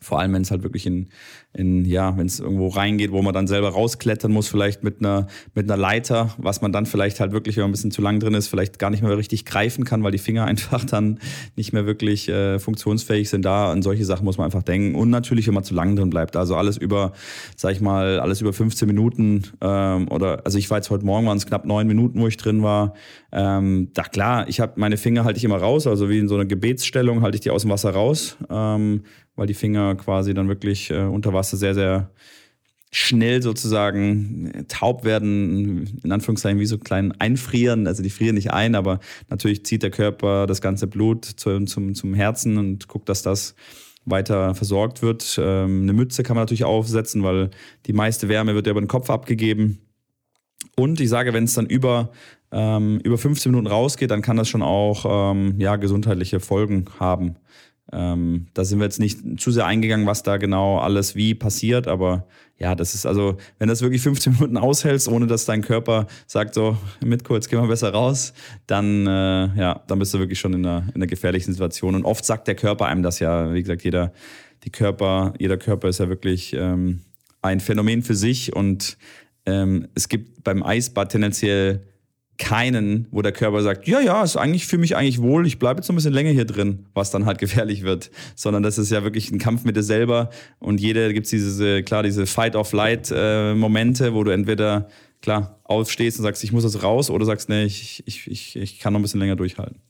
Vor 0.00 0.20
allem, 0.20 0.32
wenn 0.32 0.42
es 0.42 0.50
halt 0.50 0.62
wirklich 0.62 0.86
in, 0.86 1.08
in 1.52 1.84
ja, 1.84 2.16
wenn 2.16 2.26
es 2.26 2.40
irgendwo 2.40 2.68
reingeht, 2.68 3.10
wo 3.10 3.22
man 3.22 3.34
dann 3.34 3.46
selber 3.46 3.70
rausklettern 3.70 4.30
muss, 4.30 4.48
vielleicht 4.48 4.84
mit 4.84 5.00
einer, 5.00 5.26
mit 5.54 5.70
einer 5.70 5.76
Leiter, 5.76 6.34
was 6.38 6.60
man 6.60 6.72
dann 6.72 6.86
vielleicht 6.86 7.20
halt 7.20 7.32
wirklich, 7.32 7.56
wenn 7.56 7.62
man 7.62 7.70
ein 7.70 7.72
bisschen 7.72 7.90
zu 7.90 8.02
lang 8.02 8.20
drin 8.20 8.34
ist, 8.34 8.48
vielleicht 8.48 8.78
gar 8.78 8.90
nicht 8.90 9.02
mehr 9.02 9.16
richtig 9.16 9.44
greifen 9.44 9.84
kann, 9.84 10.02
weil 10.02 10.12
die 10.12 10.18
Finger 10.18 10.44
einfach 10.46 10.84
dann 10.84 11.18
nicht 11.56 11.72
mehr 11.72 11.86
wirklich 11.86 12.28
äh, 12.28 12.58
funktionsfähig 12.58 13.28
sind. 13.28 13.44
Da 13.44 13.72
an 13.72 13.82
solche 13.82 14.04
Sachen 14.04 14.24
muss 14.24 14.38
man 14.38 14.44
einfach 14.46 14.62
denken. 14.62 14.94
Und 14.94 15.10
natürlich, 15.10 15.46
wenn 15.46 15.54
man 15.54 15.64
zu 15.64 15.74
lang 15.74 15.96
drin 15.96 16.10
bleibt. 16.10 16.36
Also 16.36 16.56
alles 16.56 16.76
über, 16.76 17.12
sag 17.56 17.72
ich 17.72 17.80
mal, 17.80 18.20
alles 18.20 18.40
über 18.40 18.52
15 18.52 18.86
Minuten 18.86 19.42
ähm, 19.60 20.08
oder, 20.08 20.44
also 20.44 20.58
ich 20.58 20.70
war 20.70 20.78
jetzt 20.78 20.90
heute 20.90 21.04
Morgen, 21.04 21.26
waren 21.26 21.38
es 21.38 21.46
knapp 21.46 21.64
neun 21.64 21.86
Minuten, 21.86 22.20
wo 22.20 22.26
ich 22.26 22.36
drin 22.36 22.62
war. 22.62 22.94
Ähm, 23.32 23.90
da 23.94 24.04
klar, 24.04 24.48
ich 24.48 24.60
habe 24.60 24.72
meine 24.76 24.96
Finger 24.96 25.24
halte 25.24 25.38
ich 25.38 25.44
immer 25.44 25.58
raus, 25.58 25.86
also 25.86 26.08
wie 26.08 26.18
in 26.18 26.28
so 26.28 26.34
einer 26.34 26.46
Gebetsstellung 26.46 27.22
halte 27.22 27.36
ich 27.36 27.40
die 27.40 27.50
aus 27.50 27.62
dem 27.62 27.70
Wasser 27.70 27.90
raus. 27.90 28.36
Ähm, 28.50 29.02
weil 29.38 29.46
die 29.46 29.54
Finger 29.54 29.94
quasi 29.94 30.34
dann 30.34 30.48
wirklich 30.48 30.90
äh, 30.90 31.04
unter 31.04 31.32
Wasser 31.32 31.56
sehr, 31.56 31.74
sehr 31.74 32.10
schnell 32.90 33.40
sozusagen 33.40 34.50
äh, 34.52 34.64
taub 34.64 35.04
werden, 35.04 36.00
in 36.02 36.10
Anführungszeichen 36.10 36.58
wie 36.58 36.66
so 36.66 36.78
klein 36.78 37.12
einfrieren. 37.20 37.86
Also 37.86 38.02
die 38.02 38.10
frieren 38.10 38.34
nicht 38.34 38.50
ein, 38.52 38.74
aber 38.74 38.98
natürlich 39.28 39.64
zieht 39.64 39.84
der 39.84 39.90
Körper 39.90 40.46
das 40.46 40.60
ganze 40.60 40.88
Blut 40.88 41.24
zu, 41.24 41.64
zum, 41.64 41.94
zum 41.94 42.14
Herzen 42.14 42.58
und 42.58 42.88
guckt, 42.88 43.08
dass 43.08 43.22
das 43.22 43.54
weiter 44.04 44.54
versorgt 44.56 45.02
wird. 45.02 45.38
Ähm, 45.40 45.82
eine 45.82 45.92
Mütze 45.92 46.24
kann 46.24 46.34
man 46.34 46.42
natürlich 46.42 46.64
aufsetzen, 46.64 47.22
weil 47.22 47.50
die 47.86 47.92
meiste 47.92 48.28
Wärme 48.28 48.54
wird 48.54 48.66
ja 48.66 48.72
über 48.72 48.80
den 48.80 48.88
Kopf 48.88 49.08
abgegeben. 49.08 49.78
Und 50.76 51.00
ich 51.00 51.08
sage, 51.08 51.32
wenn 51.32 51.44
es 51.44 51.54
dann 51.54 51.66
über, 51.66 52.10
ähm, 52.50 52.98
über 53.04 53.18
15 53.18 53.52
Minuten 53.52 53.68
rausgeht, 53.68 54.10
dann 54.10 54.22
kann 54.22 54.36
das 54.36 54.48
schon 54.48 54.62
auch 54.62 55.32
ähm, 55.32 55.60
ja, 55.60 55.76
gesundheitliche 55.76 56.40
Folgen 56.40 56.86
haben. 56.98 57.36
Ähm, 57.92 58.46
da 58.54 58.64
sind 58.64 58.78
wir 58.78 58.84
jetzt 58.84 59.00
nicht 59.00 59.40
zu 59.40 59.50
sehr 59.50 59.66
eingegangen, 59.66 60.06
was 60.06 60.22
da 60.22 60.36
genau 60.36 60.78
alles 60.78 61.14
wie 61.14 61.34
passiert, 61.34 61.88
aber 61.88 62.26
ja, 62.58 62.74
das 62.74 62.94
ist 62.94 63.06
also, 63.06 63.36
wenn 63.58 63.68
das 63.68 63.80
wirklich 63.82 64.02
15 64.02 64.32
Minuten 64.34 64.56
aushältst, 64.56 65.08
ohne 65.08 65.26
dass 65.26 65.46
dein 65.46 65.62
Körper 65.62 66.06
sagt 66.26 66.54
so, 66.54 66.76
mit 67.04 67.24
kurz, 67.24 67.48
geh 67.48 67.56
mal 67.56 67.68
besser 67.68 67.90
raus, 67.90 68.34
dann, 68.66 69.06
äh, 69.06 69.46
ja, 69.56 69.82
dann 69.86 69.98
bist 69.98 70.12
du 70.12 70.18
wirklich 70.18 70.38
schon 70.38 70.52
in 70.52 70.66
einer, 70.66 70.88
in 70.88 70.96
einer 70.96 71.06
gefährlichen 71.06 71.52
Situation. 71.52 71.94
Und 71.94 72.04
oft 72.04 72.24
sagt 72.24 72.48
der 72.48 72.56
Körper 72.56 72.86
einem 72.86 73.02
das 73.02 73.20
ja, 73.20 73.54
wie 73.54 73.62
gesagt, 73.62 73.84
jeder, 73.84 74.12
die 74.64 74.70
Körper, 74.70 75.34
jeder 75.38 75.56
Körper 75.56 75.88
ist 75.88 76.00
ja 76.00 76.08
wirklich 76.08 76.52
ähm, 76.52 77.00
ein 77.42 77.60
Phänomen 77.60 78.02
für 78.02 78.16
sich 78.16 78.54
und 78.54 78.98
ähm, 79.46 79.88
es 79.94 80.08
gibt 80.08 80.44
beim 80.44 80.62
Eisbad 80.62 81.12
tendenziell 81.12 81.82
keinen, 82.38 83.08
wo 83.10 83.20
der 83.20 83.32
Körper 83.32 83.62
sagt, 83.62 83.86
ja, 83.88 84.00
ja, 84.00 84.22
ist 84.22 84.36
eigentlich 84.36 84.66
für 84.66 84.78
mich 84.78 84.96
eigentlich 84.96 85.20
wohl, 85.20 85.46
ich 85.46 85.58
bleibe 85.58 85.80
jetzt 85.80 85.88
noch 85.88 85.94
ein 85.94 85.96
bisschen 85.96 86.12
länger 86.12 86.30
hier 86.30 86.44
drin, 86.44 86.86
was 86.94 87.10
dann 87.10 87.26
halt 87.26 87.38
gefährlich 87.38 87.82
wird, 87.82 88.10
sondern 88.36 88.62
das 88.62 88.78
ist 88.78 88.90
ja 88.90 89.02
wirklich 89.02 89.30
ein 89.30 89.38
Kampf 89.38 89.64
mit 89.64 89.76
dir 89.76 89.82
selber. 89.82 90.30
Und 90.60 90.80
jeder 90.80 91.12
gibt 91.12 91.26
es 91.26 91.30
diese, 91.30 91.82
klar, 91.82 92.02
diese 92.02 92.26
Fight-of-Light-Momente, 92.26 94.06
äh, 94.06 94.14
wo 94.14 94.24
du 94.24 94.30
entweder, 94.30 94.88
klar, 95.20 95.58
aufstehst 95.64 96.18
und 96.18 96.22
sagst, 96.22 96.44
ich 96.44 96.52
muss 96.52 96.64
jetzt 96.64 96.82
raus 96.82 97.10
oder 97.10 97.26
sagst, 97.26 97.48
nee, 97.48 97.64
ich, 97.64 98.04
ich, 98.06 98.30
ich, 98.30 98.56
ich 98.56 98.78
kann 98.78 98.92
noch 98.92 99.00
ein 99.00 99.02
bisschen 99.02 99.20
länger 99.20 99.36
durchhalten. 99.36 99.80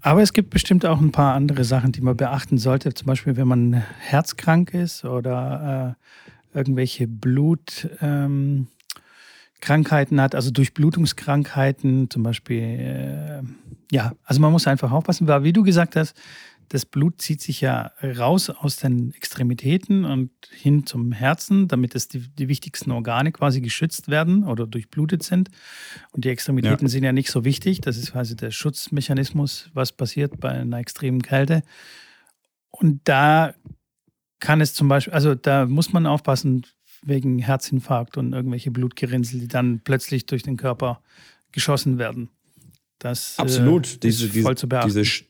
Aber 0.00 0.20
es 0.20 0.34
gibt 0.34 0.50
bestimmt 0.50 0.84
auch 0.84 1.00
ein 1.00 1.12
paar 1.12 1.34
andere 1.34 1.64
Sachen, 1.64 1.92
die 1.92 2.02
man 2.02 2.16
beachten 2.16 2.58
sollte, 2.58 2.92
zum 2.92 3.06
Beispiel, 3.06 3.36
wenn 3.36 3.48
man 3.48 3.84
herzkrank 4.00 4.74
ist 4.74 5.04
oder 5.04 5.96
äh, 6.52 6.58
irgendwelche 6.58 7.06
Blut... 7.06 7.88
Ähm 8.02 8.66
Krankheiten 9.64 10.20
hat, 10.20 10.34
also 10.34 10.50
Durchblutungskrankheiten 10.50 12.10
zum 12.10 12.22
Beispiel. 12.22 12.62
Äh, 12.62 13.42
ja, 13.90 14.12
also 14.24 14.40
man 14.40 14.52
muss 14.52 14.66
einfach 14.66 14.92
aufpassen, 14.92 15.26
weil 15.26 15.42
wie 15.42 15.54
du 15.54 15.62
gesagt 15.62 15.96
hast, 15.96 16.14
das 16.68 16.84
Blut 16.84 17.20
zieht 17.20 17.40
sich 17.40 17.60
ja 17.62 17.92
raus 18.02 18.50
aus 18.50 18.76
den 18.76 19.12
Extremitäten 19.14 20.04
und 20.04 20.30
hin 20.50 20.86
zum 20.86 21.12
Herzen, 21.12 21.68
damit 21.68 21.94
es 21.94 22.08
die, 22.08 22.20
die 22.20 22.48
wichtigsten 22.48 22.90
Organe 22.90 23.32
quasi 23.32 23.60
geschützt 23.60 24.08
werden 24.08 24.44
oder 24.44 24.66
durchblutet 24.66 25.22
sind. 25.22 25.50
Und 26.12 26.24
die 26.24 26.30
Extremitäten 26.30 26.86
ja. 26.86 26.88
sind 26.88 27.04
ja 27.04 27.12
nicht 27.12 27.30
so 27.30 27.44
wichtig. 27.44 27.80
Das 27.80 27.96
ist 27.96 28.12
quasi 28.12 28.36
der 28.36 28.50
Schutzmechanismus, 28.50 29.70
was 29.72 29.92
passiert 29.92 30.40
bei 30.40 30.50
einer 30.50 30.78
extremen 30.78 31.22
Kälte. 31.22 31.62
Und 32.70 33.00
da 33.04 33.54
kann 34.40 34.60
es 34.60 34.74
zum 34.74 34.88
Beispiel, 34.88 35.14
also 35.14 35.34
da 35.34 35.66
muss 35.66 35.92
man 35.92 36.06
aufpassen, 36.06 36.66
wegen 37.04 37.38
Herzinfarkt 37.38 38.16
und 38.16 38.32
irgendwelche 38.32 38.70
Blutgerinnsel, 38.70 39.40
die 39.40 39.48
dann 39.48 39.80
plötzlich 39.84 40.26
durch 40.26 40.42
den 40.42 40.56
Körper 40.56 41.00
geschossen 41.52 41.98
werden. 41.98 42.28
Das 42.98 43.36
äh, 43.38 43.42
Absolut. 43.42 43.94
Äh, 43.94 43.98
diese, 44.02 44.26
ist 44.26 44.38
voll 44.38 44.56
zu 44.56 44.68
beachten. 44.68 44.88
Diese, 44.88 45.24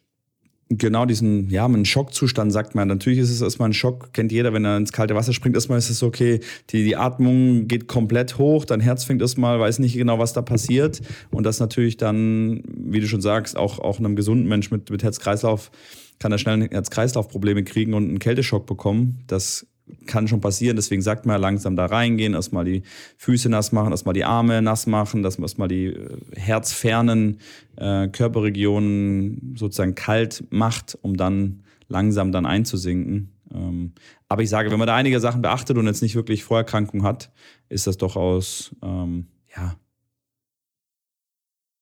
genau 0.71 1.07
diesen, 1.07 1.51
ja, 1.51 1.65
einen 1.65 1.85
Schockzustand 1.85 2.53
sagt 2.53 2.75
man. 2.75 2.89
Natürlich 2.89 3.19
ist 3.19 3.31
es 3.31 3.41
erstmal 3.41 3.71
ein 3.71 3.75
Schock, 3.75 4.13
kennt 4.13 4.33
jeder, 4.33 4.53
wenn 4.53 4.65
er 4.65 4.77
ins 4.77 4.93
kalte 4.93 5.15
Wasser 5.15 5.33
springt. 5.33 5.57
Erstmal 5.57 5.79
ist 5.79 5.91
es 5.91 6.03
okay, 6.03 6.41
die, 6.71 6.85
die 6.85 6.97
Atmung 6.97 7.69
geht 7.69 7.89
komplett 7.89 8.39
hoch, 8.39 8.65
dein 8.65 8.81
Herz 8.81 9.05
fängt 9.05 9.23
erstmal, 9.23 9.61
weiß 9.61 9.79
nicht 9.79 9.95
genau, 9.95 10.19
was 10.19 10.33
da 10.33 10.43
passiert. 10.43 11.01
Und 11.31 11.45
das 11.45 11.61
natürlich 11.61 11.97
dann, 11.97 12.63
wie 12.67 13.01
du 13.01 13.09
schon 13.09 13.21
sagst, 13.21 13.57
auch, 13.57 13.79
auch 13.79 13.99
einem 13.99 14.17
gesunden 14.17 14.49
Mensch 14.49 14.71
mit, 14.71 14.91
mit 14.91 15.03
Herz-Kreislauf 15.03 15.71
kann 16.19 16.33
er 16.33 16.39
schnell 16.39 16.69
Herz-Kreislauf-Probleme 16.71 17.65
kriegen 17.65 17.93
und 17.93 18.09
einen 18.09 18.19
Kälteschock 18.21 18.67
bekommen. 18.67 19.25
Das 19.27 19.67
kann 20.07 20.29
schon 20.29 20.41
passieren. 20.41 20.77
Deswegen 20.77 21.03
sagt 21.03 21.27
man 21.27 21.35
ja 21.35 21.41
langsam 21.41 21.77
da 21.77 21.87
reingehen, 21.87 22.35
erstmal 22.35 22.65
die 22.65 22.83
Füße 23.19 23.49
nass 23.49 23.73
machen, 23.73 23.91
erstmal 23.91 24.15
die 24.15 24.25
Arme 24.25 24.63
nass 24.63 24.87
machen, 24.87 25.23
dass 25.23 25.39
man 25.39 25.45
erstmal 25.45 25.69
die 25.69 25.87
äh, 25.87 26.17
herzfernen 26.37 27.41
äh, 27.77 28.09
Körperregionen 28.09 29.55
sozusagen 29.57 29.95
kalt 29.95 30.45
macht, 30.51 30.99
um 31.03 31.17
dann 31.17 31.65
langsam 31.89 32.33
dann 32.33 32.47
einzusinken. 32.47 33.31
Ähm, 33.53 33.93
aber 34.29 34.43
ich 34.43 34.49
sage, 34.49 34.71
wenn 34.71 34.79
man 34.79 34.89
da 34.89 34.97
einige 34.97 35.21
Sachen 35.21 35.43
beachtet 35.43 35.77
und 35.77 35.87
jetzt 35.87 36.03
nicht 36.03 36.15
wirklich 36.15 36.45
Vorerkrankung 36.45 37.03
hat, 37.03 37.31
ist 37.69 37.87
das 37.87 37.97
durchaus, 37.97 38.75
ähm, 38.83 39.27
ja, 39.55 39.77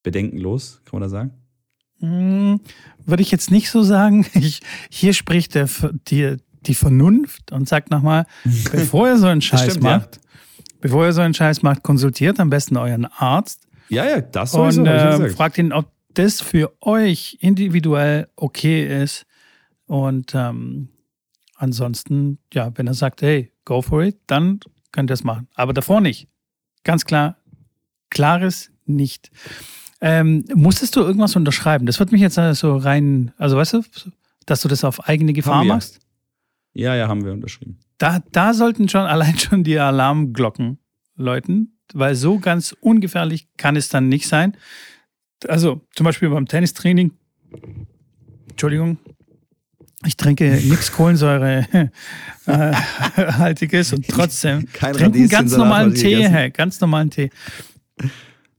bedenkenlos, 0.02 0.80
kann 0.84 1.00
man 1.00 1.02
da 1.02 1.08
sagen? 1.08 1.30
Hm, 2.00 2.60
würde 3.06 3.22
ich 3.22 3.30
jetzt 3.30 3.50
nicht 3.50 3.70
so 3.70 3.82
sagen. 3.82 4.26
Ich, 4.34 4.60
hier 4.90 5.12
spricht 5.12 5.54
der, 5.54 5.68
die, 6.08 6.36
die 6.66 6.74
Vernunft 6.74 7.52
und 7.52 7.68
sagt 7.68 7.90
nochmal, 7.90 8.26
bevor 8.72 9.08
ihr 9.08 9.18
so 9.18 9.26
einen 9.26 9.42
Scheiß 9.42 9.72
stimmt, 9.72 9.82
macht, 9.82 10.16
ja. 10.16 10.62
bevor 10.80 11.06
ihr 11.06 11.12
so 11.12 11.20
einen 11.20 11.34
Scheiß 11.34 11.62
macht, 11.62 11.82
konsultiert 11.82 12.40
am 12.40 12.50
besten 12.50 12.76
euren 12.76 13.06
Arzt. 13.06 13.66
Ja, 13.88 14.04
ja, 14.04 14.20
das 14.20 14.52
sowieso. 14.52 14.80
Und 14.80 14.86
äh, 14.86 15.28
fragt 15.30 15.58
ihn, 15.58 15.72
ob 15.72 15.90
das 16.14 16.40
für 16.40 16.72
euch 16.80 17.38
individuell 17.40 18.28
okay 18.36 19.02
ist. 19.02 19.26
Und 19.86 20.34
ähm, 20.34 20.88
ansonsten, 21.56 22.38
ja, 22.52 22.70
wenn 22.76 22.86
er 22.86 22.94
sagt, 22.94 23.22
hey, 23.22 23.52
go 23.64 23.82
for 23.82 24.02
it, 24.02 24.18
dann 24.26 24.60
könnt 24.92 25.10
ihr 25.10 25.14
es 25.14 25.24
machen. 25.24 25.48
Aber 25.54 25.72
davor 25.72 26.00
nicht. 26.00 26.28
Ganz 26.84 27.04
klar, 27.04 27.36
klares 28.10 28.70
nicht. 28.86 29.30
Ähm, 30.00 30.44
musstest 30.54 30.96
du 30.96 31.00
irgendwas 31.00 31.36
unterschreiben? 31.36 31.86
Das 31.86 31.98
wird 31.98 32.12
mich 32.12 32.20
jetzt 32.20 32.34
so 32.34 32.76
rein, 32.76 33.32
also 33.38 33.56
weißt 33.56 33.74
du, 33.74 33.82
dass 34.46 34.60
du 34.62 34.68
das 34.68 34.84
auf 34.84 35.08
eigene 35.08 35.32
Gefahr 35.32 35.64
machst? 35.64 36.00
Ja, 36.74 36.94
ja, 36.94 37.08
haben 37.08 37.24
wir 37.24 37.32
unterschrieben. 37.32 37.78
Da, 37.98 38.22
da 38.32 38.54
sollten 38.54 38.88
schon 38.88 39.02
allein 39.02 39.38
schon 39.38 39.62
die 39.62 39.78
Alarmglocken 39.78 40.78
läuten, 41.16 41.78
weil 41.92 42.14
so 42.14 42.38
ganz 42.38 42.74
ungefährlich 42.80 43.48
kann 43.56 43.76
es 43.76 43.88
dann 43.88 44.08
nicht 44.08 44.26
sein. 44.26 44.56
Also 45.46 45.82
zum 45.94 46.04
Beispiel 46.04 46.30
beim 46.30 46.46
Tennistraining, 46.46 47.12
Entschuldigung, 48.48 48.98
Ich 50.06 50.16
trinke 50.16 50.50
nichts 50.64 50.92
Kohlensäurehaltiges 50.92 53.92
und 53.92 54.08
trotzdem 54.08 54.66
Kein 54.72 54.94
trinken 54.94 55.28
ganz 55.28 55.56
normalen 55.56 55.94
Tee, 55.94 56.28
hey, 56.28 56.50
ganz 56.50 56.80
normalen 56.80 57.10
Tee. 57.10 57.30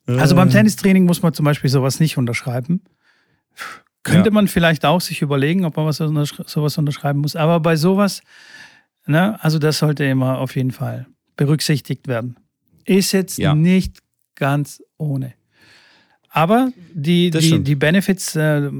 Also 0.05 0.35
beim 0.35 0.49
Tennistraining 0.49 1.05
muss 1.05 1.21
man 1.21 1.33
zum 1.33 1.45
Beispiel 1.45 1.69
sowas 1.69 1.99
nicht 1.99 2.17
unterschreiben. 2.17 2.81
Könnte 4.03 4.29
Ja. 4.29 4.33
man 4.33 4.47
vielleicht 4.47 4.85
auch 4.85 5.01
sich 5.01 5.21
überlegen, 5.21 5.65
ob 5.65 5.77
man 5.77 5.85
was 5.85 6.01
untersch 6.01 6.33
sowas 6.45 6.77
unterschreiben 6.77 7.19
muss. 7.19 7.35
Aber 7.35 7.59
bei 7.61 7.75
sowas, 7.77 8.21
ne, 9.05 9.41
also 9.43 9.59
das 9.59 9.79
sollte 9.79 10.03
immer 10.03 10.39
auf 10.39 10.55
jeden 10.55 10.71
Fall 10.71 11.07
berücksichtigt 11.37 12.07
werden. 12.07 12.37
Ist 12.85 13.13
jetzt 13.13 13.37
Ja. 13.37 13.55
nicht 13.55 13.99
ganz 14.35 14.83
ohne. 14.97 15.33
Aber 16.29 16.71
die, 16.93 17.29
Das 17.29 17.41
die, 17.43 17.47
stimmt. 17.49 17.67
die 17.67 17.75
Benefits, 17.75 18.35
äh, 18.35 18.57
äh, 18.65 18.71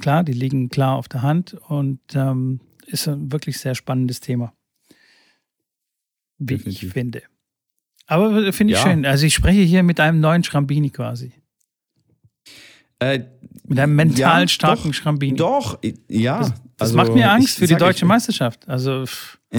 klar, 0.00 0.24
die 0.24 0.32
liegen 0.32 0.68
klar 0.68 0.96
auf 0.96 1.08
der 1.08 1.22
Hand 1.22 1.54
und 1.68 2.00
ähm, 2.14 2.60
ist 2.86 3.06
ein 3.08 3.30
wirklich 3.32 3.58
sehr 3.58 3.74
spannendes 3.74 4.20
Thema. 4.20 4.52
Wie 6.38 6.54
ich 6.54 6.62
Definitiv. 6.62 6.92
finde. 6.92 7.22
Aber 8.06 8.52
finde 8.52 8.72
ich 8.72 8.78
Ja. 8.78 8.86
schön. 8.86 9.04
Also 9.04 9.26
ich 9.26 9.34
spreche 9.34 9.60
hier 9.60 9.82
mit 9.82 9.98
einem 10.00 10.20
neuen 10.20 10.44
Schrambini 10.44 10.90
quasi. 10.90 11.32
Äh, 13.00 13.20
Mit 13.66 13.78
einem 13.78 13.94
mental 13.96 14.42
Ja, 14.42 14.48
starken 14.48 14.88
doch, 14.88 14.94
Schrambini. 14.94 15.36
doch, 15.36 15.78
ja. 16.08 16.38
Das, 16.40 16.48
das 16.50 16.58
Also, 16.78 16.96
macht 16.96 17.14
mir 17.14 17.30
Angst 17.30 17.50
ich 17.50 17.54
für 17.54 17.66
die 17.66 17.76
deutsche 17.76 18.04
ich, 18.04 18.08
Meisterschaft. 18.08 18.66
Also 18.68 19.04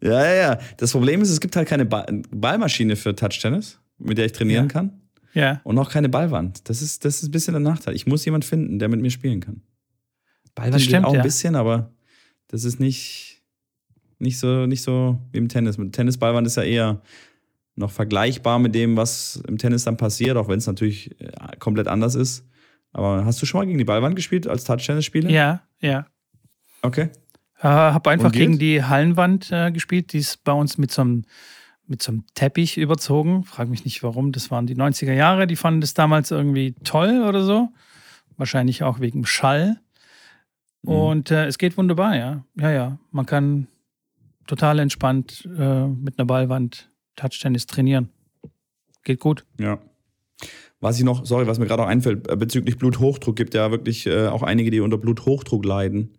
Ja, 0.00 0.22
ja, 0.24 0.34
ja. 0.34 0.58
Das 0.76 0.92
Problem 0.92 1.22
ist, 1.22 1.30
es 1.30 1.40
gibt 1.40 1.56
halt 1.56 1.66
keine 1.68 1.86
Ball 1.86 2.22
Ballmaschine 2.30 2.94
für 2.96 3.14
Touch-Tennis, 3.16 3.78
mit 3.98 4.18
der 4.18 4.26
ich 4.26 4.32
trainieren 4.32 4.66
Ja. 4.66 4.72
kann. 4.72 5.00
ja. 5.32 5.60
Und 5.64 5.78
auch 5.78 5.90
keine 5.90 6.08
Ballwand. 6.10 6.68
Das 6.68 6.82
ist, 6.82 7.04
das 7.04 7.16
ist 7.22 7.28
ein 7.28 7.30
bisschen 7.30 7.54
der 7.54 7.60
Nachteil. 7.60 7.94
Ich 7.94 8.06
muss 8.06 8.24
jemanden 8.24 8.46
finden, 8.46 8.78
der 8.78 8.88
mit 8.88 9.00
mir 9.00 9.10
spielen 9.10 9.40
kann. 9.40 9.62
Ballwand 10.54 10.82
stimmt, 10.82 11.06
auch 11.06 11.10
ein 11.12 11.16
ja. 11.16 11.22
bisschen, 11.22 11.56
aber 11.56 11.90
das 12.48 12.64
ist 12.64 12.80
nicht, 12.80 13.42
nicht, 14.18 14.38
so, 14.38 14.66
nicht 14.66 14.82
so 14.82 15.18
wie 15.32 15.38
im 15.38 15.48
Tennis. 15.48 15.78
Mit 15.78 15.92
Tennisballwand 15.94 16.46
ist 16.46 16.56
ja 16.56 16.62
eher 16.64 17.00
noch 17.76 17.90
vergleichbar 17.90 18.58
mit 18.58 18.74
dem, 18.74 18.96
was 18.96 19.42
im 19.48 19.58
Tennis 19.58 19.84
dann 19.84 19.96
passiert, 19.96 20.36
auch 20.36 20.48
wenn 20.48 20.58
es 20.58 20.66
natürlich 20.66 21.20
äh, 21.20 21.56
komplett 21.58 21.88
anders 21.88 22.14
ist. 22.14 22.44
Aber 22.92 23.24
hast 23.24 23.42
du 23.42 23.46
schon 23.46 23.60
mal 23.60 23.66
gegen 23.66 23.78
die 23.78 23.84
Ballwand 23.84 24.14
gespielt 24.14 24.46
als 24.46 24.64
Touch-Tennis-Spieler? 24.64 25.28
Ja, 25.28 25.62
ja. 25.80 26.06
Okay. 26.82 27.10
Äh, 27.58 27.66
habe 27.66 28.10
einfach 28.10 28.30
gegen 28.30 28.58
die 28.58 28.84
Hallenwand 28.84 29.50
äh, 29.50 29.72
gespielt. 29.72 30.12
Die 30.12 30.18
ist 30.18 30.44
bei 30.44 30.52
uns 30.52 30.78
mit 30.78 30.92
so 30.92 31.02
einem 31.02 31.24
mit 31.86 32.02
so 32.02 32.12
einem 32.12 32.24
Teppich 32.34 32.78
überzogen. 32.78 33.44
Frag 33.44 33.68
mich 33.68 33.84
nicht 33.84 34.02
warum. 34.02 34.32
Das 34.32 34.50
waren 34.50 34.66
die 34.66 34.76
90er 34.76 35.12
Jahre. 35.12 35.46
Die 35.46 35.56
fanden 35.56 35.80
das 35.80 35.92
damals 35.92 36.30
irgendwie 36.30 36.74
toll 36.84 37.24
oder 37.28 37.42
so. 37.42 37.68
Wahrscheinlich 38.36 38.82
auch 38.82 39.00
wegen 39.00 39.26
Schall. 39.26 39.80
Mhm. 40.82 40.90
Und 40.90 41.30
äh, 41.30 41.46
es 41.46 41.58
geht 41.58 41.76
wunderbar, 41.76 42.16
ja. 42.16 42.44
Ja, 42.56 42.70
ja. 42.70 42.98
Man 43.10 43.26
kann 43.26 43.66
total 44.46 44.78
entspannt 44.78 45.46
äh, 45.58 45.86
mit 45.86 46.18
einer 46.18 46.26
Ballwand 46.26 46.90
Touchtennis 47.16 47.66
trainieren. 47.66 48.08
Geht 49.04 49.20
gut. 49.20 49.44
Ja. 49.58 49.78
Was 50.80 50.98
ich 50.98 51.04
noch, 51.04 51.24
sorry, 51.24 51.46
was 51.46 51.58
mir 51.58 51.66
gerade 51.66 51.82
noch 51.82 51.88
einfällt, 51.88 52.28
äh, 52.28 52.36
bezüglich 52.36 52.76
Bluthochdruck, 52.76 53.36
gibt 53.36 53.54
ja 53.54 53.70
wirklich 53.70 54.06
äh, 54.06 54.26
auch 54.26 54.42
einige, 54.42 54.70
die 54.70 54.80
unter 54.80 54.98
Bluthochdruck 54.98 55.64
leiden 55.64 56.18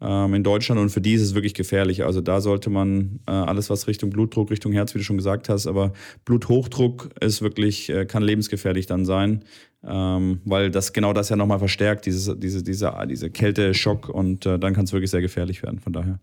ähm, 0.00 0.34
in 0.34 0.44
Deutschland 0.44 0.80
und 0.80 0.90
für 0.90 1.00
die 1.00 1.14
ist 1.14 1.22
es 1.22 1.34
wirklich 1.34 1.54
gefährlich. 1.54 2.04
Also 2.04 2.20
da 2.20 2.40
sollte 2.40 2.70
man 2.70 3.20
äh, 3.26 3.32
alles, 3.32 3.70
was 3.70 3.88
Richtung 3.88 4.10
Blutdruck, 4.10 4.50
Richtung 4.50 4.72
Herz, 4.72 4.94
wie 4.94 4.98
du 4.98 5.04
schon 5.04 5.16
gesagt 5.16 5.48
hast, 5.48 5.66
aber 5.66 5.92
Bluthochdruck 6.24 7.10
ist 7.20 7.42
wirklich, 7.42 7.88
äh, 7.88 8.06
kann 8.06 8.22
lebensgefährlich 8.22 8.86
dann 8.86 9.04
sein, 9.04 9.44
ähm, 9.82 10.40
weil 10.44 10.70
das 10.70 10.92
genau 10.92 11.12
das 11.12 11.30
ja 11.30 11.36
nochmal 11.36 11.58
verstärkt, 11.58 12.06
dieses, 12.06 12.38
diese, 12.38 12.62
diese, 12.62 12.94
diese 13.08 13.30
Kälte-Schock 13.30 14.08
und 14.08 14.46
äh, 14.46 14.58
dann 14.58 14.74
kann 14.74 14.84
es 14.84 14.92
wirklich 14.92 15.10
sehr 15.10 15.22
gefährlich 15.22 15.62
werden. 15.62 15.80
Von 15.80 15.92
daher, 15.92 16.20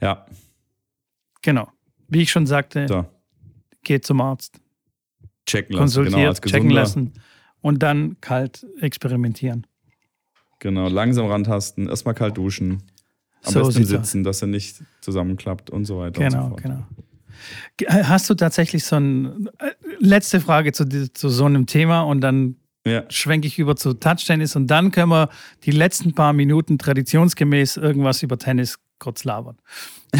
ja, 0.00 0.26
Genau. 1.42 1.68
Wie 2.08 2.22
ich 2.22 2.30
schon 2.30 2.46
sagte, 2.46 2.86
so, 2.88 3.04
geht 3.82 4.04
zum 4.06 4.20
Arzt. 4.20 4.60
checken 5.46 5.74
lassen. 5.74 5.80
konsultiert, 5.82 6.14
genau, 6.16 6.28
als 6.28 6.40
checken 6.40 6.70
lassen 6.70 7.12
und 7.60 7.82
dann 7.82 8.20
kalt 8.20 8.66
experimentieren. 8.80 9.66
Genau, 10.60 10.88
langsam 10.88 11.26
rantasten, 11.26 11.88
erstmal 11.88 12.14
kalt 12.14 12.36
duschen. 12.36 12.82
Am 13.44 13.52
So 13.54 13.60
besten 13.64 13.84
sitzen, 13.84 14.22
dass 14.22 14.40
er 14.42 14.46
nicht 14.48 14.76
zusammenklappt 15.00 15.70
und 15.70 15.84
so 15.84 15.98
weiter 15.98 16.20
und 16.20 16.30
so 16.30 16.36
Genau, 16.36 16.48
fort. 16.50 16.62
genau. 16.62 16.86
Ge- 17.76 17.88
Hast 17.88 18.30
du 18.30 18.34
tatsächlich 18.34 18.84
so 18.84 18.96
ein, 18.96 19.48
äh, 19.58 19.70
letzte 19.98 20.40
Frage 20.40 20.70
zu, 20.72 20.86
zu 21.12 21.28
so 21.28 21.44
einem 21.46 21.66
Thema 21.66 22.02
und 22.02 22.20
dann 22.20 22.56
Ja, 22.86 23.04
schwenke 23.10 23.48
ich 23.48 23.58
über 23.58 23.74
zu 23.74 23.94
Touchtennis 23.94 24.54
und 24.54 24.68
dann 24.68 24.92
können 24.92 25.10
wir 25.10 25.28
die 25.64 25.70
letzten 25.72 26.14
paar 26.14 26.32
Minuten 26.32 26.78
traditionsgemäß 26.78 27.78
irgendwas 27.78 28.22
über 28.22 28.38
Tennis 28.38 28.78
kurz 29.02 29.24
labern. 29.24 29.58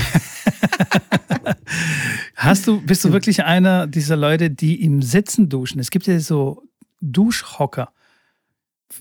Hast 2.34 2.66
du, 2.66 2.80
bist 2.80 3.04
du 3.04 3.12
wirklich 3.12 3.44
einer 3.44 3.86
dieser 3.86 4.16
Leute, 4.16 4.50
die 4.50 4.82
im 4.82 5.00
Sitzen 5.02 5.48
duschen? 5.48 5.78
Es 5.78 5.90
gibt 5.90 6.08
ja 6.08 6.18
so 6.18 6.64
Duschhocker, 7.00 7.92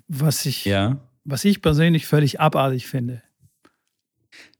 was 0.07 0.45
ich, 0.45 0.65
ja. 0.65 0.99
was 1.23 1.43
ich 1.45 1.61
persönlich 1.63 2.05
völlig 2.05 2.39
abartig 2.39 2.85
finde. 2.85 3.23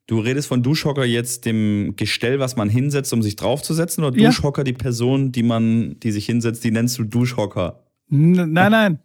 Du 0.08 0.20
redest 0.20 0.48
von 0.48 0.64
Duschhocker 0.64 1.06
jetzt 1.06 1.46
dem 1.46 1.94
Gestell, 1.96 2.40
was 2.40 2.56
man 2.56 2.68
hinsetzt, 2.68 3.14
um 3.14 3.22
sich 3.22 3.36
draufzusetzen, 3.36 4.04
oder 4.04 4.18
Ja. 4.18 4.30
Duschhocker 4.30 4.64
die 4.64 4.74
Person, 4.74 5.32
die 5.32 5.44
man, 5.44 6.00
die 6.00 6.12
sich 6.12 6.26
hinsetzt, 6.26 6.64
die 6.64 6.72
nennst 6.72 6.98
du 6.98 7.04
Duschhocker? 7.04 7.86
Nein, 8.10 8.52
nein. 8.52 9.00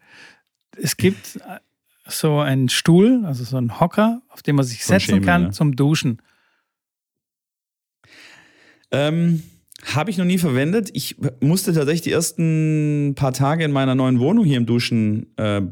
Es 0.81 0.97
gibt 0.97 1.39
so 2.09 2.39
einen 2.39 2.69
Stuhl, 2.69 3.25
also 3.25 3.45
so 3.45 3.57
einen 3.57 3.81
Hocker, 3.81 4.23
auf 4.29 4.43
dem 4.43 4.57
man 4.57 4.65
sich 4.65 4.81
ein 4.81 4.87
setzen 4.87 5.01
Schemel, 5.01 5.25
kann 5.25 5.43
ne? 5.45 5.51
zum 5.51 5.77
Duschen. 5.77 6.23
Ähm, 8.91 9.43
Habe 9.95 10.11
ich 10.11 10.19
noch 10.19 10.25
nie 10.25 10.39
verwendet. 10.39 10.91
Ich 10.93 11.17
musste 11.41 11.73
tatsächlich 11.73 12.03
die 12.03 12.13
ersten 12.13 13.15
paar 13.17 13.33
Tage 13.33 13.65
in 13.65 13.73
meiner 13.73 13.95
neuen 13.95 14.21
Wohnung 14.21 14.45
hier 14.45 14.57
im 14.57 14.67
Duschen 14.67 15.37
äh, 15.37 15.63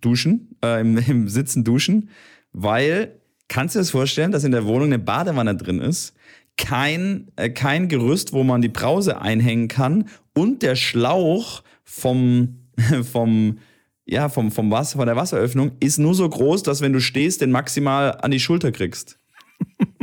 duschen, 0.00 0.56
äh, 0.64 0.80
im, 0.80 0.96
im 0.98 1.28
Sitzen 1.28 1.64
duschen, 1.64 2.10
weil, 2.52 3.20
kannst 3.48 3.74
du 3.74 3.78
dir 3.78 3.82
das 3.82 3.90
vorstellen, 3.90 4.32
dass 4.32 4.44
in 4.44 4.52
der 4.52 4.64
Wohnung 4.64 4.86
eine 4.86 4.98
Badewanne 4.98 5.56
drin 5.56 5.80
ist, 5.80 6.14
kein, 6.56 7.28
äh, 7.36 7.50
kein 7.50 7.88
Gerüst, 7.88 8.32
wo 8.32 8.42
man 8.44 8.60
die 8.60 8.68
Brause 8.68 9.20
einhängen 9.20 9.68
kann 9.68 10.08
und 10.34 10.62
der 10.62 10.76
Schlauch 10.76 11.62
vom, 11.84 12.58
vom, 13.10 13.58
ja, 14.08 14.28
vom, 14.28 14.50
vom 14.50 14.70
Wasser, 14.70 14.96
von 14.98 15.06
der 15.06 15.16
Wasseröffnung 15.16 15.72
ist 15.80 15.98
nur 15.98 16.14
so 16.14 16.28
groß, 16.28 16.62
dass 16.62 16.80
wenn 16.80 16.92
du 16.92 17.00
stehst, 17.00 17.40
den 17.42 17.50
maximal 17.50 18.18
an 18.22 18.30
die 18.30 18.40
Schulter 18.40 18.72
kriegst. 18.72 19.18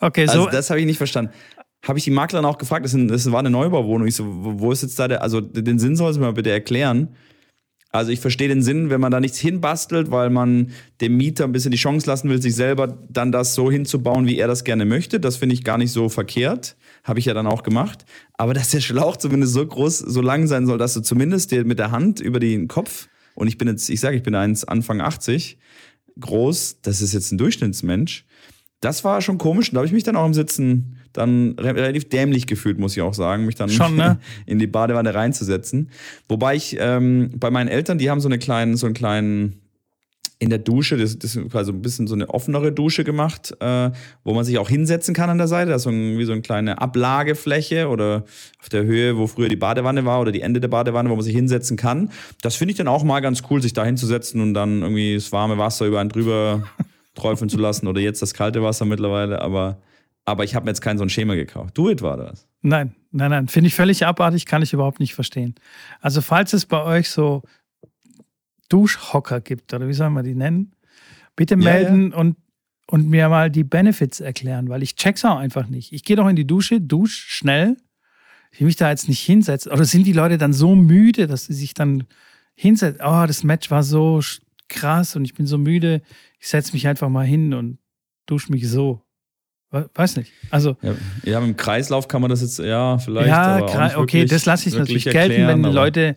Okay, 0.00 0.26
Also 0.28 0.44
so. 0.44 0.50
das 0.50 0.68
habe 0.70 0.80
ich 0.80 0.86
nicht 0.86 0.98
verstanden. 0.98 1.32
Habe 1.86 1.98
ich 1.98 2.04
die 2.04 2.10
Maklerin 2.10 2.44
auch 2.44 2.58
gefragt, 2.58 2.84
das, 2.84 2.92
sind- 2.92 3.08
das 3.08 3.30
war 3.32 3.38
eine 3.38 3.50
Neubauwohnung. 3.50 4.06
Ich 4.06 4.14
so, 4.14 4.24
wo 4.26 4.72
ist 4.72 4.82
jetzt 4.82 4.98
da 4.98 5.08
der, 5.08 5.22
also 5.22 5.40
den 5.40 5.78
Sinn 5.78 5.96
soll 5.96 6.12
sie 6.12 6.20
mir 6.20 6.32
bitte 6.32 6.50
erklären. 6.50 7.16
Also 7.90 8.10
ich 8.10 8.20
verstehe 8.20 8.48
den 8.48 8.60
Sinn, 8.62 8.90
wenn 8.90 9.00
man 9.00 9.12
da 9.12 9.20
nichts 9.20 9.38
hinbastelt, 9.38 10.10
weil 10.10 10.28
man 10.28 10.72
dem 11.00 11.16
Mieter 11.16 11.44
ein 11.44 11.52
bisschen 11.52 11.70
die 11.70 11.76
Chance 11.78 12.06
lassen 12.08 12.28
will, 12.28 12.42
sich 12.42 12.54
selber 12.56 12.98
dann 13.08 13.30
das 13.32 13.54
so 13.54 13.70
hinzubauen, 13.70 14.26
wie 14.26 14.36
er 14.38 14.48
das 14.48 14.64
gerne 14.64 14.84
möchte. 14.84 15.20
Das 15.20 15.36
finde 15.36 15.54
ich 15.54 15.62
gar 15.64 15.78
nicht 15.78 15.92
so 15.92 16.08
verkehrt. 16.08 16.76
Habe 17.04 17.18
ich 17.18 17.26
ja 17.26 17.34
dann 17.34 17.46
auch 17.46 17.62
gemacht. 17.62 18.04
Aber 18.32 18.54
dass 18.54 18.70
der 18.70 18.80
Schlauch 18.80 19.16
zumindest 19.16 19.52
so 19.52 19.64
groß, 19.66 19.98
so 19.98 20.20
lang 20.20 20.46
sein 20.46 20.66
soll, 20.66 20.78
dass 20.78 20.94
du 20.94 21.00
zumindest 21.00 21.52
dir 21.52 21.64
mit 21.64 21.78
der 21.78 21.90
Hand 21.90 22.18
über 22.20 22.40
den 22.40 22.66
Kopf, 22.66 23.08
und 23.34 23.46
ich 23.48 23.58
bin 23.58 23.68
jetzt, 23.68 23.88
ich 23.90 24.00
sage, 24.00 24.16
ich 24.16 24.22
bin 24.22 24.34
eins 24.34 24.64
Anfang 24.64 25.00
80, 25.00 25.58
groß, 26.18 26.78
das 26.82 27.02
ist 27.02 27.12
jetzt 27.12 27.32
ein 27.32 27.38
Durchschnittsmensch. 27.38 28.24
Das 28.80 29.02
war 29.02 29.20
schon 29.22 29.38
komisch. 29.38 29.68
Und 29.70 29.74
da 29.74 29.78
habe 29.78 29.86
ich 29.86 29.92
mich 29.92 30.02
dann 30.04 30.16
auch 30.16 30.26
im 30.26 30.34
Sitzen 30.34 30.98
dann 31.12 31.56
re- 31.58 31.74
relativ 31.74 32.08
dämlich 32.08 32.46
gefühlt, 32.46 32.78
muss 32.78 32.96
ich 32.96 33.02
auch 33.02 33.14
sagen, 33.14 33.46
mich 33.46 33.54
dann 33.54 33.70
Schon, 33.70 33.96
ne? 33.96 34.18
in 34.46 34.58
die 34.58 34.66
Badewanne 34.66 35.14
reinzusetzen. 35.14 35.90
Wobei 36.28 36.54
ich 36.56 36.76
ähm, 36.78 37.30
bei 37.36 37.50
meinen 37.50 37.68
Eltern, 37.68 37.98
die 37.98 38.10
haben 38.10 38.20
so 38.20 38.28
eine 38.28 38.38
kleinen, 38.38 38.76
so 38.76 38.86
einen 38.86 38.94
kleinen 38.94 39.60
in 40.44 40.50
der 40.50 40.58
Dusche, 40.58 40.98
das, 40.98 41.18
das 41.18 41.34
ist 41.34 41.50
quasi 41.50 41.72
ein 41.72 41.80
bisschen 41.80 42.06
so 42.06 42.14
eine 42.14 42.28
offenere 42.28 42.70
Dusche 42.70 43.02
gemacht, 43.02 43.56
äh, 43.60 43.90
wo 44.24 44.34
man 44.34 44.44
sich 44.44 44.58
auch 44.58 44.68
hinsetzen 44.68 45.14
kann 45.14 45.30
an 45.30 45.38
der 45.38 45.48
Seite. 45.48 45.70
Da 45.70 45.76
ist 45.76 45.84
so 45.84 45.90
ein, 45.90 46.18
wie 46.18 46.24
so 46.26 46.32
eine 46.32 46.42
kleine 46.42 46.82
Ablagefläche 46.82 47.88
oder 47.88 48.24
auf 48.60 48.68
der 48.68 48.84
Höhe, 48.84 49.16
wo 49.16 49.26
früher 49.26 49.48
die 49.48 49.56
Badewanne 49.56 50.04
war 50.04 50.20
oder 50.20 50.32
die 50.32 50.42
Ende 50.42 50.60
der 50.60 50.68
Badewanne, 50.68 51.08
wo 51.08 51.14
man 51.14 51.24
sich 51.24 51.34
hinsetzen 51.34 51.78
kann. 51.78 52.10
Das 52.42 52.56
finde 52.56 52.72
ich 52.72 52.76
dann 52.76 52.88
auch 52.88 53.04
mal 53.04 53.20
ganz 53.20 53.42
cool, 53.48 53.62
sich 53.62 53.72
da 53.72 53.86
hinzusetzen 53.86 54.42
und 54.42 54.52
dann 54.52 54.82
irgendwie 54.82 55.14
das 55.14 55.32
warme 55.32 55.56
Wasser 55.56 55.86
über 55.86 56.00
einen 56.00 56.10
drüber 56.10 56.64
träufeln 57.14 57.48
zu 57.48 57.56
lassen 57.56 57.86
oder 57.86 58.02
jetzt 58.02 58.20
das 58.20 58.34
kalte 58.34 58.62
Wasser 58.62 58.84
mittlerweile. 58.84 59.40
Aber, 59.40 59.78
aber 60.26 60.44
ich 60.44 60.54
habe 60.54 60.66
mir 60.66 60.72
jetzt 60.72 60.82
kein 60.82 60.98
so 60.98 61.04
ein 61.04 61.10
Schema 61.10 61.36
gekauft. 61.36 61.78
Du 61.78 61.88
it 61.88 62.02
war 62.02 62.18
das. 62.18 62.46
Nein, 62.60 62.94
nein, 63.12 63.30
nein. 63.30 63.48
Finde 63.48 63.68
ich 63.68 63.74
völlig 63.74 64.04
abartig, 64.04 64.44
kann 64.44 64.60
ich 64.60 64.74
überhaupt 64.74 65.00
nicht 65.00 65.14
verstehen. 65.14 65.54
Also, 66.02 66.20
falls 66.20 66.52
es 66.52 66.66
bei 66.66 66.82
euch 66.82 67.08
so 67.08 67.42
Duschhocker 68.68 69.40
gibt, 69.40 69.72
oder 69.74 69.88
wie 69.88 69.92
soll 69.92 70.10
man 70.10 70.24
die 70.24 70.34
nennen, 70.34 70.74
bitte 71.36 71.54
Ja, 71.54 71.60
melden 71.60 72.12
Und, 72.12 72.36
und 72.86 73.08
mir 73.08 73.28
mal 73.28 73.50
die 73.50 73.64
Benefits 73.64 74.20
erklären, 74.20 74.68
weil 74.68 74.82
ich 74.82 74.96
check's 74.96 75.24
auch 75.24 75.38
einfach 75.38 75.68
nicht. 75.68 75.92
Ich 75.92 76.04
gehe 76.04 76.16
doch 76.16 76.28
in 76.28 76.36
die 76.36 76.46
Dusche, 76.46 76.80
dusch 76.80 77.26
schnell. 77.28 77.76
Ich 78.52 78.60
will 78.60 78.66
mich 78.66 78.76
da 78.76 78.90
jetzt 78.90 79.08
nicht 79.08 79.20
hinsetzen. 79.20 79.72
Oder 79.72 79.84
sind 79.84 80.06
die 80.06 80.12
Leute 80.12 80.38
dann 80.38 80.52
so 80.52 80.76
müde, 80.76 81.26
dass 81.26 81.46
sie 81.46 81.54
sich 81.54 81.74
dann 81.74 82.04
hinsetzen? 82.54 83.00
Oh, 83.04 83.24
das 83.26 83.42
Match 83.42 83.70
war 83.70 83.82
so 83.82 84.20
krass 84.68 85.16
und 85.16 85.24
ich 85.24 85.34
bin 85.34 85.46
so 85.46 85.58
müde, 85.58 86.02
ich 86.38 86.48
setze 86.48 86.72
mich 86.72 86.86
einfach 86.86 87.08
mal 87.08 87.26
hin 87.26 87.54
und 87.54 87.78
dusche 88.26 88.52
mich 88.52 88.68
so. 88.68 89.02
Weiß 89.70 90.16
nicht. 90.16 90.30
Also 90.50 90.76
ja, 90.82 90.94
ja, 91.24 91.40
im 91.40 91.56
Kreislauf 91.56 92.06
kann 92.06 92.20
man 92.20 92.30
das 92.30 92.42
jetzt 92.42 92.60
ja 92.60 92.98
vielleicht. 92.98 93.28
Ja, 93.28 93.98
okay, 93.98 94.24
das 94.24 94.44
lasse 94.44 94.68
ich 94.68 94.74
natürlich 94.76 95.04
gelten, 95.04 95.48
wenn 95.48 95.62
Leute 95.64 96.16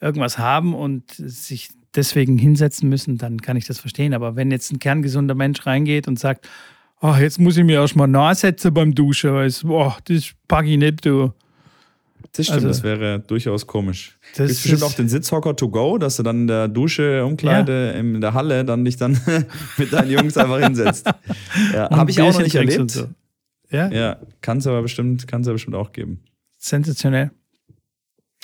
irgendwas 0.00 0.38
haben 0.38 0.74
und 0.74 1.12
sich 1.12 1.70
deswegen 1.96 2.38
hinsetzen 2.38 2.88
müssen, 2.88 3.18
dann 3.18 3.40
kann 3.40 3.56
ich 3.56 3.66
das 3.66 3.78
verstehen. 3.78 4.14
Aber 4.14 4.36
wenn 4.36 4.50
jetzt 4.50 4.72
ein 4.72 4.78
kerngesunder 4.78 5.34
Mensch 5.34 5.66
reingeht 5.66 6.06
und 6.08 6.18
sagt, 6.18 6.48
oh, 7.00 7.14
jetzt 7.18 7.38
muss 7.38 7.56
ich 7.56 7.64
mir 7.64 7.80
erstmal 7.80 8.08
nachsetzen 8.08 8.72
beim 8.72 8.94
Duschen, 8.94 9.32
weil 9.32 9.46
es, 9.46 9.64
oh, 9.64 9.92
das 10.04 10.32
packe 10.48 10.68
ich 10.68 10.78
nicht, 10.78 11.04
du. 11.04 11.32
Das 12.32 12.46
stimmt, 12.46 12.56
also, 12.56 12.68
das 12.68 12.82
wäre 12.82 13.20
durchaus 13.20 13.66
komisch. 13.66 14.18
Das 14.36 14.48
Gibt 14.48 14.62
bestimmt 14.62 14.82
auch 14.82 14.92
den 14.92 15.08
Sitzhocker 15.08 15.56
to 15.56 15.70
go, 15.70 15.96
dass 15.96 16.16
du 16.16 16.22
dann 16.22 16.42
in 16.42 16.46
der 16.46 16.68
Dusche, 16.68 17.24
Umkleide, 17.24 17.92
ja. 17.94 18.00
in 18.00 18.20
der 18.20 18.34
Halle 18.34 18.64
dann 18.64 18.84
dich 18.84 18.96
dann 18.96 19.18
mit 19.78 19.92
deinen 19.92 20.10
Jungs 20.10 20.36
einfach 20.36 20.60
hinsetzt. 20.60 21.08
Ja, 21.72 21.88
Habe 21.90 22.10
ich 22.10 22.20
auch 22.20 22.32
noch 22.32 22.42
nicht 22.42 22.54
erlebt. 22.54 22.90
So. 22.90 23.08
Ja, 23.70 23.88
ja 23.88 24.18
kann 24.42 24.58
es 24.58 24.66
aber 24.66 24.82
bestimmt, 24.82 25.26
kann's 25.26 25.46
aber 25.46 25.54
bestimmt 25.54 25.76
auch 25.76 25.92
geben. 25.92 26.22
Sensationell. 26.58 27.30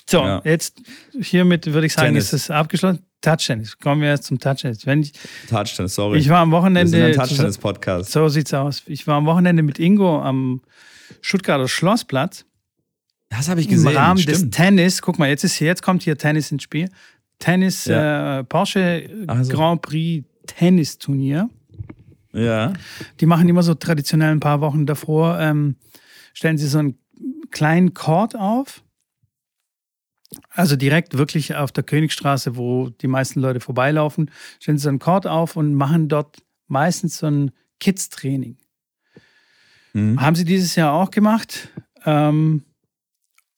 So, 0.08 0.18
ja. 0.18 0.40
jetzt 0.44 0.80
hiermit 1.20 1.66
würde 1.66 1.86
ich 1.86 1.92
sagen, 1.92 2.08
Tennis. 2.08 2.32
ist 2.32 2.44
es 2.44 2.50
abgeschlossen. 2.50 3.04
Touchtennis. 3.22 3.78
Kommen 3.78 4.02
wir 4.02 4.10
jetzt 4.10 4.24
zum 4.24 4.38
Touchtennis. 4.38 4.84
Wenn 4.84 5.02
ich, 5.02 5.12
Touchtennis, 5.48 5.94
sorry. 5.94 6.18
Ich 6.18 6.28
war 6.28 6.40
am 6.40 6.50
Wochenende. 6.50 6.92
Wir 6.92 7.06
sind 7.06 7.20
ein 7.20 7.28
Touchtennis-Podcast. 7.28 8.12
So 8.12 8.28
sieht's 8.28 8.52
aus. 8.52 8.82
Ich 8.86 9.06
war 9.06 9.16
am 9.16 9.26
Wochenende 9.26 9.62
mit 9.62 9.78
Ingo 9.78 10.20
am 10.20 10.60
Stuttgarter 11.22 11.68
Schlossplatz. 11.68 12.44
Das 13.30 13.48
habe 13.48 13.60
ich 13.60 13.68
gesehen. 13.68 13.92
Im 13.92 13.96
Rahmen 13.96 14.20
Stimmt. 14.20 14.36
des 14.36 14.50
Tennis. 14.50 15.00
Guck 15.00 15.18
mal, 15.18 15.28
jetzt, 15.28 15.44
ist, 15.44 15.58
jetzt 15.60 15.82
kommt 15.82 16.02
hier 16.02 16.18
Tennis 16.18 16.52
ins 16.52 16.64
Spiel. 16.64 16.90
Tennis, 17.38 17.86
ja. 17.86 18.40
äh, 18.40 18.44
Porsche 18.44 19.08
also. 19.26 19.52
Grand 19.52 19.82
Prix 19.82 20.26
Tennisturnier. 20.46 21.48
Ja. 22.32 22.72
Die 23.20 23.26
machen 23.26 23.48
immer 23.48 23.62
so 23.62 23.74
traditionell 23.74 24.30
ein 24.30 24.40
paar 24.40 24.60
Wochen 24.60 24.86
davor, 24.86 25.38
ähm, 25.38 25.76
stellen 26.32 26.58
sie 26.58 26.66
so 26.66 26.78
einen 26.78 26.98
kleinen 27.50 27.94
Court 27.94 28.36
auf 28.36 28.82
also 30.50 30.76
direkt 30.76 31.16
wirklich 31.16 31.54
auf 31.54 31.72
der 31.72 31.84
Königstraße, 31.84 32.56
wo 32.56 32.88
die 32.88 33.08
meisten 33.08 33.40
Leute 33.40 33.60
vorbeilaufen, 33.60 34.30
stellen 34.60 34.78
sie 34.78 34.84
so 34.84 34.88
einen 34.88 34.98
Court 34.98 35.26
auf 35.26 35.56
und 35.56 35.74
machen 35.74 36.08
dort 36.08 36.38
meistens 36.68 37.18
so 37.18 37.26
ein 37.26 37.50
Kids-Training. 37.80 38.56
Mhm. 39.92 40.20
Haben 40.20 40.36
sie 40.36 40.44
dieses 40.44 40.74
Jahr 40.76 40.92
auch 40.92 41.10
gemacht. 41.10 41.68
Ähm, 42.04 42.62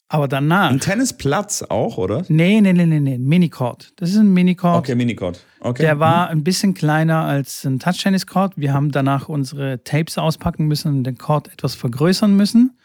aber 0.09 0.29
danach. 0.29 0.71
Ein 0.71 0.81
Tennisplatz 0.81 1.63
auch, 1.63 1.99
oder? 1.99 2.25
Nee, 2.29 2.61
nee, 2.61 2.73
nee, 2.73 2.87
nee, 2.87 3.01
nee. 3.01 3.15
Ein 3.15 3.25
Minicourt. 3.25 3.93
Das 3.97 4.11
ist 4.11 4.17
ein 4.17 4.33
Minicourt. 4.33 4.77
Okay, 4.79 4.95
Minicourt. 4.95 5.45
Okay. 5.61 5.83
Der 5.83 5.99
war 5.99 6.27
mhm. 6.27 6.39
ein 6.39 6.45
bisschen 6.45 6.75
kleiner 6.75 7.23
als 7.23 7.65
ein 7.65 7.79
Touch-Tennis-Court. 7.79 8.53
Wir 8.57 8.73
haben 8.73 8.93
danach 8.93 9.29
unsere 9.29 9.83
Tapes 9.83 10.19
auspacken 10.19 10.67
müssen 10.67 10.99
und 10.99 11.05
den 11.05 11.19
Court 11.19 11.53
etwas 11.53 11.75
vergrößern 11.75 12.37
müssen. 12.37 12.77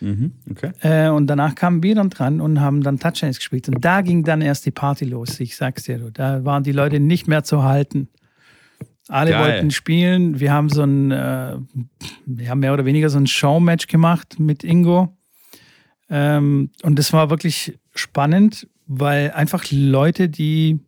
Mhm, 0.00 0.32
okay. 0.50 0.72
Äh, 0.80 1.08
und 1.08 1.26
danach 1.26 1.54
kamen 1.54 1.82
wir 1.82 1.94
dann 1.94 2.10
dran 2.10 2.40
und 2.40 2.60
haben 2.60 2.82
dann 2.82 2.98
Touch 2.98 3.20
Tennis 3.20 3.38
gespielt. 3.38 3.68
Und 3.68 3.84
da 3.84 4.00
ging 4.02 4.24
dann 4.24 4.40
erst 4.40 4.66
die 4.66 4.70
Party 4.70 5.04
los. 5.04 5.40
Ich 5.40 5.56
sag's 5.56 5.84
dir, 5.84 5.98
du. 5.98 6.10
Da 6.10 6.44
waren 6.44 6.62
die 6.62 6.72
Leute 6.72 7.00
nicht 7.00 7.26
mehr 7.26 7.44
zu 7.44 7.62
halten. 7.64 8.08
Alle 9.08 9.30
Geil. 9.30 9.40
wollten 9.40 9.70
spielen. 9.70 10.38
Wir 10.38 10.52
haben 10.52 10.68
so 10.68 10.82
ein, 10.82 11.10
äh, 11.10 11.56
wir 12.26 12.50
haben 12.50 12.60
mehr 12.60 12.74
oder 12.74 12.84
weniger 12.84 13.08
so 13.08 13.18
ein 13.18 13.26
Showmatch 13.26 13.86
gemacht 13.86 14.38
mit 14.38 14.64
Ingo. 14.64 15.16
Ähm, 16.10 16.70
und 16.82 16.98
das 16.98 17.12
war 17.12 17.30
wirklich 17.30 17.78
spannend, 17.94 18.68
weil 18.86 19.30
einfach 19.32 19.64
Leute, 19.70 20.28
die 20.28 20.80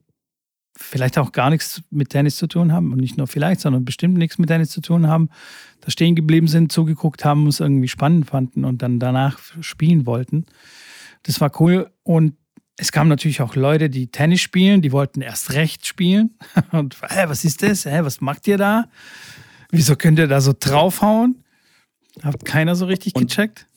vielleicht 0.83 1.19
auch 1.19 1.33
gar 1.33 1.51
nichts 1.51 1.83
mit 1.91 2.11
Tennis 2.11 2.37
zu 2.37 2.47
tun 2.47 2.73
haben 2.73 2.93
und 2.93 2.99
nicht 2.99 3.17
nur 3.17 3.27
vielleicht, 3.27 3.61
sondern 3.61 3.85
bestimmt 3.85 4.17
nichts 4.17 4.39
mit 4.39 4.49
Tennis 4.49 4.71
zu 4.71 4.81
tun 4.81 5.07
haben, 5.07 5.29
da 5.81 5.91
stehen 5.91 6.15
geblieben 6.15 6.49
sind, 6.49 6.73
zugeguckt 6.73 7.25
haben, 7.25 7.47
es 7.47 7.61
irgendwie 7.61 7.89
spannend 7.89 8.27
fanden 8.27 8.65
und 8.65 8.83
dann 8.83 8.99
danach 8.99 9.39
spielen 9.61 10.07
wollten. 10.07 10.47
Das 11.23 11.41
war 11.41 11.53
cool 11.61 11.91
und 12.03 12.35
es 12.77 12.93
kamen 12.93 13.11
natürlich 13.11 13.43
auch 13.43 13.57
Leute, 13.57 13.91
die 13.91 14.09
Tennis 14.09 14.41
spielen, 14.41 14.81
die 14.81 14.91
wollten 14.91 15.21
erst 15.21 15.53
recht 15.53 15.87
spielen 15.87 16.37
und 16.73 16.97
hä, 17.09 17.25
was 17.27 17.45
ist 17.45 17.63
das? 17.63 17.85
Hä, 17.85 18.01
was 18.03 18.21
macht 18.21 18.49
ihr 18.49 18.57
da? 18.57 18.87
Wieso 19.71 19.97
könnt 19.97 20.19
ihr 20.19 20.27
da 20.27 20.41
so 20.41 20.55
draufhauen? 20.59 21.45
Hat 22.23 22.45
keiner 22.45 22.75
so 22.75 22.87
richtig 22.87 23.15
und, 23.15 23.29
gecheckt. 23.29 23.69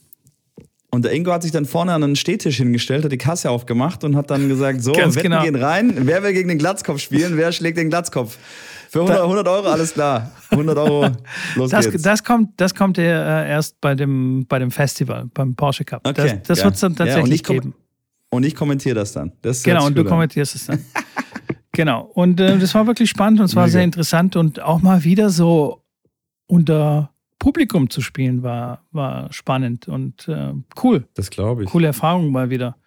Und 0.93 1.05
der 1.05 1.11
Ingo 1.11 1.31
hat 1.31 1.41
sich 1.41 1.51
dann 1.51 1.65
vorne 1.65 1.91
an 1.91 2.03
einen 2.03 2.15
Stehtisch 2.15 2.57
hingestellt, 2.57 3.03
hat 3.03 3.11
die 3.11 3.17
Kasse 3.17 3.49
aufgemacht 3.49 4.03
und 4.03 4.15
hat 4.15 4.29
dann 4.29 4.47
gesagt: 4.47 4.83
So, 4.83 4.91
Ganz 4.91 5.15
Wetten 5.15 5.31
genau. 5.31 5.41
gehen 5.41 5.55
rein. 5.55 5.91
Wer 6.01 6.21
will 6.21 6.33
gegen 6.33 6.49
den 6.49 6.59
Glatzkopf 6.59 6.99
spielen? 6.99 7.35
Wer 7.35 7.51
schlägt 7.51 7.79
den 7.79 7.89
Glatzkopf? 7.89 8.37
Für 8.89 8.99
100, 8.99 9.23
100 9.23 9.47
Euro, 9.47 9.69
alles 9.69 9.95
klar. 9.95 10.29
100 10.51 10.77
Euro, 10.77 11.09
los 11.55 11.71
das, 11.71 11.89
geht's. 11.89 12.03
Das 12.03 12.23
kommt, 12.23 12.61
das 12.61 12.75
kommt 12.75 12.99
ja 12.99 13.43
erst 13.43 13.81
bei 13.81 13.95
dem, 13.95 14.45
bei 14.47 14.59
dem 14.59 14.69
Festival, 14.69 15.25
beim 15.33 15.55
Porsche 15.55 15.83
Cup. 15.83 16.07
Okay, 16.07 16.39
das 16.45 16.59
das 16.59 16.63
wird 16.63 16.75
es 16.75 16.81
dann 16.81 16.95
tatsächlich 16.95 17.41
ja, 17.41 17.55
geben. 17.55 17.73
Und 18.29 18.43
ich 18.43 18.53
kommentiere 18.53 18.93
das 18.93 19.13
dann. 19.13 19.31
Das 19.41 19.63
genau, 19.63 19.87
und 19.87 19.97
du 19.97 20.01
an. 20.01 20.07
kommentierst 20.07 20.53
es 20.53 20.67
dann. 20.67 20.85
genau. 21.71 22.01
Und 22.13 22.39
äh, 22.39 22.59
das 22.59 22.75
war 22.75 22.85
wirklich 22.85 23.09
spannend 23.09 23.39
und 23.39 23.47
es 23.47 23.55
war 23.55 23.63
Mega. 23.63 23.71
sehr 23.71 23.83
interessant 23.83 24.35
und 24.35 24.61
auch 24.61 24.83
mal 24.83 25.03
wieder 25.03 25.31
so 25.31 25.81
unter 26.45 27.12
Publikum 27.43 27.89
zu 27.89 27.99
spielen 27.99 28.41
war, 28.41 28.85
war 28.93 29.33
spannend 29.33 29.89
und 29.89 30.29
äh, 30.29 30.53
cool. 30.81 31.09
Das 31.13 31.29
glaube 31.29 31.65
ich. 31.65 31.69
Coole 31.69 31.87
Erfahrung 31.87 32.31
mal 32.31 32.49
wieder. 32.49 32.77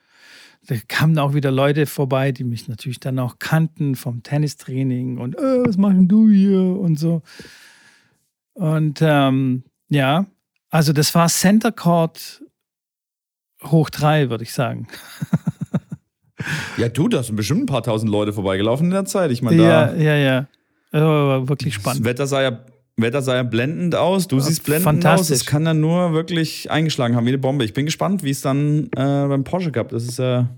Da 0.67 0.77
kamen 0.89 1.19
auch 1.19 1.35
wieder 1.35 1.51
Leute 1.51 1.85
vorbei, 1.85 2.33
die 2.33 2.43
mich 2.43 2.67
natürlich 2.67 2.99
dann 2.99 3.19
auch 3.19 3.39
kannten 3.39 3.97
vom 3.97 4.23
Tennistraining 4.23 5.19
und 5.19 5.37
äh, 5.37 5.67
was 5.67 5.77
machen 5.77 6.09
du 6.09 6.31
hier 6.31 6.59
und 6.59 6.99
so. 6.99 7.21
Und 8.55 9.01
ähm, 9.03 9.65
ja, 9.91 10.25
also 10.71 10.95
das 10.95 11.15
war 11.15 11.29
Center 11.29 11.71
Court 11.71 12.43
hoch 13.63 13.91
drei, 13.91 14.31
würde 14.31 14.45
ich 14.45 14.55
sagen. 14.55 14.87
ja, 16.79 16.89
du, 16.89 17.09
da 17.09 17.23
sind 17.23 17.37
bestimmt 17.37 17.65
ein 17.65 17.67
paar 17.67 17.83
tausend 17.83 18.11
Leute 18.11 18.33
vorbeigelaufen 18.33 18.87
in 18.87 18.93
der 18.93 19.05
Zeit. 19.05 19.31
Ich 19.33 19.43
meine, 19.43 19.59
da. 19.59 19.95
Ja, 19.95 20.17
ja, 20.17 20.17
ja. 20.17 20.47
war 21.03 21.47
wirklich 21.47 21.75
spannend. 21.75 22.01
Das 22.01 22.09
Wetter 22.09 22.27
sah 22.27 22.41
ja 22.41 22.59
Wetter 22.97 23.21
sah 23.21 23.35
ja 23.35 23.43
blendend 23.43 23.95
aus, 23.95 24.27
du 24.27 24.41
siehst 24.41 24.65
blendend 24.65 25.05
aus. 25.07 25.29
Es 25.29 25.45
kann 25.45 25.65
dann 25.65 25.81
nur 25.81 26.15
wirklich 26.15 26.71
eingeschlagen 26.71 27.15
haben 27.15 27.27
wie 27.27 27.31
eine 27.31 27.39
Bombe. 27.39 27.65
Ich 27.65 27.75
bin 27.75 27.85
gespannt, 27.85 28.23
wie 28.23 28.31
es 28.31 28.41
dann 28.41 28.87
äh, 28.97 29.29
beim 29.29 29.45
Porsche 29.45 29.71
Cup. 29.71 29.91
Das 29.91 30.05
ist 30.05 30.19
ja 30.19 30.49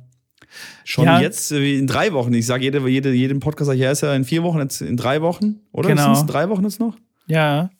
schon 0.84 1.04
ja. 1.04 1.20
jetzt 1.20 1.50
äh, 1.50 1.78
in 1.78 1.88
drei 1.88 2.12
Wochen. 2.12 2.32
Ich 2.34 2.46
sage 2.46 2.62
jede, 2.62 2.86
jede, 2.88 3.12
jedem 3.12 3.40
Podcast, 3.40 3.72
ja, 3.72 3.90
ist 3.90 4.02
ja 4.02 4.14
in 4.14 4.24
vier 4.24 4.44
Wochen, 4.44 4.60
jetzt 4.60 4.80
in 4.80 4.96
drei 4.96 5.20
Wochen. 5.20 5.56
Oder 5.72 5.88
genau. 5.88 6.14
sind 6.14 6.26
es 6.28 6.32
drei 6.32 6.48
Wochen 6.48 6.62
jetzt 6.62 6.78
noch? 6.78 6.96
Ja. 7.26 7.70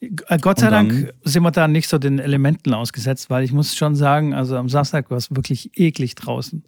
Äh, 0.00 0.38
Gott 0.40 0.58
sei 0.58 0.70
Dank 0.70 1.14
sind 1.22 1.44
wir 1.44 1.52
da 1.52 1.68
nicht 1.68 1.88
so 1.88 1.98
den 1.98 2.18
Elementen 2.18 2.74
ausgesetzt, 2.74 3.30
weil 3.30 3.44
ich 3.44 3.52
muss 3.52 3.76
schon 3.76 3.94
sagen, 3.94 4.34
also 4.34 4.56
am 4.56 4.68
Samstag 4.68 5.08
war 5.10 5.18
es 5.18 5.30
wirklich 5.34 5.70
eklig 5.78 6.16
draußen. 6.16 6.64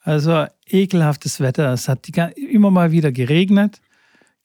Also 0.00 0.46
ekelhaftes 0.68 1.40
Wetter. 1.40 1.72
Es 1.72 1.88
hat 1.88 2.06
die, 2.06 2.12
immer 2.52 2.70
mal 2.70 2.92
wieder 2.92 3.10
geregnet 3.10 3.80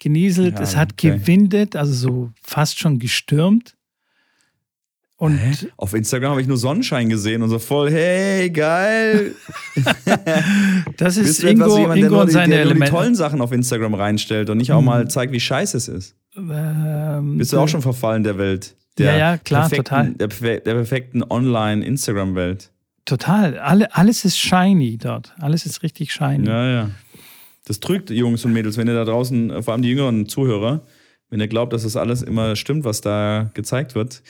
genieselt, 0.01 0.55
ja, 0.55 0.61
es 0.61 0.75
hat 0.75 0.93
okay. 0.93 1.11
gewindet, 1.11 1.75
also 1.77 1.93
so 1.93 2.31
fast 2.41 2.79
schon 2.79 2.99
gestürmt. 2.99 3.75
Und 5.15 5.37
Hä? 5.37 5.67
auf 5.77 5.93
Instagram 5.93 6.31
habe 6.31 6.41
ich 6.41 6.47
nur 6.47 6.57
Sonnenschein 6.57 7.07
gesehen 7.07 7.43
und 7.43 7.49
so 7.49 7.59
voll, 7.59 7.91
hey, 7.91 8.49
geil. 8.49 9.35
das 10.97 11.15
ist 11.15 11.43
Ingo, 11.43 11.77
jemand, 11.77 11.99
Ingo 11.99 12.15
der 12.15 12.21
und 12.23 12.31
seine 12.31 12.55
der 12.55 12.61
Elemente. 12.61 12.85
die 12.85 12.91
tollen 12.91 13.13
Sachen 13.13 13.39
auf 13.39 13.51
Instagram 13.51 13.93
reinstellt 13.93 14.49
und 14.49 14.57
nicht 14.57 14.71
auch 14.71 14.81
mal 14.81 15.07
zeigt, 15.07 15.31
wie 15.31 15.39
scheiße 15.39 15.77
es 15.77 15.87
ist. 15.87 16.15
Ähm, 16.35 17.37
Bist 17.37 17.53
du 17.53 17.59
auch 17.59 17.67
schon 17.67 17.83
verfallen 17.83 18.23
der 18.23 18.39
Welt? 18.39 18.75
Der 18.97 19.11
ja, 19.13 19.17
ja, 19.17 19.37
klar, 19.37 19.69
total. 19.69 20.13
Der, 20.13 20.27
der 20.27 20.59
perfekten 20.73 21.23
Online-Instagram-Welt. 21.23 22.71
Total. 23.05 23.59
Alle, 23.59 23.95
alles 23.95 24.25
ist 24.25 24.39
shiny 24.39 24.97
dort. 24.97 25.35
Alles 25.39 25.67
ist 25.67 25.83
richtig 25.83 26.13
shiny. 26.13 26.47
Ja, 26.47 26.67
ja. 26.67 26.89
Das 27.65 27.79
trügt 27.79 28.09
Jungs 28.09 28.43
und 28.45 28.53
Mädels, 28.53 28.77
wenn 28.77 28.87
ihr 28.87 28.93
da 28.93 29.05
draußen, 29.05 29.49
äh, 29.51 29.61
vor 29.61 29.73
allem 29.73 29.83
die 29.83 29.89
jüngeren 29.89 30.27
Zuhörer, 30.27 30.81
wenn 31.29 31.39
ihr 31.39 31.47
glaubt, 31.47 31.71
dass 31.71 31.83
das 31.83 31.95
alles 31.95 32.21
immer 32.21 32.55
stimmt, 32.55 32.83
was 32.83 33.01
da 33.01 33.49
gezeigt 33.53 33.95
wird. 33.95 34.21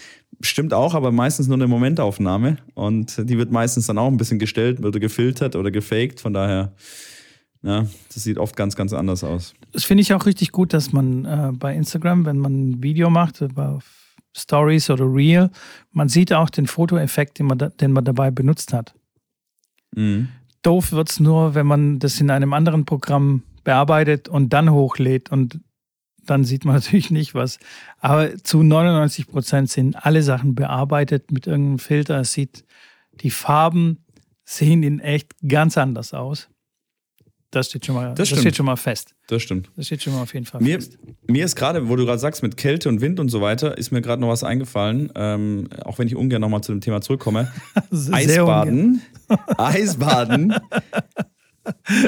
Stimmt 0.41 0.73
auch, 0.73 0.93
aber 0.93 1.11
meistens 1.11 1.47
nur 1.47 1.57
eine 1.57 1.67
Momentaufnahme. 1.67 2.57
Und 2.75 3.17
die 3.27 3.37
wird 3.37 3.51
meistens 3.51 3.87
dann 3.87 3.97
auch 3.97 4.07
ein 4.07 4.17
bisschen 4.17 4.37
gestellt 4.37 4.83
oder 4.85 4.99
gefiltert 4.99 5.55
oder 5.55 5.71
gefaked. 5.71 6.19
Von 6.19 6.33
daher, 6.33 6.73
ja, 7.63 7.87
das 8.13 8.23
sieht 8.23 8.37
oft 8.37 8.55
ganz, 8.55 8.75
ganz 8.75 8.93
anders 8.93 9.23
aus. 9.23 9.55
Das 9.71 9.83
finde 9.83 10.01
ich 10.01 10.13
auch 10.13 10.27
richtig 10.27 10.51
gut, 10.51 10.73
dass 10.73 10.93
man 10.93 11.25
äh, 11.25 11.51
bei 11.53 11.73
Instagram, 11.75 12.25
wenn 12.25 12.37
man 12.37 12.69
ein 12.69 12.83
Video 12.83 13.09
macht, 13.09 13.41
über 13.41 13.79
Stories 14.37 14.89
oder 14.91 15.05
Reel, 15.05 15.49
man 15.91 16.07
sieht 16.07 16.31
auch 16.31 16.49
den 16.51 16.67
Fotoeffekt, 16.67 17.39
den 17.39 17.47
man, 17.47 17.57
da, 17.57 17.69
den 17.69 17.93
man 17.93 18.05
dabei 18.05 18.29
benutzt 18.29 18.73
hat. 18.73 18.93
Mhm. 19.95 20.29
Doof 20.61 20.91
wird 20.91 21.09
es 21.09 21.19
nur, 21.19 21.55
wenn 21.55 21.65
man 21.65 21.99
das 21.99 22.19
in 22.19 22.29
einem 22.29 22.53
anderen 22.53 22.85
Programm 22.85 23.43
bearbeitet 23.63 24.27
und 24.27 24.53
dann 24.53 24.71
hochlädt 24.71 25.31
und 25.31 25.59
dann 26.25 26.43
sieht 26.43 26.65
man 26.65 26.75
natürlich 26.75 27.11
nicht 27.11 27.33
was. 27.33 27.59
Aber 27.99 28.37
zu 28.37 28.63
99 28.63 29.27
Prozent 29.27 29.69
sind 29.69 29.95
alle 30.05 30.23
Sachen 30.23 30.55
bearbeitet 30.55 31.31
mit 31.31 31.47
irgendeinem 31.47 31.79
Filter. 31.79 32.19
Es 32.19 32.33
sieht, 32.33 32.65
die 33.21 33.31
Farben 33.31 34.05
sehen 34.43 34.83
in 34.83 34.99
echt 34.99 35.33
ganz 35.47 35.77
anders 35.77 36.13
aus. 36.13 36.49
Das 37.51 37.67
steht 37.67 37.85
schon 37.85 37.95
mal, 37.95 38.07
Das 38.09 38.15
das, 38.17 38.27
stimmt. 38.29 38.41
steht 38.41 38.55
schon 38.55 38.65
mal 38.65 38.77
fest. 38.77 39.13
Das 39.27 39.41
stimmt. 39.41 39.69
Das 39.75 39.85
steht 39.85 40.01
schon 40.01 40.13
mal 40.13 40.21
auf 40.21 40.33
jeden 40.33 40.45
Fall 40.45 40.61
Mir, 40.61 40.75
fest. 40.79 40.97
mir 41.27 41.43
ist 41.45 41.55
gerade, 41.57 41.89
wo 41.89 41.95
du 41.97 42.05
gerade 42.05 42.17
sagst, 42.19 42.41
mit 42.43 42.55
Kälte 42.57 42.87
und 42.87 43.01
Wind 43.01 43.19
und 43.19 43.27
so 43.29 43.41
weiter, 43.41 43.77
ist 43.77 43.91
mir 43.91 44.01
gerade 44.01 44.21
noch 44.21 44.29
was 44.29 44.43
eingefallen, 44.43 45.11
ähm, 45.15 45.67
auch 45.83 45.99
wenn 45.99 46.07
ich 46.07 46.15
ungern 46.15 46.39
nochmal 46.41 46.61
zu 46.61 46.71
dem 46.71 46.79
Thema 46.81 47.01
zurückkomme. 47.01 47.51
Eisbaden. 48.11 49.01
Eisbaden. 49.57 50.55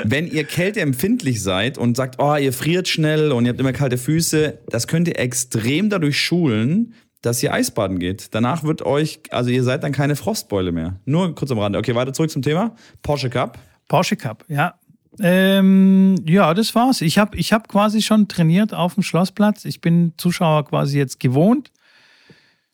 Wenn 0.04 0.28
ihr 0.28 0.46
kälteempfindlich 0.46 1.44
seid 1.44 1.78
und 1.78 1.96
sagt, 1.96 2.16
oh, 2.20 2.36
ihr 2.36 2.54
friert 2.54 2.88
schnell 2.88 3.32
und 3.32 3.46
ihr 3.46 3.50
habt 3.50 3.60
immer 3.60 3.74
kalte 3.74 3.98
Füße, 3.98 4.60
das 4.70 4.88
könnt 4.88 5.08
ihr 5.08 5.20
extrem 5.20 5.90
dadurch 5.90 6.18
schulen, 6.18 6.94
dass 7.22 7.44
ihr 7.44 7.54
Eisbaden 7.54 8.00
geht. 8.00 8.34
Danach 8.34 8.64
wird 8.64 8.82
euch, 8.82 9.20
also 9.30 9.50
ihr 9.52 9.64
seid 9.64 9.84
dann 9.84 9.92
keine 9.92 10.16
Frostbeule 10.16 10.72
mehr. 10.72 11.00
Nur 11.06 11.36
kurz 11.36 11.52
am 11.52 11.60
Rande. 11.60 11.78
Okay, 11.80 11.94
weiter 11.96 12.14
zurück 12.14 12.32
zum 12.32 12.42
Thema. 12.42 12.76
Porsche 13.04 13.30
Cup. 13.30 13.60
Porsche 13.88 14.16
Cup, 14.16 14.44
ja. 14.48 14.74
Ähm, 15.20 16.16
ja, 16.26 16.54
das 16.54 16.74
war's. 16.74 17.02
Ich 17.02 17.18
habe 17.18 17.38
ich 17.38 17.54
hab 17.54 17.68
quasi 17.68 18.02
schon 18.02 18.28
trainiert 18.28 18.74
auf 18.74 18.96
dem 18.96 19.04
Schlossplatz. 19.04 19.66
Ich 19.66 19.82
bin 19.82 20.14
Zuschauer 20.18 20.66
quasi 20.66 20.98
jetzt 20.98 21.20
gewohnt. 21.20 21.72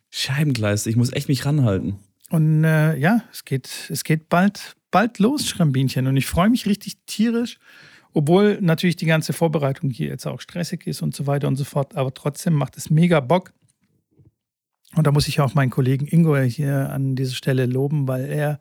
Scheibengleiste, 0.09 0.89
ich 0.89 0.95
muss 0.95 1.13
echt 1.13 1.27
mich 1.27 1.45
ranhalten. 1.45 1.97
Und 2.29 2.63
äh, 2.63 2.95
ja, 2.97 3.23
es 3.31 3.45
geht, 3.45 3.69
es 3.89 4.03
geht 4.03 4.29
bald, 4.29 4.75
bald 4.91 5.19
los, 5.19 5.47
Schrambinchen. 5.47 6.07
Und 6.07 6.17
ich 6.17 6.25
freue 6.25 6.49
mich 6.49 6.65
richtig 6.65 6.97
tierisch, 7.05 7.57
obwohl 8.13 8.59
natürlich 8.61 8.95
die 8.95 9.05
ganze 9.05 9.33
Vorbereitung 9.33 9.89
hier 9.89 10.07
jetzt 10.07 10.25
auch 10.25 10.41
stressig 10.41 10.87
ist 10.87 11.01
und 11.01 11.15
so 11.15 11.27
weiter 11.27 11.47
und 11.47 11.57
so 11.57 11.63
fort. 11.63 11.95
Aber 11.95 12.13
trotzdem 12.13 12.53
macht 12.53 12.77
es 12.77 12.89
mega 12.89 13.19
Bock. 13.19 13.53
Und 14.95 15.05
da 15.05 15.11
muss 15.11 15.27
ich 15.27 15.39
auch 15.39 15.53
meinen 15.53 15.69
Kollegen 15.69 16.07
Ingo 16.07 16.35
hier 16.37 16.89
an 16.89 17.15
dieser 17.15 17.35
Stelle 17.35 17.67
loben, 17.67 18.07
weil 18.07 18.25
er 18.25 18.59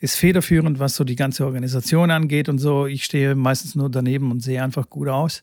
ist 0.00 0.16
federführend, 0.16 0.78
was 0.80 0.96
so 0.96 1.04
die 1.04 1.14
ganze 1.16 1.46
Organisation 1.46 2.10
angeht 2.10 2.48
und 2.48 2.58
so. 2.58 2.86
Ich 2.86 3.04
stehe 3.04 3.34
meistens 3.36 3.76
nur 3.76 3.88
daneben 3.88 4.30
und 4.32 4.40
sehe 4.40 4.62
einfach 4.62 4.90
gut 4.90 5.08
aus. 5.08 5.42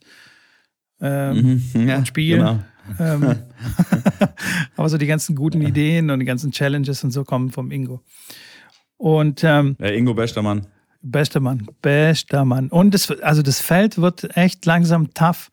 Ähm, 0.99 1.61
Mhm, 1.73 1.87
ja, 1.87 2.05
Spiel. 2.05 2.37
Genau. 2.37 2.59
ähm, 2.99 3.35
aber 4.75 4.89
so 4.89 4.97
die 4.97 5.07
ganzen 5.07 5.35
guten 5.35 5.61
Ideen 5.61 6.09
und 6.09 6.19
die 6.19 6.25
ganzen 6.25 6.51
Challenges 6.51 7.03
und 7.03 7.11
so 7.11 7.23
kommen 7.23 7.51
vom 7.51 7.71
Ingo. 7.71 8.01
Und 8.97 9.43
ähm, 9.43 9.75
Ja, 9.79 9.89
Ingo 9.89 10.13
Bestermann. 10.13 10.67
bester 11.01 11.39
Mann, 11.39 11.67
bester 11.81 12.43
Mann. 12.45 12.67
Und 12.69 12.93
das, 12.93 13.09
also 13.21 13.41
das 13.43 13.61
Feld 13.61 14.01
wird 14.01 14.35
echt 14.35 14.65
langsam 14.65 15.13
tough. 15.13 15.51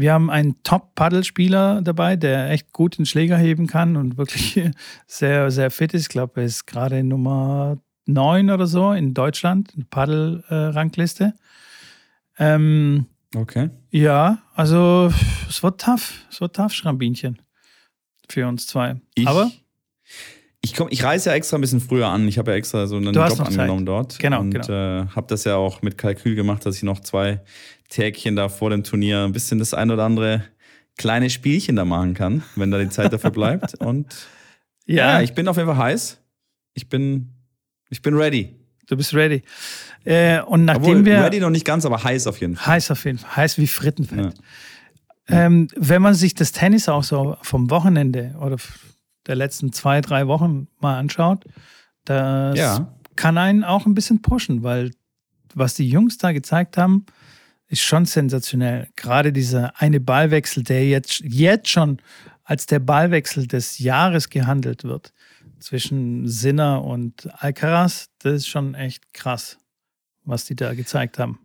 Wir 0.00 0.12
haben 0.12 0.30
einen 0.30 0.62
Top-Paddelspieler 0.62 1.82
dabei, 1.82 2.16
der 2.16 2.50
echt 2.50 2.72
gut 2.72 2.98
den 2.98 3.06
Schläger 3.06 3.36
heben 3.36 3.66
kann 3.66 3.96
und 3.96 4.16
wirklich 4.16 4.60
sehr, 5.06 5.50
sehr 5.50 5.70
fit 5.70 5.94
ist. 5.94 6.02
Ich 6.02 6.08
glaube, 6.08 6.40
er 6.40 6.46
ist 6.46 6.66
gerade 6.66 7.02
Nummer 7.04 7.78
9 8.06 8.50
oder 8.50 8.66
so 8.66 8.92
in 8.92 9.14
Deutschland, 9.14 9.72
Paddel-Rangliste. 9.90 11.34
Ähm, 12.38 13.06
Okay. 13.36 13.70
ja, 13.90 14.38
also 14.56 15.12
es 15.48 15.62
wird 15.62 15.80
tough. 15.80 16.14
Es 16.32 16.40
wird 16.40 16.56
tough, 16.56 16.72
Schrambinchen. 16.72 17.40
Für 18.28 18.48
uns 18.48 18.66
zwei. 18.66 18.96
Ich, 19.14 19.28
Aber 19.28 19.52
ich, 20.62 20.74
komm, 20.74 20.88
ich 20.90 21.04
reise 21.04 21.30
ja 21.30 21.36
extra 21.36 21.56
ein 21.56 21.60
bisschen 21.60 21.80
früher 21.80 22.08
an. 22.08 22.26
Ich 22.26 22.38
habe 22.38 22.50
ja 22.50 22.56
extra 22.56 22.88
so 22.88 22.96
einen 22.96 23.14
Job 23.14 23.28
Zeit. 23.30 23.46
angenommen 23.46 23.86
dort. 23.86 24.18
Genau, 24.18 24.40
Und 24.40 24.50
genau. 24.50 25.02
äh, 25.02 25.06
habe 25.14 25.26
das 25.28 25.44
ja 25.44 25.54
auch 25.54 25.80
mit 25.82 25.96
Kalkül 25.96 26.34
gemacht, 26.34 26.66
dass 26.66 26.76
ich 26.76 26.82
noch 26.82 26.98
zwei 27.00 27.40
Tägchen 27.90 28.36
da 28.36 28.48
vor 28.48 28.70
dem 28.70 28.82
Turnier 28.84 29.24
ein 29.24 29.32
bisschen 29.32 29.58
das 29.58 29.74
ein 29.74 29.90
oder 29.90 30.04
andere 30.04 30.44
kleine 30.96 31.28
Spielchen 31.30 31.76
da 31.76 31.84
machen 31.84 32.14
kann, 32.14 32.42
wenn 32.56 32.70
da 32.70 32.78
die 32.78 32.88
Zeit 32.88 33.12
dafür 33.12 33.30
bleibt. 33.30 33.74
Und 33.80 34.06
ja, 34.86 35.14
ja, 35.18 35.20
ich 35.22 35.34
bin 35.34 35.46
auf 35.48 35.56
jeden 35.56 35.68
Fall 35.68 35.76
heiß. 35.78 36.18
Ich 36.74 36.88
bin, 36.88 37.30
ich 37.90 38.00
bin 38.02 38.14
ready. 38.16 38.54
du 38.86 38.96
bist 38.96 39.14
ready. 39.14 39.42
Äh, 40.04 40.40
und 40.42 40.64
nachdem 40.64 40.82
Obwohl, 40.82 41.04
wir. 41.04 41.22
ready 41.22 41.40
noch 41.40 41.50
nicht 41.50 41.64
ganz, 41.66 41.84
aber 41.84 42.02
heiß 42.02 42.26
auf 42.26 42.40
jeden 42.40 42.56
Fall. 42.56 42.74
Heiß 42.74 42.90
auf 42.90 43.04
jeden 43.04 43.18
Fall. 43.18 43.36
Heiß 43.36 43.58
wie 43.58 43.66
Frittenfett. 43.66 44.34
Ja. 45.28 45.46
Ähm, 45.46 45.68
wenn 45.76 46.00
man 46.02 46.14
sich 46.14 46.34
das 46.34 46.52
Tennis 46.52 46.88
auch 46.88 47.04
so 47.04 47.36
vom 47.42 47.70
Wochenende 47.70 48.34
oder 48.40 48.56
der 49.26 49.36
letzten 49.36 49.72
zwei, 49.72 50.00
drei 50.00 50.26
Wochen 50.26 50.66
mal 50.80 50.98
anschaut, 50.98 51.44
das 52.04 52.58
Ja. 52.58 52.92
kann 53.16 53.36
einen 53.38 53.62
auch 53.62 53.86
ein 53.86 53.94
bisschen 53.94 54.22
pushen, 54.22 54.62
weil 54.62 54.90
was 55.54 55.74
die 55.74 55.88
Jungs 55.88 56.18
da 56.18 56.32
gezeigt 56.32 56.76
haben, 56.76 57.04
ist 57.70 57.82
schon 57.82 58.04
sensationell. 58.04 58.88
Gerade 58.96 59.32
dieser 59.32 59.80
eine 59.80 60.00
Ballwechsel, 60.00 60.64
der 60.64 60.86
jetzt, 60.86 61.20
jetzt 61.20 61.68
schon 61.68 62.02
als 62.42 62.66
der 62.66 62.80
Ballwechsel 62.80 63.46
des 63.46 63.78
Jahres 63.78 64.28
gehandelt 64.28 64.82
wird 64.82 65.12
zwischen 65.60 66.26
Sinner 66.26 66.84
und 66.84 67.28
Alcaraz, 67.40 68.08
das 68.18 68.34
ist 68.34 68.48
schon 68.48 68.74
echt 68.74 69.12
krass, 69.14 69.56
was 70.24 70.46
die 70.46 70.56
da 70.56 70.74
gezeigt 70.74 71.18
haben. 71.18 71.38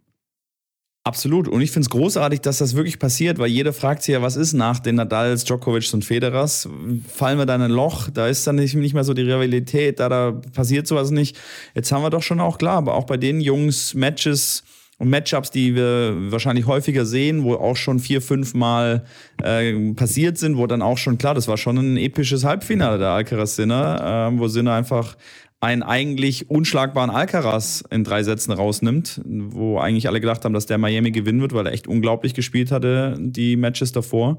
Absolut. 1.04 1.48
Und 1.48 1.62
ich 1.62 1.70
finde 1.70 1.86
es 1.86 1.92
großartig, 1.92 2.42
dass 2.42 2.58
das 2.58 2.74
wirklich 2.76 2.98
passiert, 2.98 3.38
weil 3.38 3.50
jeder 3.50 3.74
fragt 3.74 4.02
sich 4.02 4.14
ja, 4.14 4.24
was 4.24 4.36
ist 4.36 4.54
nach 4.54 4.80
den 4.80 4.96
Nadals, 4.96 5.44
Djokovic 5.44 5.94
und 5.94 6.04
Federers? 6.04 6.68
Fallen 7.08 7.38
wir 7.38 7.46
da 7.46 7.54
in 7.54 7.62
ein 7.62 7.70
Loch? 7.70 8.10
Da 8.10 8.28
ist 8.28 8.48
dann 8.48 8.56
nicht, 8.56 8.74
mehr 8.74 9.04
so 9.04 9.14
die 9.14 9.22
Rivalität, 9.22 10.00
da, 10.00 10.10
da 10.10 10.32
passiert 10.32 10.88
sowas 10.88 11.12
nicht. 11.12 11.38
Jetzt 11.76 11.92
haben 11.92 12.02
wir 12.02 12.10
doch 12.10 12.24
schon 12.24 12.40
auch 12.40 12.58
klar, 12.58 12.78
aber 12.78 12.96
auch 12.96 13.04
bei 13.04 13.18
den 13.18 13.40
Jungs 13.40 13.94
Matches 13.94 14.64
Matchups, 15.00 15.52
die 15.52 15.76
wir 15.76 16.16
wahrscheinlich 16.32 16.68
häufiger 16.68 17.06
sehen, 17.06 17.44
wo 17.44 17.56
auch 17.56 17.76
schon 17.76 18.00
vier, 18.00 18.22
fünf 18.22 18.54
Mal 18.54 19.06
äh, 19.44 19.94
passiert 19.94 20.38
sind, 20.38 20.58
wo 20.58 20.68
dann 20.68 20.82
auch 20.82 20.98
schon 20.98 21.18
klar, 21.18 21.34
das 21.34 21.48
war 21.48 21.58
schon 21.58 21.78
ein 21.78 21.98
episches 21.98 22.46
Halbfinale 22.46 22.98
der 22.98 23.10
Alcaraz-Sinner, 23.10 24.32
äh, 24.32 24.40
wo 24.40 24.48
Sinner 24.48 24.74
einfach 24.74 25.18
einen 25.60 25.84
eigentlich 25.84 26.50
unschlagbaren 26.50 27.10
Alcaraz 27.10 27.84
in 27.90 28.04
drei 28.04 28.24
Sätzen 28.24 28.52
rausnimmt, 28.52 29.22
wo 29.26 29.80
eigentlich 29.80 30.08
alle 30.08 30.22
gedacht 30.22 30.46
haben, 30.46 30.54
dass 30.54 30.66
der 30.66 30.78
Miami 30.78 31.12
gewinnen 31.12 31.42
wird, 31.42 31.54
weil 31.54 31.66
er 31.66 31.74
echt 31.74 31.88
unglaublich 31.88 32.34
gespielt 32.34 32.72
hatte, 32.72 33.18
die 33.20 33.56
Matches 33.56 33.92
davor. 33.92 34.38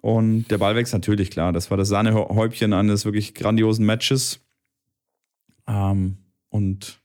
Und 0.00 0.48
der 0.50 0.58
Ballwechsel 0.58 0.96
natürlich, 0.96 1.30
klar, 1.30 1.52
das 1.52 1.70
war 1.70 1.76
das 1.76 1.88
Sahnehäubchen 1.88 2.72
eines 2.72 3.04
wirklich 3.04 3.34
grandiosen 3.34 3.84
Matches. 3.84 4.40
Ähm, 5.66 6.18
und 6.48 7.00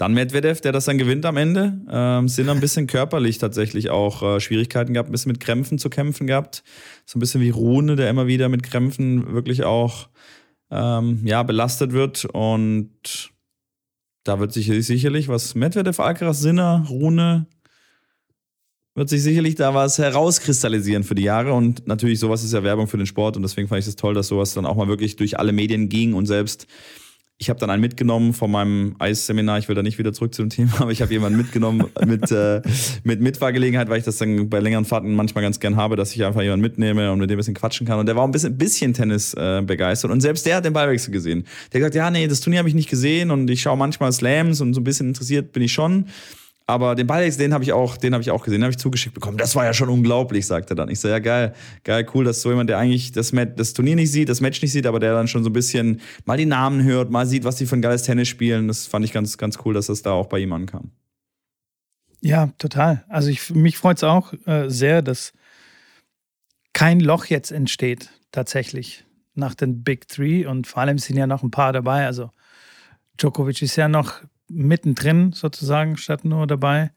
dann 0.00 0.14
Medvedev, 0.14 0.62
der 0.62 0.72
das 0.72 0.86
dann 0.86 0.96
gewinnt 0.96 1.26
am 1.26 1.36
Ende. 1.36 1.78
Ähm, 1.90 2.26
sind 2.26 2.48
ein 2.48 2.60
bisschen 2.60 2.86
körperlich 2.86 3.36
tatsächlich 3.36 3.90
auch 3.90 4.22
äh, 4.22 4.40
Schwierigkeiten 4.40 4.94
gehabt, 4.94 5.10
ein 5.10 5.12
bisschen 5.12 5.32
mit 5.32 5.40
Krämpfen 5.40 5.78
zu 5.78 5.90
kämpfen 5.90 6.26
gehabt. 6.26 6.62
So 7.04 7.18
ein 7.18 7.20
bisschen 7.20 7.42
wie 7.42 7.50
Rune, 7.50 7.96
der 7.96 8.08
immer 8.08 8.26
wieder 8.26 8.48
mit 8.48 8.62
Krämpfen 8.62 9.34
wirklich 9.34 9.64
auch 9.64 10.08
ähm, 10.70 11.20
ja, 11.24 11.42
belastet 11.42 11.92
wird. 11.92 12.24
Und 12.24 13.30
da 14.24 14.40
wird 14.40 14.54
sich 14.54 14.68
sicherlich 14.86 15.28
was 15.28 15.54
Medvedev, 15.54 16.00
Alcaraz, 16.00 16.40
Sinner, 16.40 16.86
Rune, 16.88 17.46
wird 18.94 19.10
sich 19.10 19.22
sicherlich 19.22 19.54
da 19.56 19.74
was 19.74 19.98
herauskristallisieren 19.98 21.04
für 21.04 21.14
die 21.14 21.24
Jahre. 21.24 21.52
Und 21.52 21.86
natürlich, 21.86 22.20
sowas 22.20 22.42
ist 22.42 22.54
ja 22.54 22.62
Werbung 22.62 22.86
für 22.86 22.96
den 22.96 23.06
Sport. 23.06 23.36
Und 23.36 23.42
deswegen 23.42 23.68
fand 23.68 23.80
ich 23.80 23.86
es 23.86 23.96
toll, 23.96 24.14
dass 24.14 24.28
sowas 24.28 24.54
dann 24.54 24.64
auch 24.64 24.76
mal 24.76 24.88
wirklich 24.88 25.16
durch 25.16 25.38
alle 25.38 25.52
Medien 25.52 25.90
ging 25.90 26.14
und 26.14 26.24
selbst 26.24 26.66
ich 27.40 27.48
habe 27.48 27.58
dann 27.58 27.70
einen 27.70 27.80
mitgenommen 27.80 28.34
von 28.34 28.50
meinem 28.50 28.94
Eisseminar. 28.98 29.58
Ich 29.58 29.66
will 29.66 29.74
da 29.74 29.82
nicht 29.82 29.98
wieder 29.98 30.12
zurück 30.12 30.34
zum 30.34 30.50
Thema, 30.50 30.72
aber 30.82 30.90
ich 30.90 31.00
habe 31.00 31.10
jemanden 31.10 31.38
mitgenommen 31.38 31.86
mit, 32.06 32.30
äh, 32.30 32.60
mit 33.02 33.22
Mitfahrgelegenheit, 33.22 33.88
weil 33.88 33.98
ich 33.98 34.04
das 34.04 34.18
dann 34.18 34.50
bei 34.50 34.60
längeren 34.60 34.84
Fahrten 34.84 35.14
manchmal 35.14 35.42
ganz 35.42 35.58
gern 35.58 35.76
habe, 35.76 35.96
dass 35.96 36.14
ich 36.14 36.22
einfach 36.22 36.42
jemanden 36.42 36.60
mitnehme 36.60 37.10
und 37.10 37.18
mit 37.18 37.30
dem 37.30 37.36
ein 37.36 37.38
bisschen 37.38 37.54
quatschen 37.54 37.86
kann. 37.86 37.98
Und 37.98 38.04
der 38.04 38.14
war 38.14 38.28
ein 38.28 38.30
bisschen, 38.30 38.58
bisschen 38.58 38.92
Tennis 38.92 39.32
äh, 39.32 39.62
begeistert. 39.64 40.10
Und 40.10 40.20
selbst 40.20 40.44
der 40.44 40.56
hat 40.56 40.66
den 40.66 40.74
Ballwechsel 40.74 41.12
gesehen. 41.12 41.44
Der 41.72 41.80
hat 41.80 41.92
gesagt, 41.92 41.94
ja, 41.94 42.10
nee, 42.10 42.28
das 42.28 42.40
Turnier 42.40 42.58
habe 42.58 42.68
ich 42.68 42.74
nicht 42.74 42.90
gesehen 42.90 43.30
und 43.30 43.48
ich 43.48 43.62
schaue 43.62 43.78
manchmal 43.78 44.12
Slams 44.12 44.60
und 44.60 44.74
so 44.74 44.82
ein 44.82 44.84
bisschen 44.84 45.08
interessiert 45.08 45.52
bin 45.52 45.62
ich 45.62 45.72
schon. 45.72 46.08
Aber 46.70 46.94
den 46.94 47.08
Ballwechsel, 47.08 47.40
den 47.40 47.52
habe 47.52 47.64
ich 47.64 47.72
auch, 47.72 47.96
den 47.96 48.14
habe 48.14 48.22
ich 48.22 48.30
auch 48.30 48.44
gesehen, 48.44 48.60
den 48.60 48.64
habe 48.64 48.70
ich 48.70 48.78
zugeschickt 48.78 49.12
bekommen. 49.12 49.36
Das 49.36 49.56
war 49.56 49.64
ja 49.64 49.74
schon 49.74 49.88
unglaublich, 49.88 50.46
sagt 50.46 50.70
er 50.70 50.76
dann. 50.76 50.88
Ich 50.88 51.00
so, 51.00 51.08
ja 51.08 51.18
geil, 51.18 51.52
geil, 51.82 52.06
cool, 52.14 52.24
dass 52.24 52.42
so 52.42 52.50
jemand, 52.50 52.70
der 52.70 52.78
eigentlich 52.78 53.10
das, 53.10 53.32
das 53.56 53.72
Turnier 53.72 53.96
nicht 53.96 54.12
sieht, 54.12 54.28
das 54.28 54.40
Match 54.40 54.62
nicht 54.62 54.70
sieht, 54.70 54.86
aber 54.86 55.00
der 55.00 55.12
dann 55.12 55.26
schon 55.26 55.42
so 55.42 55.50
ein 55.50 55.52
bisschen 55.52 56.00
mal 56.26 56.36
die 56.36 56.46
Namen 56.46 56.84
hört, 56.84 57.10
mal 57.10 57.26
sieht, 57.26 57.42
was 57.42 57.56
die 57.56 57.66
für 57.66 57.74
ein 57.74 57.82
geiles 57.82 58.04
Tennis 58.04 58.28
spielen. 58.28 58.68
Das 58.68 58.86
fand 58.86 59.04
ich 59.04 59.12
ganz, 59.12 59.36
ganz 59.36 59.58
cool, 59.64 59.74
dass 59.74 59.86
das 59.86 60.02
da 60.02 60.12
auch 60.12 60.28
bei 60.28 60.38
ihm 60.38 60.52
ankam. 60.52 60.92
Ja, 62.20 62.52
total. 62.56 63.04
Also 63.08 63.30
ich, 63.30 63.50
mich 63.50 63.76
freut 63.76 63.96
es 63.96 64.04
auch 64.04 64.32
äh, 64.46 64.68
sehr, 64.68 65.02
dass 65.02 65.32
kein 66.72 67.00
Loch 67.00 67.24
jetzt 67.24 67.50
entsteht, 67.50 68.10
tatsächlich, 68.30 69.04
nach 69.34 69.56
den 69.56 69.82
Big 69.82 70.06
Three. 70.06 70.46
Und 70.46 70.68
vor 70.68 70.82
allem 70.82 70.98
sind 70.98 71.16
ja 71.16 71.26
noch 71.26 71.42
ein 71.42 71.50
paar 71.50 71.72
dabei. 71.72 72.06
Also 72.06 72.30
Djokovic 73.18 73.60
ist 73.60 73.74
ja 73.74 73.88
noch 73.88 74.22
mittendrin 74.50 75.32
sozusagen, 75.32 75.96
statt 75.96 76.24
nur 76.24 76.46
dabei. 76.46 76.90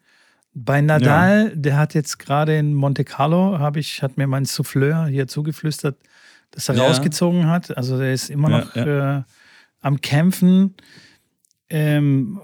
Bei 0.54 0.82
Nadal, 0.82 1.50
ja. 1.50 1.56
der 1.56 1.78
hat 1.78 1.94
jetzt 1.94 2.20
gerade 2.20 2.58
in 2.58 2.74
Monte 2.74 3.04
Carlo, 3.04 3.60
habe 3.60 3.80
ich, 3.80 4.04
hat 4.04 4.18
mir 4.18 4.28
mein 4.28 4.46
Souffleur 4.46 5.08
hier 5.08 5.28
zugeflüstert, 5.28 5.98
dass 6.52 6.70
er 6.70 6.76
ja. 6.76 6.84
rausgezogen 6.84 7.48
hat. 7.48 7.76
Also 7.76 7.98
der 7.98 8.14
ist 8.14 8.30
immer 8.30 8.50
noch 8.50 8.76
äh, 8.76 9.24
am 9.82 10.02
Kämpfen. 10.02 10.76
Ähm, 11.70 12.40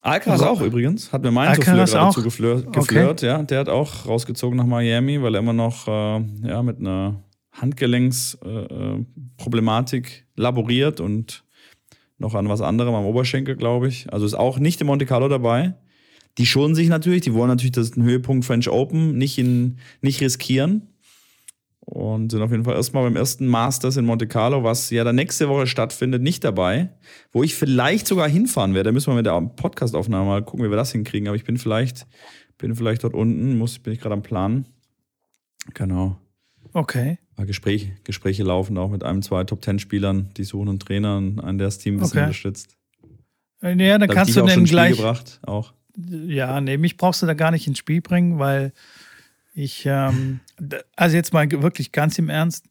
Alcaraz 0.00 0.40
auch 0.40 0.62
übrigens, 0.62 1.12
hat 1.12 1.22
mir 1.22 1.30
mein 1.30 1.54
Souffleur 1.54 1.84
gerade 1.84 2.14
zugeflirt, 2.14 2.72
geflirt, 2.72 3.18
okay. 3.18 3.26
ja. 3.26 3.42
Der 3.42 3.60
hat 3.60 3.68
auch 3.68 4.06
rausgezogen 4.06 4.56
nach 4.56 4.64
Miami, 4.64 5.20
weil 5.20 5.34
er 5.34 5.40
immer 5.40 5.52
noch 5.52 5.86
äh, 5.86 6.22
ja, 6.48 6.62
mit 6.62 6.78
einer 6.78 7.22
Handgelenksproblematik 7.52 10.08
äh, 10.08 10.40
laboriert 10.40 11.00
und 11.00 11.44
noch 12.20 12.34
an 12.34 12.48
was 12.48 12.60
anderem 12.60 12.94
am 12.94 13.06
Oberschenkel, 13.06 13.56
glaube 13.56 13.88
ich. 13.88 14.12
Also 14.12 14.26
ist 14.26 14.34
auch 14.34 14.58
nicht 14.58 14.80
im 14.80 14.86
Monte 14.86 15.06
Carlo 15.06 15.28
dabei. 15.28 15.74
die 16.38 16.46
schonen 16.46 16.76
sich 16.76 16.88
natürlich, 16.88 17.22
die 17.22 17.34
wollen 17.34 17.48
natürlich 17.48 17.72
den 17.72 18.04
Höhepunkt 18.04 18.44
French 18.44 18.68
Open 18.70 19.18
nicht, 19.18 19.36
in, 19.36 19.78
nicht 20.00 20.20
riskieren. 20.20 20.86
Und 21.80 22.30
sind 22.30 22.40
auf 22.40 22.52
jeden 22.52 22.62
Fall 22.62 22.76
erstmal 22.76 23.02
beim 23.02 23.16
ersten 23.16 23.48
Masters 23.48 23.96
in 23.96 24.04
Monte 24.04 24.28
Carlo, 24.28 24.62
was 24.62 24.90
ja 24.90 25.02
dann 25.02 25.16
nächste 25.16 25.48
Woche 25.48 25.66
stattfindet, 25.66 26.22
nicht 26.22 26.44
dabei. 26.44 26.90
Wo 27.32 27.42
ich 27.42 27.56
vielleicht 27.56 28.06
sogar 28.06 28.28
hinfahren 28.28 28.74
werde. 28.74 28.90
Da 28.90 28.92
müssen 28.92 29.10
wir 29.10 29.16
mit 29.16 29.26
der 29.26 29.40
Podcastaufnahme 29.40 30.24
mal 30.24 30.44
gucken, 30.44 30.64
wie 30.64 30.70
wir 30.70 30.76
das 30.76 30.92
hinkriegen. 30.92 31.26
Aber 31.26 31.36
ich 31.36 31.44
bin 31.44 31.56
vielleicht, 31.56 32.06
bin 32.58 32.76
vielleicht 32.76 33.02
dort 33.02 33.14
unten, 33.14 33.58
muss, 33.58 33.80
bin 33.80 33.92
ich 33.92 33.98
gerade 33.98 34.12
am 34.12 34.22
Plan. 34.22 34.66
Genau. 35.74 36.16
Okay. 36.72 37.18
Gespräch, 37.44 37.92
Gespräche 38.04 38.42
laufen 38.42 38.78
auch 38.78 38.90
mit 38.90 39.04
einem, 39.04 39.22
zwei 39.22 39.44
Top-Ten-Spielern, 39.44 40.30
die 40.36 40.44
suchen 40.44 40.68
einen 40.68 40.80
Trainer, 40.80 41.16
einen, 41.16 41.58
der 41.58 41.68
das 41.68 41.78
Team 41.78 41.94
ein 41.94 42.00
bisschen 42.00 42.18
okay. 42.18 42.26
unterstützt. 42.26 42.76
Ja, 43.62 43.74
dann 43.74 44.00
da 44.00 44.06
kannst 44.06 44.36
du 44.36 44.42
den 44.42 44.64
gleich. 44.64 44.96
Gebracht, 44.96 45.40
auch. 45.42 45.74
Ja, 45.96 46.60
nee, 46.60 46.76
mich 46.78 46.96
brauchst 46.96 47.22
du 47.22 47.26
da 47.26 47.34
gar 47.34 47.50
nicht 47.50 47.66
ins 47.66 47.78
Spiel 47.78 48.00
bringen, 48.00 48.38
weil 48.38 48.72
ich, 49.54 49.84
ähm, 49.84 50.40
also 50.96 51.16
jetzt 51.16 51.32
mal 51.32 51.50
wirklich 51.50 51.92
ganz 51.92 52.18
im 52.18 52.28
Ernst, 52.28 52.66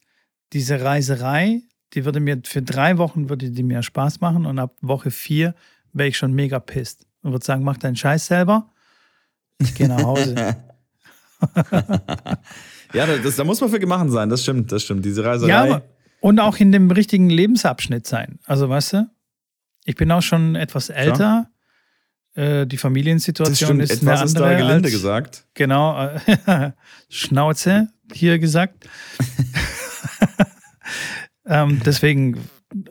diese 0.53 0.81
Reiserei, 0.81 1.61
die 1.93 2.05
würde 2.05 2.19
mir 2.19 2.41
für 2.43 2.61
drei 2.61 2.97
Wochen 2.97 3.29
würde 3.29 3.51
die 3.51 3.63
mir 3.63 3.83
Spaß 3.83 4.21
machen 4.21 4.45
und 4.45 4.57
ab 4.57 4.75
Woche 4.81 5.11
vier 5.11 5.53
wäre 5.93 6.09
ich 6.09 6.17
schon 6.17 6.33
mega 6.33 6.59
pisst 6.59 7.05
und 7.21 7.31
würde 7.31 7.45
sagen, 7.45 7.63
mach 7.63 7.77
deinen 7.77 7.95
Scheiß 7.95 8.25
selber. 8.27 8.69
Ich 9.59 9.75
gehe 9.75 9.87
nach 9.87 10.03
Hause. 10.03 10.35
ja, 12.93 13.05
das, 13.05 13.35
da 13.35 13.43
muss 13.43 13.61
man 13.61 13.69
für 13.69 13.79
gemacht 13.79 14.09
sein, 14.09 14.29
das 14.29 14.43
stimmt, 14.43 14.71
das 14.71 14.83
stimmt. 14.83 15.05
Diese 15.05 15.23
Reiserei. 15.23 15.49
Ja, 15.49 15.63
aber, 15.63 15.83
und 16.21 16.39
auch 16.39 16.57
in 16.57 16.71
dem 16.71 16.91
richtigen 16.91 17.29
Lebensabschnitt 17.29 18.05
sein. 18.05 18.39
Also, 18.45 18.69
weißt 18.69 18.93
du, 18.93 19.09
ich 19.85 19.95
bin 19.95 20.11
auch 20.11 20.21
schon 20.21 20.55
etwas 20.55 20.89
älter. 20.89 21.15
Klar. 21.15 21.49
Äh, 22.35 22.67
die 22.67 22.77
Familiensituation 22.77 23.79
ist 23.79 24.01
eine 24.01 24.19
andere. 24.19 24.49
da 24.49 24.53
gelinde 24.53 24.85
als, 24.85 24.91
gesagt. 24.91 25.45
Genau, 25.55 26.09
äh, 26.27 26.71
Schnauze 27.09 27.89
hier 28.13 28.39
gesagt. 28.39 28.87
ähm, 31.45 31.81
deswegen, 31.85 32.37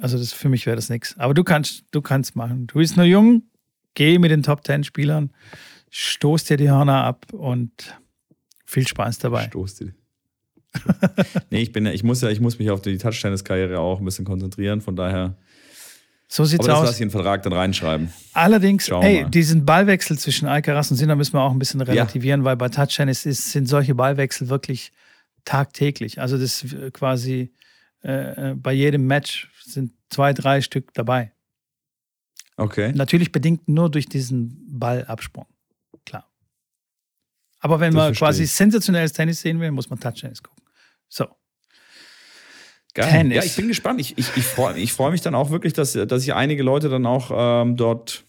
also 0.01 0.19
das, 0.19 0.33
für 0.33 0.49
mich 0.49 0.67
wäre 0.67 0.77
das 0.77 0.91
nichts. 0.91 1.17
Aber 1.19 1.35
du 1.35 1.45
kannst, 1.45 1.85
du 1.93 2.03
kannst 2.03 2.37
machen. 2.37 2.67
Du 2.67 2.79
bist 2.79 2.97
nur 2.97 3.07
jung, 3.07 3.43
geh 3.95 4.19
mit 4.19 4.31
den 4.31 4.43
Top 4.43 4.65
Ten 4.65 4.85
Spielern, 4.85 5.31
stoß 5.91 6.45
dir 6.45 6.57
die 6.57 6.71
Hörner 6.71 7.05
ab 7.05 7.27
und 7.33 7.95
viel 8.69 8.87
Spaß 8.87 9.19
dabei. 9.19 9.47
Stoß 9.47 9.75
dir. 9.77 9.95
nee, 11.51 11.63
ich 11.63 11.73
bin 11.73 11.87
ja, 11.87 11.93
ich 11.93 12.05
muss 12.05 12.21
ja, 12.21 12.29
ich 12.29 12.41
muss 12.41 12.59
mich 12.59 12.71
auf 12.71 12.83
die 12.83 12.99
Touchtennis-Karriere 12.99 13.79
auch 13.79 13.99
ein 13.99 14.05
bisschen 14.05 14.27
konzentrieren, 14.27 14.83
von 14.83 14.95
daher 14.95 15.37
so 16.31 16.45
sieht's 16.45 16.61
Aber 16.61 16.69
das 16.69 16.77
aus. 16.77 16.85
lasse 16.85 16.97
ich 16.97 17.01
in 17.01 17.09
den 17.09 17.13
Vertrag 17.13 17.43
dann 17.43 17.55
reinschreiben. 17.55 18.13
Allerdings, 18.35 18.91
ey, 18.91 19.23
mal. 19.23 19.31
diesen 19.31 19.65
Ballwechsel 19.65 20.19
zwischen 20.19 20.47
Alcaraz 20.47 20.91
und 20.91 20.99
Sinner 20.99 21.17
müssen 21.17 21.33
wir 21.33 21.41
auch 21.41 21.53
ein 21.53 21.59
bisschen 21.59 21.81
relativieren, 21.81 22.43
ja. 22.43 22.45
weil 22.45 22.57
bei 22.57 22.69
Touch 22.69 22.95
Tennis 22.95 23.25
ist, 23.25 23.51
sind 23.51 23.67
solche 23.67 23.95
Ballwechsel 23.95 24.51
wirklich 24.51 24.93
tagtäglich. 25.47 26.21
Also 26.21 26.37
das 26.37 26.63
ist 26.63 26.93
quasi 26.93 27.51
äh, 28.05 28.51
äh, 28.51 28.55
bei 28.55 28.75
jedem 28.75 29.07
Match 29.07 29.51
sind 29.65 29.93
zwei, 30.11 30.35
drei 30.35 30.61
Stück 30.61 30.93
dabei. 30.93 31.33
Okay. 32.59 32.93
Natürlich 32.95 33.33
bedingt 33.33 33.67
nur 33.67 33.91
durch 33.91 34.07
diesen 34.07 34.67
Ballabsprung. 34.69 35.47
Aber 37.61 37.81
wenn 37.81 37.95
das 37.95 38.05
man 38.05 38.15
quasi 38.15 38.47
sensationelles 38.47 39.13
Tennis 39.13 39.41
sehen 39.41 39.61
will, 39.61 39.71
muss 39.71 39.91
man 39.91 39.99
Touch 39.99 40.21
Tennis 40.21 40.43
gucken. 40.43 40.63
So. 41.09 41.27
Geil. 42.95 43.11
Tennis. 43.11 43.37
Ja, 43.37 43.43
ich 43.45 43.57
bin 43.57 43.69
gespannt. 43.69 44.01
Ich, 44.01 44.17
ich, 44.17 44.37
ich 44.37 44.45
freue 44.45 44.79
ich 44.79 44.93
freu 44.93 45.11
mich 45.11 45.21
dann 45.21 45.35
auch 45.35 45.51
wirklich, 45.51 45.73
dass, 45.73 45.93
dass 45.93 46.23
ich 46.23 46.35
einige 46.35 46.63
Leute 46.63 46.89
dann 46.89 47.07
auch 47.07 47.31
ähm, 47.33 47.77
dort 47.77 48.25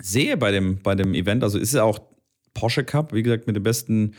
sehe 0.00 0.36
bei 0.36 0.50
dem, 0.50 0.82
bei 0.82 0.94
dem 0.94 1.14
Event. 1.14 1.42
Also 1.42 1.58
ist 1.58 1.70
es 1.70 1.80
auch 1.80 2.00
Porsche 2.54 2.84
Cup, 2.84 3.12
wie 3.12 3.22
gesagt, 3.22 3.46
mit 3.46 3.56
den 3.56 3.62
besten 3.62 4.14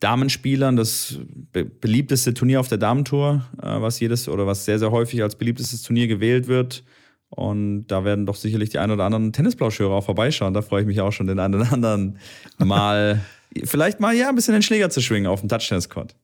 Damenspielern, 0.00 0.76
das 0.76 1.18
be 1.52 1.64
beliebteste 1.64 2.34
Turnier 2.34 2.60
auf 2.60 2.68
der 2.68 2.78
Damentour, 2.78 3.46
äh, 3.62 3.80
was 3.80 4.00
jedes 4.00 4.28
oder 4.28 4.46
was 4.46 4.64
sehr, 4.64 4.78
sehr 4.78 4.90
häufig 4.90 5.22
als 5.22 5.36
beliebtestes 5.36 5.82
Turnier 5.82 6.08
gewählt 6.08 6.48
wird. 6.48 6.84
Und 7.28 7.86
da 7.86 8.04
werden 8.04 8.26
doch 8.26 8.34
sicherlich 8.34 8.70
die 8.70 8.78
ein 8.78 8.90
oder 8.90 9.04
anderen 9.04 9.32
Tennisplauscheure 9.32 9.94
auch 9.94 10.04
vorbeischauen. 10.04 10.52
Da 10.52 10.62
freue 10.62 10.80
ich 10.80 10.86
mich 10.86 11.00
auch 11.00 11.12
schon, 11.12 11.26
den 11.26 11.38
einen 11.38 11.54
oder 11.54 11.72
anderen 11.72 12.18
mal, 12.58 13.20
vielleicht 13.64 14.00
mal 14.00 14.14
ja 14.14 14.28
ein 14.28 14.34
bisschen 14.34 14.52
den 14.52 14.62
Schläger 14.62 14.90
zu 14.90 15.00
schwingen 15.00 15.26
auf 15.26 15.40
dem 15.40 15.48
Touch-Tennis-Court. 15.48 16.14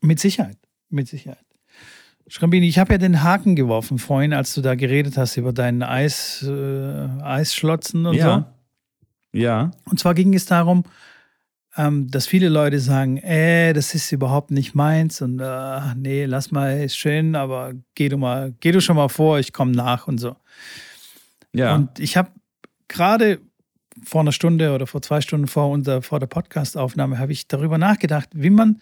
Mit 0.00 0.20
Sicherheit, 0.20 0.58
mit 0.88 1.08
Sicherheit. 1.08 1.44
Schrambini, 2.28 2.66
ich 2.68 2.78
habe 2.78 2.94
ja 2.94 2.98
den 2.98 3.22
Haken 3.22 3.56
geworfen 3.56 3.98
vorhin, 3.98 4.32
als 4.32 4.54
du 4.54 4.62
da 4.62 4.74
geredet 4.74 5.16
hast 5.16 5.36
über 5.36 5.52
deinen 5.52 5.82
Eis, 5.82 6.42
äh, 6.48 7.08
Eisschlotzen 7.22 8.06
und 8.06 8.14
ja. 8.14 8.54
so. 9.32 9.38
Ja. 9.38 9.70
Und 9.84 9.98
zwar 9.98 10.14
ging 10.14 10.34
es 10.34 10.46
darum, 10.46 10.84
ähm, 11.76 12.10
dass 12.10 12.26
viele 12.26 12.48
Leute 12.48 12.78
sagen, 12.80 13.16
äh, 13.18 13.72
das 13.72 13.94
ist 13.94 14.12
überhaupt 14.12 14.50
nicht 14.50 14.74
meins 14.74 15.22
und 15.22 15.40
äh, 15.40 15.94
nee, 15.96 16.26
lass 16.26 16.50
mal, 16.50 16.82
ist 16.82 16.96
schön, 16.96 17.34
aber 17.34 17.72
geh 17.94 18.08
du 18.08 18.18
mal, 18.18 18.54
geh 18.60 18.72
du 18.72 18.80
schon 18.80 18.96
mal 18.96 19.08
vor, 19.08 19.38
ich 19.38 19.52
komme 19.52 19.72
nach 19.72 20.06
und 20.06 20.18
so. 20.18 20.36
Ja. 21.52 21.74
Und 21.74 21.98
ich 21.98 22.16
habe 22.16 22.30
gerade 22.88 23.40
vor 24.04 24.22
einer 24.22 24.32
Stunde 24.32 24.74
oder 24.74 24.86
vor 24.86 25.02
zwei 25.02 25.20
Stunden 25.20 25.46
vor, 25.46 25.70
unser, 25.70 26.02
vor 26.02 26.20
der 26.20 26.26
Podcastaufnahme 26.26 27.18
habe 27.18 27.32
ich 27.32 27.48
darüber 27.48 27.78
nachgedacht, 27.78 28.28
wie 28.32 28.50
man 28.50 28.80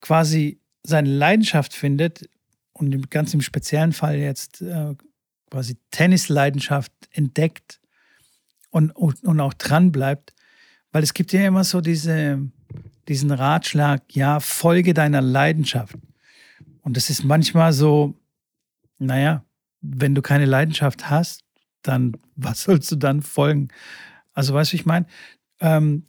quasi 0.00 0.60
seine 0.82 1.08
Leidenschaft 1.08 1.72
findet, 1.72 2.28
und 2.74 3.10
ganz 3.10 3.32
im 3.32 3.40
speziellen 3.40 3.92
Fall 3.92 4.16
jetzt 4.16 4.60
äh, 4.60 4.94
quasi 5.50 5.76
Tennisleidenschaft 5.90 6.92
entdeckt 7.12 7.80
und, 8.70 8.90
und, 8.90 9.22
und 9.22 9.40
auch 9.40 9.54
dran 9.54 9.92
bleibt, 9.92 10.34
weil 10.90 11.02
es 11.02 11.14
gibt 11.14 11.32
ja 11.32 11.46
immer 11.46 11.64
so 11.64 11.80
diese, 11.80 12.40
diesen 13.08 13.30
Ratschlag, 13.30 14.02
ja, 14.10 14.40
folge 14.40 14.94
deiner 14.94 15.20
Leidenschaft. 15.20 15.96
Und 16.82 16.96
das 16.96 17.10
ist 17.10 17.24
manchmal 17.24 17.72
so, 17.72 18.14
naja, 18.98 19.44
wenn 19.80 20.14
du 20.14 20.22
keine 20.22 20.46
Leidenschaft 20.46 21.08
hast, 21.08 21.44
dann 21.82 22.16
was 22.34 22.64
sollst 22.64 22.90
du 22.90 22.96
dann 22.96 23.22
folgen? 23.22 23.68
Also 24.34 24.52
weißt 24.52 24.72
du, 24.72 24.76
ich 24.76 24.86
meine, 24.86 25.06
ähm, 25.60 26.06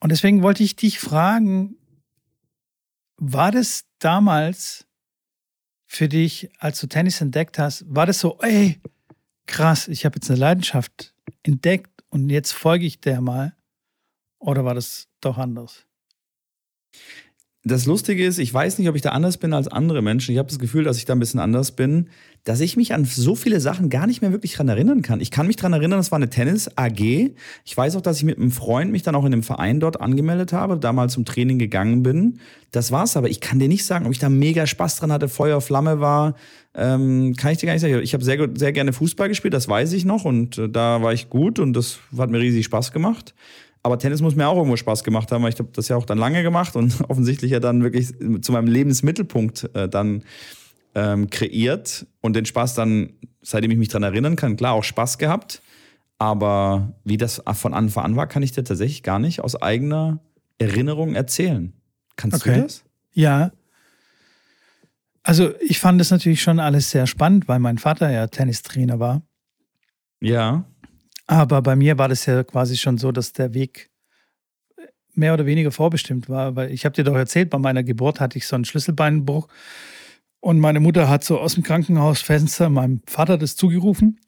und 0.00 0.10
deswegen 0.10 0.42
wollte 0.42 0.62
ich 0.62 0.76
dich 0.76 0.98
fragen, 0.98 1.76
war 3.16 3.50
das 3.50 3.86
damals 4.00 4.86
für 5.86 6.08
dich, 6.08 6.50
als 6.58 6.80
du 6.80 6.88
Tennis 6.88 7.20
entdeckt 7.20 7.58
hast, 7.58 7.84
war 7.88 8.06
das 8.06 8.20
so, 8.20 8.38
ey, 8.40 8.80
krass, 9.46 9.88
ich 9.88 10.04
habe 10.04 10.16
jetzt 10.16 10.30
eine 10.30 10.40
Leidenschaft 10.40 11.14
entdeckt 11.42 12.04
und 12.10 12.28
jetzt 12.30 12.52
folge 12.52 12.86
ich 12.86 13.00
der 13.00 13.20
mal? 13.20 13.56
Oder 14.38 14.64
war 14.64 14.74
das 14.74 15.08
doch 15.20 15.38
anders? 15.38 15.86
Das 17.66 17.86
Lustige 17.86 18.26
ist, 18.26 18.38
ich 18.38 18.52
weiß 18.52 18.78
nicht, 18.78 18.90
ob 18.90 18.94
ich 18.94 19.00
da 19.00 19.10
anders 19.10 19.38
bin 19.38 19.54
als 19.54 19.68
andere 19.68 20.02
Menschen. 20.02 20.32
Ich 20.32 20.38
habe 20.38 20.50
das 20.50 20.58
Gefühl, 20.58 20.84
dass 20.84 20.98
ich 20.98 21.06
da 21.06 21.14
ein 21.14 21.18
bisschen 21.18 21.40
anders 21.40 21.72
bin, 21.72 22.10
dass 22.44 22.60
ich 22.60 22.76
mich 22.76 22.92
an 22.92 23.06
so 23.06 23.34
viele 23.34 23.58
Sachen 23.58 23.88
gar 23.88 24.06
nicht 24.06 24.20
mehr 24.20 24.32
wirklich 24.32 24.52
dran 24.52 24.68
erinnern 24.68 25.00
kann. 25.00 25.18
Ich 25.18 25.30
kann 25.30 25.46
mich 25.46 25.56
dran 25.56 25.72
erinnern, 25.72 25.98
das 25.98 26.12
war 26.12 26.16
eine 26.16 26.28
Tennis-AG. 26.28 27.30
Ich 27.64 27.74
weiß 27.74 27.96
auch, 27.96 28.02
dass 28.02 28.18
ich 28.18 28.24
mit 28.24 28.36
einem 28.36 28.50
Freund 28.50 28.92
mich 28.92 29.02
dann 29.02 29.14
auch 29.14 29.24
in 29.24 29.32
einem 29.32 29.42
Verein 29.42 29.80
dort 29.80 29.98
angemeldet 29.98 30.52
habe, 30.52 30.76
damals 30.76 31.14
zum 31.14 31.24
Training 31.24 31.58
gegangen 31.58 32.02
bin. 32.02 32.38
Das 32.70 32.92
war's 32.92 33.16
aber. 33.16 33.30
Ich 33.30 33.40
kann 33.40 33.58
dir 33.58 33.68
nicht 33.68 33.86
sagen, 33.86 34.04
ob 34.04 34.12
ich 34.12 34.18
da 34.18 34.28
mega 34.28 34.66
Spaß 34.66 34.96
dran 34.96 35.10
hatte, 35.10 35.30
Feuer, 35.30 35.62
Flamme 35.62 36.00
war. 36.00 36.34
Ähm, 36.74 37.34
kann 37.34 37.52
ich 37.52 37.58
dir 37.58 37.66
gar 37.66 37.72
nicht 37.72 37.80
sagen. 37.80 37.98
Ich 38.02 38.12
habe 38.12 38.24
sehr, 38.24 38.46
sehr 38.56 38.72
gerne 38.72 38.92
Fußball 38.92 39.28
gespielt, 39.28 39.54
das 39.54 39.68
weiß 39.68 39.94
ich 39.94 40.04
noch. 40.04 40.26
Und 40.26 40.58
äh, 40.58 40.68
da 40.68 41.00
war 41.00 41.14
ich 41.14 41.30
gut 41.30 41.58
und 41.58 41.72
das 41.72 41.98
hat 42.18 42.28
mir 42.28 42.40
riesig 42.40 42.66
Spaß 42.66 42.92
gemacht. 42.92 43.32
Aber 43.84 43.98
Tennis 43.98 44.22
muss 44.22 44.34
mir 44.34 44.48
auch 44.48 44.56
irgendwo 44.56 44.76
Spaß 44.76 45.04
gemacht 45.04 45.30
haben, 45.30 45.42
weil 45.42 45.52
ich 45.52 45.58
habe 45.58 45.68
das 45.74 45.88
ja 45.88 45.96
auch 45.96 46.06
dann 46.06 46.16
lange 46.16 46.42
gemacht 46.42 46.74
und 46.74 47.02
offensichtlich 47.08 47.50
ja 47.50 47.60
dann 47.60 47.82
wirklich 47.82 48.14
zu 48.40 48.50
meinem 48.50 48.66
Lebensmittelpunkt 48.66 49.70
äh, 49.74 49.90
dann 49.90 50.24
ähm, 50.94 51.28
kreiert 51.28 52.06
und 52.22 52.34
den 52.34 52.46
Spaß 52.46 52.74
dann, 52.74 53.12
seitdem 53.42 53.70
ich 53.70 53.76
mich 53.76 53.88
daran 53.88 54.04
erinnern 54.04 54.36
kann, 54.36 54.56
klar 54.56 54.72
auch 54.72 54.84
Spaß 54.84 55.18
gehabt. 55.18 55.60
Aber 56.18 56.94
wie 57.04 57.18
das 57.18 57.42
von 57.52 57.74
Anfang 57.74 58.04
an 58.04 58.16
war, 58.16 58.26
kann 58.26 58.42
ich 58.42 58.52
dir 58.52 58.64
tatsächlich 58.64 59.02
gar 59.02 59.18
nicht 59.18 59.40
aus 59.40 59.60
eigener 59.60 60.18
Erinnerung 60.56 61.14
erzählen. 61.14 61.74
Kannst 62.16 62.40
okay. 62.40 62.54
du 62.54 62.62
das? 62.62 62.84
Ja. 63.12 63.52
Also 65.22 65.52
ich 65.60 65.78
fand 65.78 66.00
das 66.00 66.10
natürlich 66.10 66.40
schon 66.40 66.58
alles 66.58 66.90
sehr 66.90 67.06
spannend, 67.06 67.48
weil 67.48 67.58
mein 67.58 67.76
Vater 67.76 68.10
ja 68.10 68.28
Tennistrainer 68.28 68.98
war. 68.98 69.20
Ja. 70.20 70.64
Aber 71.26 71.62
bei 71.62 71.76
mir 71.76 71.98
war 71.98 72.08
das 72.08 72.26
ja 72.26 72.44
quasi 72.44 72.76
schon 72.76 72.98
so, 72.98 73.12
dass 73.12 73.32
der 73.32 73.54
Weg 73.54 73.90
mehr 75.14 75.34
oder 75.34 75.46
weniger 75.46 75.70
vorbestimmt 75.70 76.28
war, 76.28 76.56
weil 76.56 76.70
ich 76.70 76.84
habe 76.84 76.94
dir 76.94 77.04
doch 77.04 77.14
erzählt, 77.14 77.50
bei 77.50 77.58
meiner 77.58 77.82
Geburt 77.82 78.20
hatte 78.20 78.36
ich 78.36 78.46
so 78.46 78.56
einen 78.56 78.64
Schlüsselbeinbruch 78.64 79.48
und 80.40 80.60
meine 80.60 80.80
Mutter 80.80 81.08
hat 81.08 81.24
so 81.24 81.38
aus 81.38 81.54
dem 81.54 81.62
Krankenhausfenster 81.62 82.68
meinem 82.68 83.00
Vater 83.06 83.38
das 83.38 83.56
zugerufen. 83.56 84.20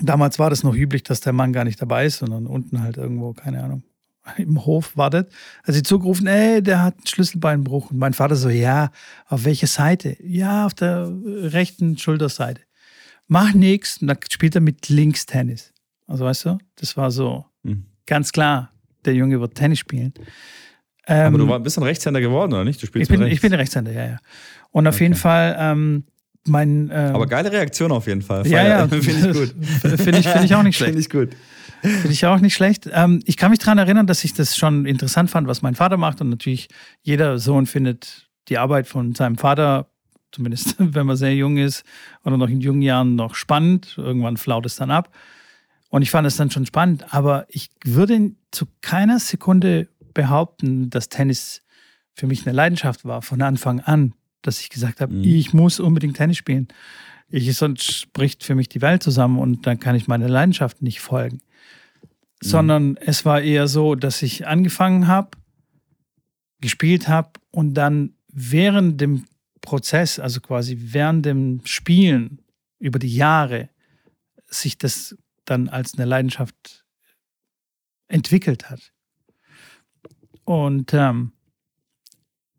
Damals 0.00 0.38
war 0.38 0.48
das 0.48 0.62
noch 0.62 0.74
üblich, 0.74 1.02
dass 1.02 1.20
der 1.20 1.34
Mann 1.34 1.52
gar 1.52 1.64
nicht 1.64 1.82
dabei 1.82 2.06
ist, 2.06 2.18
sondern 2.18 2.46
unten 2.46 2.82
halt 2.82 2.96
irgendwo, 2.96 3.32
keine 3.32 3.62
Ahnung, 3.62 3.82
im 4.38 4.64
Hof 4.64 4.96
wartet. 4.96 5.30
Also 5.62 5.76
sie 5.76 5.82
zugerufen, 5.82 6.26
ey, 6.26 6.62
der 6.62 6.82
hat 6.82 6.96
einen 6.96 7.06
Schlüsselbeinbruch. 7.06 7.90
Und 7.90 7.98
mein 7.98 8.14
Vater 8.14 8.34
so, 8.34 8.48
ja, 8.48 8.90
auf 9.26 9.44
welcher 9.44 9.66
Seite? 9.66 10.16
Ja, 10.22 10.66
auf 10.66 10.74
der 10.74 11.12
rechten 11.24 11.98
Schulterseite. 11.98 12.62
Mach 13.28 13.52
nichts. 13.52 13.98
Und 13.98 14.08
dann 14.08 14.18
spielt 14.30 14.54
er 14.54 14.62
mit 14.62 14.88
links 14.88 15.26
Tennis. 15.26 15.73
Also 16.06 16.24
weißt 16.24 16.44
du, 16.46 16.58
das 16.76 16.96
war 16.96 17.10
so. 17.10 17.44
Mhm. 17.62 17.86
ganz 18.06 18.32
klar, 18.32 18.70
der 19.04 19.14
Junge 19.14 19.40
wird 19.40 19.54
Tennis 19.54 19.78
spielen. 19.78 20.12
Ähm, 21.06 21.34
Aber 21.34 21.38
du 21.38 21.58
bist 21.60 21.78
ein 21.78 21.84
Rechtshänder 21.84 22.20
geworden, 22.20 22.52
oder 22.52 22.64
nicht? 22.64 22.82
Du 22.82 22.86
spielst 22.86 23.10
ich 23.10 23.18
bin, 23.18 23.26
ich 23.26 23.40
bin 23.40 23.52
ein 23.52 23.58
Rechtshänder, 23.58 23.92
ja, 23.92 24.06
ja. 24.06 24.18
Und 24.70 24.86
auf 24.86 24.94
okay. 24.94 25.04
jeden 25.04 25.14
Fall, 25.14 25.56
ähm, 25.58 26.04
mein. 26.46 26.90
Ähm, 26.92 27.14
Aber 27.14 27.26
geile 27.26 27.52
Reaktion 27.52 27.92
auf 27.92 28.06
jeden 28.06 28.22
Fall. 28.22 28.46
Ja, 28.46 28.66
ja. 28.66 28.88
Finde 29.00 29.30
ich 29.30 29.36
gut. 29.36 29.54
Finde 30.00 30.18
ich, 30.18 30.28
find 30.28 30.44
ich 30.44 30.54
auch 30.54 30.62
nicht 30.62 30.76
schlecht. 30.76 30.92
Finde 30.92 31.00
ich 31.00 31.10
gut. 31.10 31.30
Finde 31.80 32.12
ich 32.12 32.26
auch 32.26 32.40
nicht 32.40 32.54
schlecht. 32.54 32.88
Ähm, 32.92 33.20
ich 33.26 33.36
kann 33.36 33.50
mich 33.50 33.58
daran 33.58 33.78
erinnern, 33.78 34.06
dass 34.06 34.24
ich 34.24 34.32
das 34.32 34.56
schon 34.56 34.86
interessant 34.86 35.30
fand, 35.30 35.46
was 35.46 35.60
mein 35.60 35.74
Vater 35.74 35.98
macht. 35.98 36.20
Und 36.20 36.30
natürlich, 36.30 36.68
jeder 37.02 37.38
Sohn 37.38 37.66
findet 37.66 38.28
die 38.48 38.56
Arbeit 38.56 38.86
von 38.86 39.14
seinem 39.14 39.36
Vater, 39.36 39.88
zumindest 40.32 40.76
wenn 40.78 41.06
man 41.06 41.16
sehr 41.16 41.34
jung 41.34 41.58
ist 41.58 41.84
oder 42.24 42.38
noch 42.38 42.48
in 42.48 42.60
jungen 42.60 42.82
Jahren, 42.82 43.16
noch 43.16 43.34
spannend. 43.34 43.94
Irgendwann 43.98 44.38
flaut 44.38 44.64
es 44.64 44.76
dann 44.76 44.90
ab. 44.90 45.10
Und 45.94 46.02
ich 46.02 46.10
fand 46.10 46.26
es 46.26 46.36
dann 46.36 46.50
schon 46.50 46.66
spannend. 46.66 47.14
Aber 47.14 47.46
ich 47.48 47.70
würde 47.84 48.32
zu 48.50 48.66
keiner 48.80 49.20
Sekunde 49.20 49.86
behaupten, 50.12 50.90
dass 50.90 51.08
Tennis 51.08 51.62
für 52.14 52.26
mich 52.26 52.44
eine 52.44 52.52
Leidenschaft 52.52 53.04
war 53.04 53.22
von 53.22 53.40
Anfang 53.42 53.78
an, 53.78 54.12
dass 54.42 54.58
ich 54.58 54.70
gesagt 54.70 55.00
habe, 55.00 55.14
mhm. 55.14 55.22
ich 55.22 55.52
muss 55.52 55.78
unbedingt 55.78 56.16
Tennis 56.16 56.38
spielen. 56.38 56.66
Ich, 57.28 57.54
sonst 57.54 58.12
bricht 58.12 58.42
für 58.42 58.56
mich 58.56 58.68
die 58.68 58.82
Welt 58.82 59.04
zusammen 59.04 59.38
und 59.38 59.68
dann 59.68 59.78
kann 59.78 59.94
ich 59.94 60.08
meiner 60.08 60.28
Leidenschaft 60.28 60.82
nicht 60.82 60.98
folgen. 60.98 61.36
Mhm. 62.42 62.48
Sondern 62.48 62.96
es 62.96 63.24
war 63.24 63.40
eher 63.40 63.68
so, 63.68 63.94
dass 63.94 64.20
ich 64.22 64.48
angefangen 64.48 65.06
habe, 65.06 65.38
gespielt 66.60 67.06
habe 67.06 67.30
und 67.52 67.74
dann 67.74 68.14
während 68.32 69.00
dem 69.00 69.26
Prozess, 69.60 70.18
also 70.18 70.40
quasi 70.40 70.76
während 70.80 71.24
dem 71.24 71.60
Spielen 71.62 72.40
über 72.80 72.98
die 72.98 73.14
Jahre, 73.14 73.68
sich 74.48 74.76
das 74.76 75.16
dann 75.44 75.68
als 75.68 75.94
eine 75.94 76.04
Leidenschaft 76.04 76.84
entwickelt 78.08 78.70
hat. 78.70 78.92
Und 80.44 80.92
ähm, 80.94 81.32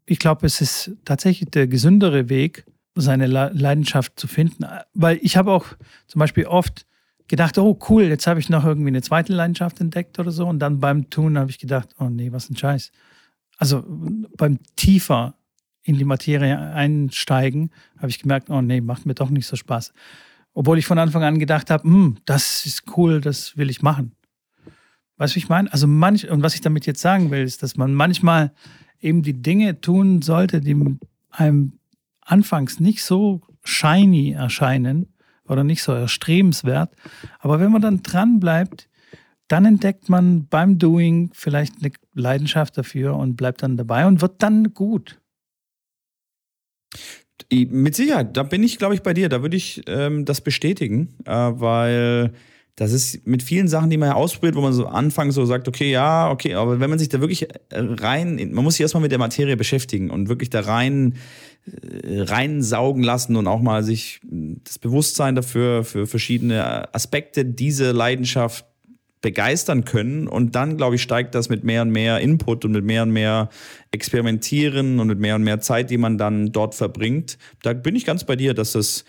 ich 0.05 0.19
glaube, 0.19 0.45
es 0.45 0.61
ist 0.61 0.91
tatsächlich 1.05 1.49
der 1.49 1.67
gesündere 1.67 2.29
Weg, 2.29 2.65
seine 2.95 3.27
Leidenschaft 3.27 4.19
zu 4.19 4.27
finden. 4.27 4.65
Weil 4.93 5.19
ich 5.21 5.35
habe 5.37 5.51
auch 5.51 5.65
zum 6.07 6.19
Beispiel 6.19 6.45
oft 6.45 6.85
gedacht, 7.27 7.57
oh 7.57 7.77
cool, 7.89 8.03
jetzt 8.03 8.27
habe 8.27 8.39
ich 8.39 8.49
noch 8.49 8.65
irgendwie 8.65 8.89
eine 8.89 9.01
zweite 9.01 9.33
Leidenschaft 9.33 9.81
entdeckt 9.81 10.19
oder 10.19 10.31
so. 10.31 10.47
Und 10.47 10.59
dann 10.59 10.79
beim 10.79 11.09
Tun 11.09 11.37
habe 11.37 11.49
ich 11.49 11.59
gedacht, 11.59 11.89
oh 11.99 12.09
nee, 12.09 12.31
was 12.31 12.49
ein 12.49 12.55
Scheiß. 12.55 12.91
Also 13.57 13.83
beim 14.37 14.59
tiefer 14.75 15.35
in 15.83 15.97
die 15.97 16.05
Materie 16.05 16.57
einsteigen, 16.57 17.71
habe 17.97 18.09
ich 18.09 18.19
gemerkt, 18.19 18.49
oh 18.49 18.61
nee, 18.61 18.81
macht 18.81 19.05
mir 19.05 19.13
doch 19.13 19.29
nicht 19.29 19.47
so 19.47 19.55
Spaß. 19.55 19.93
Obwohl 20.55 20.79
ich 20.79 20.87
von 20.87 20.97
Anfang 20.97 21.21
an 21.21 21.37
gedacht 21.37 21.69
habe, 21.69 21.83
hm, 21.83 22.17
das 22.25 22.65
ist 22.65 22.97
cool, 22.97 23.19
das 23.19 23.57
will 23.57 23.69
ich 23.69 23.81
machen. 23.81 24.13
Weißt 25.17 25.35
du, 25.35 25.37
ich 25.37 25.49
meine? 25.49 25.71
Also 25.71 25.85
manch, 25.85 26.29
und 26.29 26.41
was 26.43 26.55
ich 26.55 26.61
damit 26.61 26.85
jetzt 26.85 27.01
sagen 27.01 27.29
will, 27.29 27.43
ist, 27.43 27.61
dass 27.61 27.75
man 27.75 27.93
manchmal 27.93 28.53
eben 29.01 29.21
die 29.21 29.41
Dinge 29.41 29.81
tun 29.81 30.21
sollte, 30.21 30.61
die 30.61 30.97
einem 31.29 31.73
anfangs 32.21 32.79
nicht 32.79 33.03
so 33.03 33.41
shiny 33.65 34.31
erscheinen 34.31 35.13
oder 35.45 35.65
nicht 35.65 35.83
so 35.83 35.91
erstrebenswert. 35.91 36.95
Aber 37.39 37.59
wenn 37.59 37.71
man 37.71 37.81
dann 37.81 38.01
dran 38.01 38.39
bleibt, 38.39 38.89
dann 39.49 39.65
entdeckt 39.65 40.07
man 40.07 40.47
beim 40.47 40.79
Doing 40.79 41.31
vielleicht 41.33 41.75
eine 41.81 41.91
Leidenschaft 42.13 42.77
dafür 42.77 43.15
und 43.17 43.35
bleibt 43.35 43.61
dann 43.61 43.75
dabei 43.75 44.07
und 44.07 44.21
wird 44.21 44.41
dann 44.41 44.73
gut. 44.73 45.19
Mit 47.51 47.95
Sicherheit, 47.95 48.35
da 48.37 48.43
bin 48.43 48.63
ich, 48.63 48.77
glaube 48.77 48.95
ich, 48.95 49.01
bei 49.01 49.13
dir. 49.13 49.29
Da 49.29 49.41
würde 49.41 49.57
ich 49.57 49.83
ähm, 49.87 50.25
das 50.25 50.41
bestätigen, 50.41 51.15
äh, 51.25 51.31
weil 51.31 52.31
das 52.75 52.91
ist 52.91 53.25
mit 53.25 53.41
vielen 53.41 53.69
Sachen, 53.69 53.89
die 53.89 53.97
man 53.97 54.09
ja 54.09 54.15
ausprobiert, 54.15 54.55
wo 54.55 54.61
man 54.61 54.73
so 54.73 54.85
anfangs 54.85 55.35
so 55.35 55.45
sagt, 55.45 55.69
okay, 55.69 55.91
ja, 55.91 56.29
okay, 56.29 56.55
aber 56.55 56.81
wenn 56.81 56.89
man 56.89 56.99
sich 56.99 57.07
da 57.07 57.21
wirklich 57.21 57.49
äh, 57.49 57.55
rein, 57.71 58.35
man 58.51 58.65
muss 58.65 58.75
sich 58.75 58.81
erstmal 58.81 59.01
mit 59.01 59.11
der 59.11 59.19
Materie 59.19 59.55
beschäftigen 59.55 60.09
und 60.09 60.27
wirklich 60.27 60.49
da 60.49 60.59
rein 60.61 61.15
äh, 61.65 62.21
reinsaugen 62.21 63.01
lassen 63.01 63.37
und 63.37 63.47
auch 63.47 63.61
mal 63.61 63.83
sich 63.83 64.19
das 64.63 64.77
Bewusstsein 64.77 65.35
dafür 65.35 65.85
für 65.85 66.05
verschiedene 66.05 66.93
Aspekte 66.93 67.45
diese 67.45 67.91
Leidenschaft 67.91 68.65
begeistern 69.25 69.85
können. 69.85 70.27
Und 70.27 70.53
dann, 70.53 70.77
glaube 70.77 70.97
ich, 70.97 71.01
steigt 71.01 71.33
das 71.33 71.49
mit 71.49 71.63
mehr 71.63 71.81
und 71.81 71.89
mehr 71.89 72.19
Input 72.19 72.63
und 72.63 72.73
mit 72.73 72.85
mehr 72.85 73.01
und 73.01 73.09
mehr 73.09 73.49
Experimentieren 73.89 74.99
und 74.99 75.07
mit 75.07 75.19
mehr 75.19 75.33
und 75.33 75.41
mehr 75.41 75.59
Zeit, 75.61 75.89
die 75.89 75.97
man 75.97 76.19
dann 76.19 76.51
dort 76.51 76.75
verbringt. 76.75 77.39
Da 77.63 77.73
bin 77.73 77.95
ich 77.95 78.05
ganz 78.05 78.23
bei 78.23 78.35
dir, 78.35 78.53
dass 78.53 78.73
das 78.73 79.03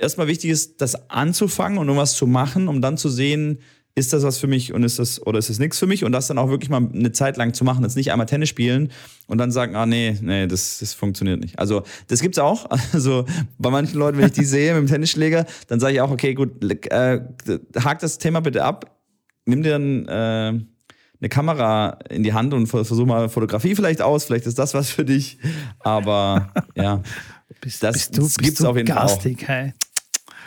erstmal 0.00 0.26
wichtig 0.26 0.48
ist, 0.48 0.80
das 0.80 1.10
anzufangen 1.10 1.76
und 1.76 1.86
irgendwas 1.86 2.14
zu 2.14 2.26
machen, 2.26 2.66
um 2.66 2.80
dann 2.80 2.96
zu 2.96 3.10
sehen, 3.10 3.58
ist 3.94 4.14
das 4.14 4.22
was 4.22 4.38
für 4.38 4.46
mich 4.46 4.72
und 4.72 4.84
ist 4.84 4.98
das 4.98 5.26
oder 5.26 5.38
ist 5.38 5.50
das 5.50 5.58
nichts 5.58 5.78
für 5.78 5.86
mich 5.86 6.02
und 6.02 6.12
das 6.12 6.28
dann 6.28 6.38
auch 6.38 6.48
wirklich 6.48 6.70
mal 6.70 6.88
eine 6.90 7.12
Zeit 7.12 7.36
lang 7.36 7.52
zu 7.52 7.64
machen, 7.64 7.82
jetzt 7.82 7.96
nicht 7.96 8.10
einmal 8.10 8.26
Tennis 8.26 8.48
spielen 8.48 8.90
und 9.26 9.36
dann 9.36 9.50
sagen, 9.50 9.76
ah 9.76 9.84
nee, 9.84 10.16
nee, 10.22 10.46
das, 10.46 10.78
das 10.78 10.94
funktioniert 10.94 11.40
nicht. 11.40 11.58
Also 11.58 11.82
das 12.06 12.22
gibt's 12.22 12.38
auch. 12.38 12.70
Also 12.94 13.26
bei 13.58 13.68
manchen 13.68 13.98
Leuten, 13.98 14.16
wenn 14.16 14.26
ich 14.26 14.32
die 14.32 14.44
sehe 14.44 14.72
mit 14.72 14.88
dem 14.88 14.92
Tennisschläger, 14.92 15.44
dann 15.66 15.78
sage 15.78 15.94
ich 15.94 16.00
auch, 16.00 16.10
okay, 16.10 16.32
gut, 16.32 16.64
äh, 16.90 17.20
hakt 17.84 18.02
das 18.02 18.16
Thema 18.16 18.40
bitte 18.40 18.64
ab, 18.64 18.97
nimm 19.48 19.62
dir 19.62 19.72
dann 19.72 20.06
äh, 20.06 20.60
eine 21.20 21.28
Kamera 21.28 21.98
in 22.10 22.22
die 22.22 22.32
Hand 22.32 22.54
und 22.54 22.66
versuch 22.66 23.06
mal 23.06 23.28
Fotografie 23.28 23.74
vielleicht 23.74 24.02
aus, 24.02 24.24
vielleicht 24.24 24.46
ist 24.46 24.58
das 24.58 24.74
was 24.74 24.90
für 24.90 25.04
dich. 25.04 25.38
Aber 25.80 26.52
ja, 26.74 27.02
bist, 27.60 27.82
das, 27.82 27.94
bist 27.94 28.16
du, 28.16 28.22
das 28.22 28.36
gibt's 28.38 28.64
auf 28.64 28.76
jeden 28.76 28.86
garstig, 28.86 29.44
Fall. 29.44 29.44
Auch. 29.44 29.62
Hey. 29.64 29.72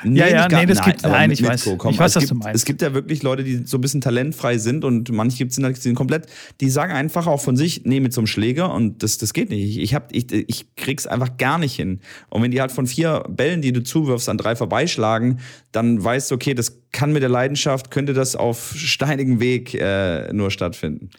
Nee, 0.03 0.19
ja, 0.19 0.27
ja, 0.27 0.47
nee, 0.47 0.65
das 0.65 0.79
nein, 0.79 0.85
gibt 0.91 1.03
nein, 1.03 1.31
ich 1.31 1.43
weiß. 1.43 1.69
Komm, 1.77 1.91
ich 1.91 1.99
weiß, 1.99 2.15
was 2.15 2.21
gibt, 2.21 2.31
du 2.31 2.35
meinst. 2.35 2.55
Es 2.55 2.65
gibt 2.65 2.81
ja 2.81 2.93
wirklich 2.93 3.23
Leute, 3.23 3.43
die 3.43 3.63
so 3.65 3.77
ein 3.77 3.81
bisschen 3.81 4.01
talentfrei 4.01 4.57
sind 4.57 4.83
und 4.83 5.11
manche 5.11 5.37
gibt 5.37 5.51
es 5.51 5.83
sind 5.83 5.95
komplett, 5.95 6.27
die 6.59 6.69
sagen 6.69 6.93
einfach 6.93 7.27
auch 7.27 7.41
von 7.41 7.55
sich, 7.55 7.81
nee, 7.85 7.99
mit 7.99 8.13
so 8.13 8.21
einem 8.21 8.27
Schläger 8.27 8.73
und 8.73 9.03
das, 9.03 9.17
das 9.17 9.33
geht 9.33 9.49
nicht. 9.49 9.63
Ich, 9.63 9.79
ich, 9.79 9.95
hab, 9.95 10.13
ich, 10.13 10.31
ich 10.31 10.75
krieg's 10.75 11.07
einfach 11.07 11.37
gar 11.37 11.57
nicht 11.57 11.75
hin. 11.75 11.99
Und 12.29 12.41
wenn 12.41 12.51
die 12.51 12.61
halt 12.61 12.71
von 12.71 12.87
vier 12.87 13.23
Bällen, 13.29 13.61
die 13.61 13.71
du 13.71 13.83
zuwirfst, 13.83 14.29
an 14.29 14.37
drei 14.37 14.55
vorbeischlagen, 14.55 15.39
dann 15.71 16.03
weißt 16.03 16.31
du, 16.31 16.35
okay, 16.35 16.53
das 16.53 16.79
kann 16.91 17.13
mit 17.13 17.21
der 17.21 17.29
Leidenschaft, 17.29 17.91
könnte 17.91 18.13
das 18.13 18.35
auf 18.35 18.73
steinigem 18.75 19.39
Weg 19.39 19.73
äh, 19.73 20.31
nur 20.33 20.51
stattfinden. 20.51 21.09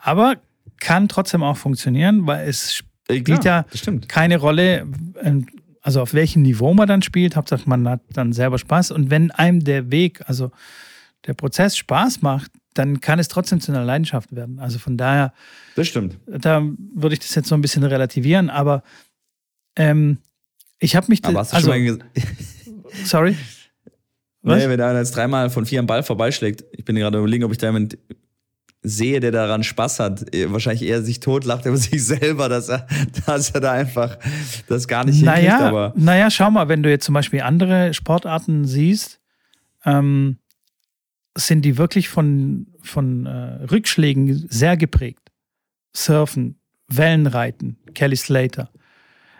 Aber 0.00 0.36
kann 0.80 1.08
trotzdem 1.08 1.42
auch 1.42 1.56
funktionieren, 1.56 2.26
weil 2.26 2.48
es 2.48 2.74
spielt 2.74 3.44
ja, 3.44 3.64
ja 3.72 3.92
keine 4.08 4.38
Rolle, 4.38 4.86
ähm, 5.22 5.46
also 5.82 6.00
auf 6.00 6.14
welchem 6.14 6.42
Niveau 6.42 6.72
man 6.74 6.88
dann 6.88 7.02
spielt, 7.02 7.36
Hauptsache 7.36 7.68
man 7.68 7.88
hat 7.88 8.00
dann 8.12 8.32
selber 8.32 8.58
Spaß. 8.58 8.92
Und 8.92 9.10
wenn 9.10 9.30
einem 9.32 9.64
der 9.64 9.90
Weg, 9.90 10.22
also 10.26 10.52
der 11.26 11.34
Prozess 11.34 11.76
Spaß 11.76 12.22
macht, 12.22 12.50
dann 12.74 13.00
kann 13.00 13.18
es 13.18 13.28
trotzdem 13.28 13.60
zu 13.60 13.72
einer 13.72 13.84
Leidenschaft 13.84 14.34
werden. 14.34 14.58
Also 14.60 14.78
von 14.78 14.96
daher. 14.96 15.34
Das 15.74 15.88
stimmt. 15.88 16.18
Da 16.26 16.62
würde 16.94 17.14
ich 17.14 17.18
das 17.18 17.34
jetzt 17.34 17.48
so 17.48 17.54
ein 17.54 17.60
bisschen 17.60 17.84
relativieren, 17.84 18.48
aber 18.48 18.82
ähm, 19.76 20.18
ich 20.78 20.96
habe 20.96 21.06
mich. 21.08 21.24
Aber 21.24 21.40
hast 21.40 21.52
du 21.52 21.56
also, 21.56 21.72
schon 21.72 21.98
mal 21.98 21.98
Sorry? 23.04 23.36
Was? 24.42 24.62
Nee, 24.62 24.68
wenn 24.68 24.80
einer 24.80 24.98
jetzt 24.98 25.14
dreimal 25.14 25.50
von 25.50 25.66
vier 25.66 25.80
am 25.80 25.86
Ball 25.86 26.02
vorbeischlägt, 26.02 26.64
ich 26.72 26.84
bin 26.84 26.96
gerade 26.96 27.18
überlegen, 27.18 27.44
ob 27.44 27.52
ich 27.52 27.58
da 27.58 27.68
jemand 27.68 27.98
sehe, 28.82 29.20
der 29.20 29.30
daran 29.30 29.62
Spaß 29.62 30.00
hat, 30.00 30.34
äh, 30.34 30.52
wahrscheinlich 30.52 30.82
eher 30.82 31.02
sich 31.02 31.20
totlacht 31.20 31.66
über 31.66 31.76
sich 31.78 32.04
selber, 32.04 32.48
dass 32.48 32.68
er, 32.68 32.86
dass 33.26 33.50
er 33.50 33.60
da 33.60 33.72
einfach 33.72 34.18
das 34.68 34.88
gar 34.88 35.04
nicht 35.04 35.22
naja, 35.22 35.40
hinkriegt. 35.40 35.62
Aber 35.62 35.92
naja, 35.96 36.30
schau 36.30 36.50
mal, 36.50 36.68
wenn 36.68 36.82
du 36.82 36.90
jetzt 36.90 37.04
zum 37.04 37.14
Beispiel 37.14 37.42
andere 37.42 37.94
Sportarten 37.94 38.64
siehst, 38.64 39.20
ähm, 39.84 40.38
sind 41.36 41.64
die 41.64 41.78
wirklich 41.78 42.08
von, 42.08 42.66
von 42.80 43.26
äh, 43.26 43.64
Rückschlägen 43.64 44.46
sehr 44.48 44.76
geprägt. 44.76 45.30
Surfen, 45.94 46.58
Wellenreiten, 46.88 47.78
Kelly 47.94 48.16
Slater. 48.16 48.70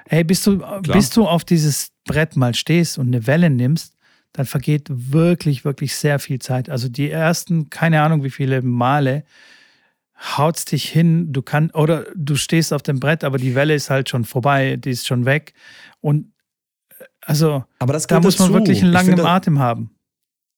Hey, 0.06 0.24
bis 0.24 0.42
du, 0.42 0.58
bis 0.82 1.10
du 1.10 1.26
auf 1.26 1.44
dieses 1.44 1.90
Brett 2.04 2.36
mal 2.36 2.54
stehst 2.54 2.98
und 2.98 3.08
eine 3.08 3.26
Welle 3.26 3.50
nimmst, 3.50 3.96
dann 4.32 4.46
vergeht 4.46 4.86
wirklich, 4.88 5.64
wirklich 5.64 5.94
sehr 5.94 6.18
viel 6.18 6.38
Zeit. 6.38 6.70
Also 6.70 6.88
die 6.88 7.10
ersten, 7.10 7.70
keine 7.70 8.02
Ahnung 8.02 8.24
wie 8.24 8.30
viele 8.30 8.62
Male, 8.62 9.24
haut's 10.36 10.64
dich 10.64 10.88
hin, 10.88 11.32
du 11.32 11.42
kannst, 11.42 11.74
oder 11.74 12.06
du 12.14 12.36
stehst 12.36 12.72
auf 12.72 12.82
dem 12.82 13.00
Brett, 13.00 13.24
aber 13.24 13.38
die 13.38 13.54
Welle 13.54 13.74
ist 13.74 13.90
halt 13.90 14.08
schon 14.08 14.24
vorbei, 14.24 14.76
die 14.76 14.90
ist 14.90 15.06
schon 15.06 15.24
weg. 15.24 15.52
Und 16.00 16.32
äh, 16.90 17.04
also 17.20 17.64
aber 17.78 17.92
das 17.92 18.06
da 18.06 18.20
muss 18.20 18.38
man 18.38 18.48
dazu. 18.48 18.60
wirklich 18.60 18.82
einen 18.82 18.92
langen 18.92 19.20
Atem 19.20 19.58
haben. 19.58 19.90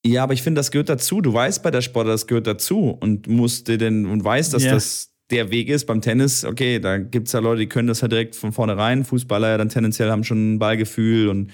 Ja, 0.06 0.22
aber 0.22 0.34
ich 0.34 0.42
finde, 0.42 0.58
das 0.58 0.70
gehört 0.70 0.90
dazu. 0.90 1.22
Du 1.22 1.32
weißt 1.32 1.62
bei 1.62 1.70
der 1.70 1.80
Sport, 1.80 2.08
das 2.08 2.26
gehört 2.26 2.46
dazu 2.46 2.90
und 2.90 3.26
musst 3.26 3.68
dir 3.68 3.78
denn 3.78 4.04
und 4.04 4.22
weißt, 4.22 4.52
dass 4.52 4.62
yeah. 4.62 4.74
das 4.74 5.14
der 5.30 5.50
Weg 5.50 5.70
ist. 5.70 5.86
Beim 5.86 6.02
Tennis, 6.02 6.44
okay, 6.44 6.78
da 6.78 6.98
gibt 6.98 7.28
es 7.28 7.32
ja 7.32 7.40
Leute, 7.40 7.60
die 7.60 7.68
können 7.68 7.88
das 7.88 8.02
ja 8.02 8.08
direkt 8.08 8.36
von 8.36 8.52
vornherein. 8.52 9.04
Fußballer 9.04 9.48
ja 9.48 9.56
dann 9.56 9.70
tendenziell 9.70 10.10
haben 10.10 10.22
schon 10.22 10.54
ein 10.54 10.58
Ballgefühl 10.58 11.28
und 11.30 11.50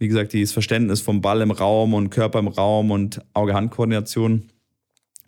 wie 0.00 0.08
gesagt, 0.08 0.32
dieses 0.32 0.52
Verständnis 0.52 1.02
vom 1.02 1.20
Ball 1.20 1.42
im 1.42 1.50
Raum 1.50 1.92
und 1.92 2.08
Körper 2.08 2.38
im 2.38 2.48
Raum 2.48 2.90
und 2.90 3.20
Auge-Hand-Koordination. 3.34 4.48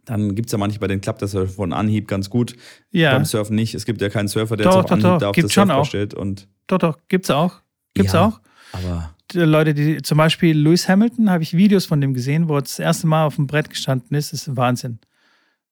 Dann 0.07 0.35
gibt 0.35 0.47
es 0.47 0.53
ja 0.53 0.59
manche, 0.59 0.81
bei 0.81 0.89
denen 0.89 1.03
klappt 1.03 1.21
das 1.21 1.35
ja 1.35 1.47
von 1.47 1.75
Anhieb 1.75 2.09
ganz 2.09 2.31
gut. 2.31 2.57
Ja. 2.91 3.13
Beim 3.13 3.27
Surfen 3.27 3.55
nicht. 3.55 3.75
Es 3.75 3.85
gibt 3.85 4.01
ja 4.01 4.09
keinen 4.09 4.29
Surfer, 4.29 4.57
der 4.57 4.65
doch, 4.65 4.77
jetzt 4.77 4.85
auf 4.87 4.91
Anhieb 4.91 5.05
doch, 5.05 5.19
da 5.19 5.29
auf 5.29 5.37
das 5.37 5.53
Surfboard 5.53 5.87
steht. 5.87 6.15
Und 6.15 6.49
doch, 6.69 6.79
doch, 6.79 6.99
gibt's 7.09 7.31
auch. 7.31 7.61
Gibt's 7.93 8.15
ja, 8.15 8.27
auch. 8.27 8.41
Aber 8.73 9.15
Leute, 9.35 9.75
die 9.75 10.01
zum 10.01 10.17
Beispiel 10.17 10.57
Lewis 10.57 10.89
Hamilton, 10.89 11.29
habe 11.31 11.43
ich 11.43 11.55
Videos 11.55 11.85
von 11.85 12.01
dem 12.01 12.15
gesehen, 12.15 12.49
wo 12.49 12.57
er 12.57 12.63
das 12.63 12.79
erste 12.79 13.07
Mal 13.07 13.27
auf 13.27 13.37
dem 13.37 13.47
Brett 13.47 13.69
gestanden 13.69 14.17
ist. 14.17 14.33
Das 14.33 14.49
ist 14.49 14.57
Wahnsinn. 14.57 15.01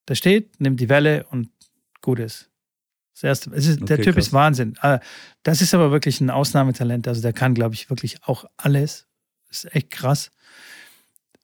Der 0.09 0.15
steht, 0.15 0.61
nimmt 0.61 0.79
die 0.79 0.91
Welle 0.91 1.25
und 1.31 1.49
gut 2.03 2.19
ist. 2.19 2.50
Das 3.21 3.25
erste, 3.25 3.51
ist 3.51 3.89
der 3.89 3.99
Typ 3.99 4.15
krass. 4.15 4.27
ist 4.27 4.33
Wahnsinn. 4.33 4.77
Ah, 4.81 5.01
das 5.43 5.61
ist 5.61 5.75
aber 5.75 5.91
wirklich 5.91 6.21
ein 6.21 6.31
Ausnahmetalent. 6.31 7.07
Also 7.07 7.21
der 7.21 7.35
kann, 7.35 7.55
glaube 7.55 7.75
ich, 7.75 7.91
wirklich 7.91 8.25
auch 8.25 8.47
alles. 8.57 9.07
Das 9.49 9.65
ist 9.65 9.75
echt 9.75 9.91
krass. 9.91 10.31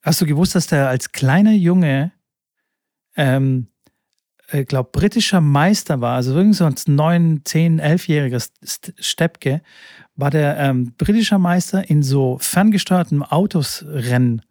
Hast 0.03 0.21
du 0.21 0.27
gewusst, 0.27 0.55
dass 0.55 0.69
der 0.69 0.89
als 0.89 1.13
kleiner 1.13 1.53
Junge, 1.53 2.13
ähm, 3.17 3.67
ich 4.53 4.67
glaube, 4.67 4.91
britischer 4.93 5.41
Meister 5.41 6.01
war, 6.01 6.15
also 6.15 6.35
irgend 6.35 6.57
so 6.57 6.65
ein 6.65 6.77
9, 6.87 7.43
10, 7.45 7.81
11-jähriger 7.81 8.49
Steppke, 8.99 9.61
war 10.15 10.31
der 10.31 10.57
ähm, 10.59 10.95
britischer 10.97 11.39
Meister 11.39 11.91
in 11.91 12.03
so 12.03 12.39
ferngesteuerten 12.41 13.23
Autosrennen. 13.23 14.43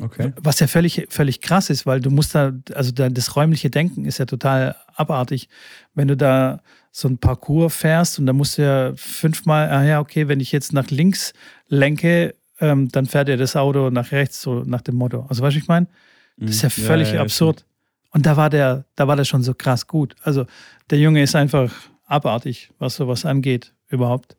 Okay. 0.00 0.32
Was 0.36 0.58
ja 0.60 0.66
völlig, 0.66 1.06
völlig 1.10 1.40
krass 1.42 1.68
ist, 1.68 1.84
weil 1.84 2.00
du 2.00 2.10
musst 2.10 2.34
da, 2.34 2.52
also 2.74 2.92
da, 2.92 3.10
das 3.10 3.36
räumliche 3.36 3.68
Denken 3.68 4.06
ist 4.06 4.18
ja 4.18 4.24
total 4.24 4.74
abartig. 4.94 5.48
Wenn 5.94 6.08
du 6.08 6.16
da 6.16 6.62
so 6.90 7.08
ein 7.08 7.18
Parcours 7.18 7.74
fährst 7.74 8.18
und 8.18 8.26
da 8.26 8.32
musst 8.32 8.56
du 8.56 8.62
ja 8.62 8.92
fünfmal, 8.96 9.70
ah 9.70 9.84
ja, 9.84 10.00
okay, 10.00 10.28
wenn 10.28 10.40
ich 10.40 10.50
jetzt 10.50 10.72
nach 10.72 10.88
links 10.88 11.34
lenke, 11.68 12.34
ähm, 12.60 12.88
dann 12.88 13.06
fährt 13.06 13.28
ja 13.28 13.36
das 13.36 13.56
Auto 13.56 13.90
nach 13.90 14.12
rechts, 14.12 14.40
so 14.40 14.62
nach 14.64 14.80
dem 14.80 14.94
Motto. 14.94 15.26
Also 15.28 15.42
weißt 15.42 15.56
du, 15.56 15.60
ich 15.60 15.68
meine? 15.68 15.88
Das 16.36 16.50
ist 16.50 16.62
ja 16.62 16.68
mhm. 16.68 16.86
völlig 16.86 17.08
ja, 17.08 17.16
ja, 17.16 17.20
absurd. 17.22 17.66
Und 18.10 18.26
da 18.26 18.36
war 18.36 18.50
der, 18.50 18.84
da 18.94 19.08
war 19.08 19.16
der 19.16 19.24
schon 19.24 19.42
so 19.42 19.54
krass 19.54 19.86
gut. 19.86 20.14
Also 20.22 20.46
der 20.90 20.98
Junge 20.98 21.22
ist 21.22 21.34
einfach 21.34 21.72
abartig, 22.06 22.70
was 22.78 22.96
sowas 22.96 23.24
angeht, 23.24 23.72
überhaupt. 23.88 24.36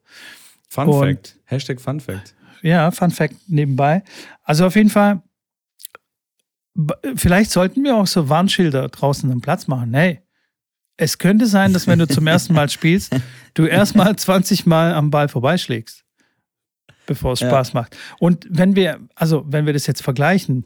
Fun 0.70 0.88
und, 0.88 1.06
Fact. 1.06 1.38
Hashtag 1.46 1.82
Fun 1.82 2.00
Fact. 2.00 2.36
Ja, 2.62 2.92
Fun 2.92 3.12
Fact 3.12 3.36
nebenbei. 3.48 4.04
Also 4.44 4.66
auf 4.66 4.76
jeden 4.76 4.90
Fall, 4.90 5.22
vielleicht 7.16 7.52
sollten 7.52 7.84
wir 7.84 7.96
auch 7.96 8.08
so 8.08 8.30
Warnschilder 8.30 8.90
draußen 8.90 9.32
am 9.32 9.42
Platz 9.42 9.68
machen. 9.68 9.94
Hey, 9.94 10.22
es 10.98 11.18
könnte 11.18 11.48
sein, 11.48 11.74
dass 11.74 11.88
wenn 11.88 12.00
du 12.00 12.08
zum 12.08 12.28
ersten 12.28 12.54
Mal 12.54 12.70
spielst, 12.70 13.16
du 13.54 13.66
erstmal 13.66 14.16
20 14.18 14.66
Mal 14.66 14.94
am 14.94 15.12
Ball 15.12 15.28
vorbeischlägst, 15.28 16.06
bevor 17.06 17.34
es 17.34 17.40
ja. 17.40 17.50
Spaß 17.50 17.74
macht. 17.74 17.98
Und 18.20 18.48
wenn 18.50 18.76
wir, 18.76 19.00
also 19.16 19.46
wenn 19.48 19.66
wir 19.66 19.74
das 19.74 19.88
jetzt 19.88 20.04
vergleichen, 20.04 20.66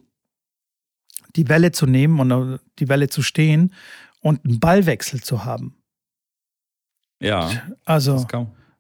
die 1.36 1.50
Welle 1.50 1.72
zu 1.72 1.86
nehmen 1.86 2.20
und 2.20 2.60
die 2.80 2.90
Welle 2.90 3.10
zu 3.10 3.22
stehen 3.22 3.74
und 4.22 4.44
einen 4.44 4.60
Ballwechsel 4.60 5.22
zu 5.22 5.46
haben. 5.46 5.76
Ja. 7.22 7.50
Also 7.86 8.26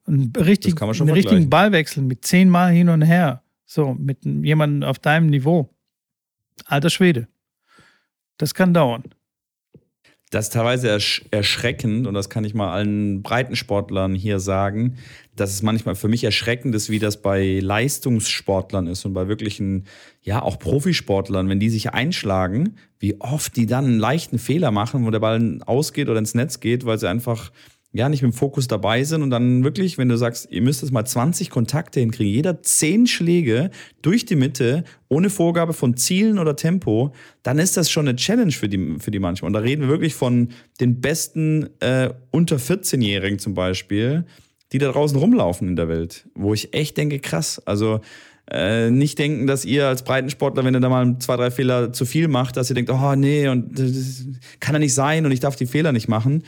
einen, 0.05 0.33
richtig, 0.35 0.81
einen 0.81 1.09
richtigen 1.09 1.49
Ballwechsel 1.49 2.03
mit 2.03 2.25
zehnmal 2.25 2.71
hin 2.71 2.89
und 2.89 3.01
her. 3.01 3.43
So, 3.65 3.93
mit 3.93 4.23
jemandem 4.23 4.87
auf 4.87 4.99
deinem 4.99 5.27
Niveau. 5.27 5.69
Alter 6.65 6.89
Schwede. 6.89 7.27
Das 8.37 8.53
kann 8.53 8.73
dauern. 8.73 9.03
Das 10.29 10.47
ist 10.47 10.53
teilweise 10.53 10.89
ersch 10.89 11.23
erschreckend, 11.31 12.05
und 12.05 12.13
das 12.13 12.29
kann 12.29 12.43
ich 12.43 12.53
mal 12.53 12.73
allen 12.73 13.21
Breitensportlern 13.21 14.13
hier 14.13 14.41
sagen, 14.41 14.97
dass 15.37 15.51
es 15.51 15.61
manchmal 15.61 15.95
für 15.95 16.09
mich 16.09 16.25
erschreckend 16.25 16.75
ist, 16.75 16.89
wie 16.89 16.99
das 16.99 17.21
bei 17.21 17.59
Leistungssportlern 17.61 18.87
ist 18.87 19.05
und 19.05 19.13
bei 19.13 19.29
wirklichen, 19.29 19.85
ja, 20.21 20.41
auch 20.41 20.59
Profisportlern, 20.59 21.47
wenn 21.47 21.61
die 21.61 21.69
sich 21.69 21.93
einschlagen, 21.93 22.75
wie 22.99 23.21
oft 23.21 23.55
die 23.55 23.67
dann 23.67 23.85
einen 23.85 23.99
leichten 23.99 24.37
Fehler 24.37 24.71
machen, 24.71 25.05
wo 25.05 25.11
der 25.11 25.19
Ball 25.19 25.59
ausgeht 25.65 26.09
oder 26.09 26.19
ins 26.19 26.35
Netz 26.35 26.59
geht, 26.59 26.85
weil 26.85 26.97
sie 26.97 27.07
einfach 27.07 27.51
ja, 27.97 28.09
nicht 28.09 28.21
mit 28.21 28.31
dem 28.31 28.37
Fokus 28.37 28.67
dabei 28.67 29.03
sind 29.03 29.23
und 29.23 29.31
dann 29.31 29.63
wirklich, 29.63 29.97
wenn 29.97 30.07
du 30.07 30.17
sagst, 30.17 30.47
ihr 30.51 30.61
müsst 30.61 30.83
jetzt 30.83 30.91
mal 30.91 31.03
20 31.03 31.49
Kontakte 31.49 31.99
hinkriegen, 31.99 32.31
jeder 32.31 32.61
10 32.61 33.07
Schläge 33.07 33.71
durch 34.01 34.25
die 34.25 34.35
Mitte, 34.35 34.83
ohne 35.09 35.29
Vorgabe 35.29 35.73
von 35.73 35.97
Zielen 35.97 36.37
oder 36.37 36.55
Tempo, 36.55 37.13
dann 37.41 37.57
ist 37.57 37.75
das 37.75 37.89
schon 37.89 38.07
eine 38.07 38.15
Challenge 38.15 38.51
für 38.51 38.69
die, 38.69 38.97
für 38.99 39.09
die 39.09 39.19
manchmal. 39.19 39.47
Und 39.47 39.53
da 39.53 39.59
reden 39.59 39.81
wir 39.81 39.89
wirklich 39.89 40.13
von 40.13 40.49
den 40.79 41.01
besten 41.01 41.69
äh, 41.79 42.11
unter 42.29 42.57
14-Jährigen 42.57 43.39
zum 43.39 43.55
Beispiel, 43.55 44.25
die 44.71 44.77
da 44.77 44.91
draußen 44.91 45.17
rumlaufen 45.17 45.67
in 45.67 45.75
der 45.75 45.89
Welt, 45.89 46.27
wo 46.35 46.53
ich 46.53 46.73
echt 46.73 46.97
denke, 46.97 47.19
krass, 47.19 47.59
also 47.65 48.01
äh, 48.51 48.91
nicht 48.91 49.17
denken, 49.17 49.47
dass 49.47 49.65
ihr 49.65 49.87
als 49.87 50.03
Breitensportler, 50.03 50.63
wenn 50.63 50.75
ihr 50.75 50.79
da 50.79 50.89
mal 50.89 51.17
zwei, 51.19 51.35
drei 51.35 51.51
Fehler 51.51 51.91
zu 51.91 52.05
viel 52.05 52.27
macht, 52.27 52.57
dass 52.57 52.69
ihr 52.69 52.75
denkt, 52.75 52.91
oh 52.91 53.15
nee, 53.15 53.47
und 53.47 53.77
das 53.77 54.25
kann 54.59 54.75
ja 54.75 54.79
nicht 54.79 54.93
sein 54.93 55.25
und 55.25 55.31
ich 55.31 55.39
darf 55.39 55.55
die 55.55 55.65
Fehler 55.65 55.91
nicht 55.91 56.07
machen. 56.07 56.43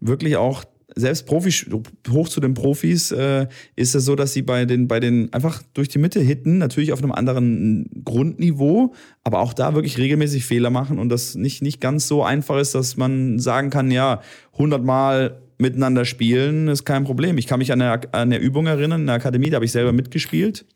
Wirklich 0.00 0.36
auch 0.36 0.64
selbst 0.94 1.26
Profis, 1.26 1.66
hoch 2.10 2.28
zu 2.28 2.40
den 2.40 2.54
Profis, 2.54 3.12
äh, 3.12 3.46
ist 3.76 3.94
es 3.94 4.04
so, 4.04 4.16
dass 4.16 4.32
sie 4.32 4.42
bei 4.42 4.64
den, 4.64 4.88
bei 4.88 5.00
den 5.00 5.32
einfach 5.32 5.62
durch 5.74 5.88
die 5.88 5.98
Mitte 5.98 6.20
hitten, 6.20 6.58
natürlich 6.58 6.92
auf 6.92 7.02
einem 7.02 7.12
anderen 7.12 7.88
Grundniveau, 8.04 8.94
aber 9.24 9.40
auch 9.40 9.52
da 9.52 9.74
wirklich 9.74 9.98
regelmäßig 9.98 10.44
Fehler 10.44 10.70
machen 10.70 10.98
und 10.98 11.08
das 11.08 11.34
nicht, 11.34 11.62
nicht 11.62 11.80
ganz 11.80 12.08
so 12.08 12.22
einfach 12.22 12.58
ist, 12.58 12.74
dass 12.74 12.96
man 12.96 13.38
sagen 13.38 13.70
kann, 13.70 13.90
ja, 13.90 14.20
100 14.54 14.84
Mal 14.84 15.42
miteinander 15.58 16.04
spielen 16.04 16.68
ist 16.68 16.84
kein 16.84 17.04
Problem. 17.04 17.38
Ich 17.38 17.46
kann 17.46 17.58
mich 17.58 17.72
an 17.72 17.80
eine, 17.80 17.92
an 17.92 18.02
eine 18.12 18.38
Übung 18.38 18.66
erinnern 18.66 19.02
in 19.02 19.06
der 19.06 19.16
Akademie, 19.16 19.50
da 19.50 19.56
habe 19.56 19.64
ich 19.64 19.72
selber 19.72 19.92
mitgespielt 19.92 20.66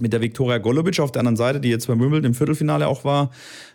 mit 0.00 0.12
der 0.12 0.20
Viktoria 0.20 0.58
Golubic 0.58 1.00
auf 1.00 1.12
der 1.12 1.20
anderen 1.20 1.36
Seite, 1.36 1.60
die 1.60 1.70
jetzt 1.70 1.86
bei 1.86 1.98
Wimbledon 1.98 2.24
im 2.24 2.34
Viertelfinale 2.34 2.86
auch 2.86 3.04
war, 3.04 3.30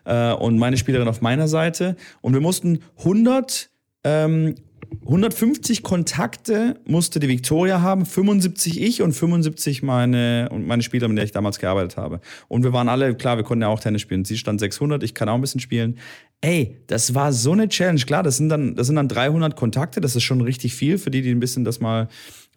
äh, 0.05 0.33
und 0.33 0.57
meine 0.57 0.77
Spielerin 0.77 1.07
auf 1.07 1.21
meiner 1.21 1.47
Seite. 1.47 1.95
Und 2.21 2.33
wir 2.33 2.41
mussten 2.41 2.79
100 2.99 3.69
ähm, 4.03 4.55
150 5.01 5.83
Kontakte 5.83 6.79
musste 6.85 7.19
die 7.19 7.27
Victoria 7.27 7.81
haben, 7.81 8.05
75 8.05 8.81
ich 8.81 9.01
und 9.01 9.13
75 9.13 9.83
meine, 9.83 10.49
und 10.51 10.67
meine 10.67 10.83
Spieler, 10.83 11.07
mit 11.07 11.17
der 11.17 11.25
ich 11.25 11.31
damals 11.31 11.59
gearbeitet 11.59 11.97
habe. 11.97 12.19
Und 12.47 12.63
wir 12.63 12.73
waren 12.73 12.89
alle, 12.89 13.15
klar, 13.15 13.37
wir 13.37 13.43
konnten 13.43 13.63
ja 13.63 13.67
auch 13.67 13.79
Tennis 13.79 14.01
spielen. 14.01 14.25
Sie 14.25 14.37
stand 14.37 14.59
600, 14.59 15.03
ich 15.03 15.13
kann 15.13 15.29
auch 15.29 15.35
ein 15.35 15.41
bisschen 15.41 15.61
spielen. 15.61 15.97
Ey, 16.41 16.77
das 16.87 17.15
war 17.15 17.31
so 17.31 17.53
eine 17.53 17.69
Challenge. 17.69 18.01
Klar, 18.01 18.23
das 18.23 18.37
sind 18.37 18.49
dann, 18.49 18.75
das 18.75 18.87
sind 18.87 18.97
dann 18.97 19.07
300 19.07 19.55
Kontakte, 19.55 20.01
das 20.01 20.15
ist 20.15 20.23
schon 20.23 20.41
richtig 20.41 20.75
viel 20.75 20.97
für 20.97 21.09
die, 21.09 21.21
die 21.21 21.31
ein 21.31 21.39
bisschen 21.39 21.63
das 21.63 21.79
mal 21.79 22.07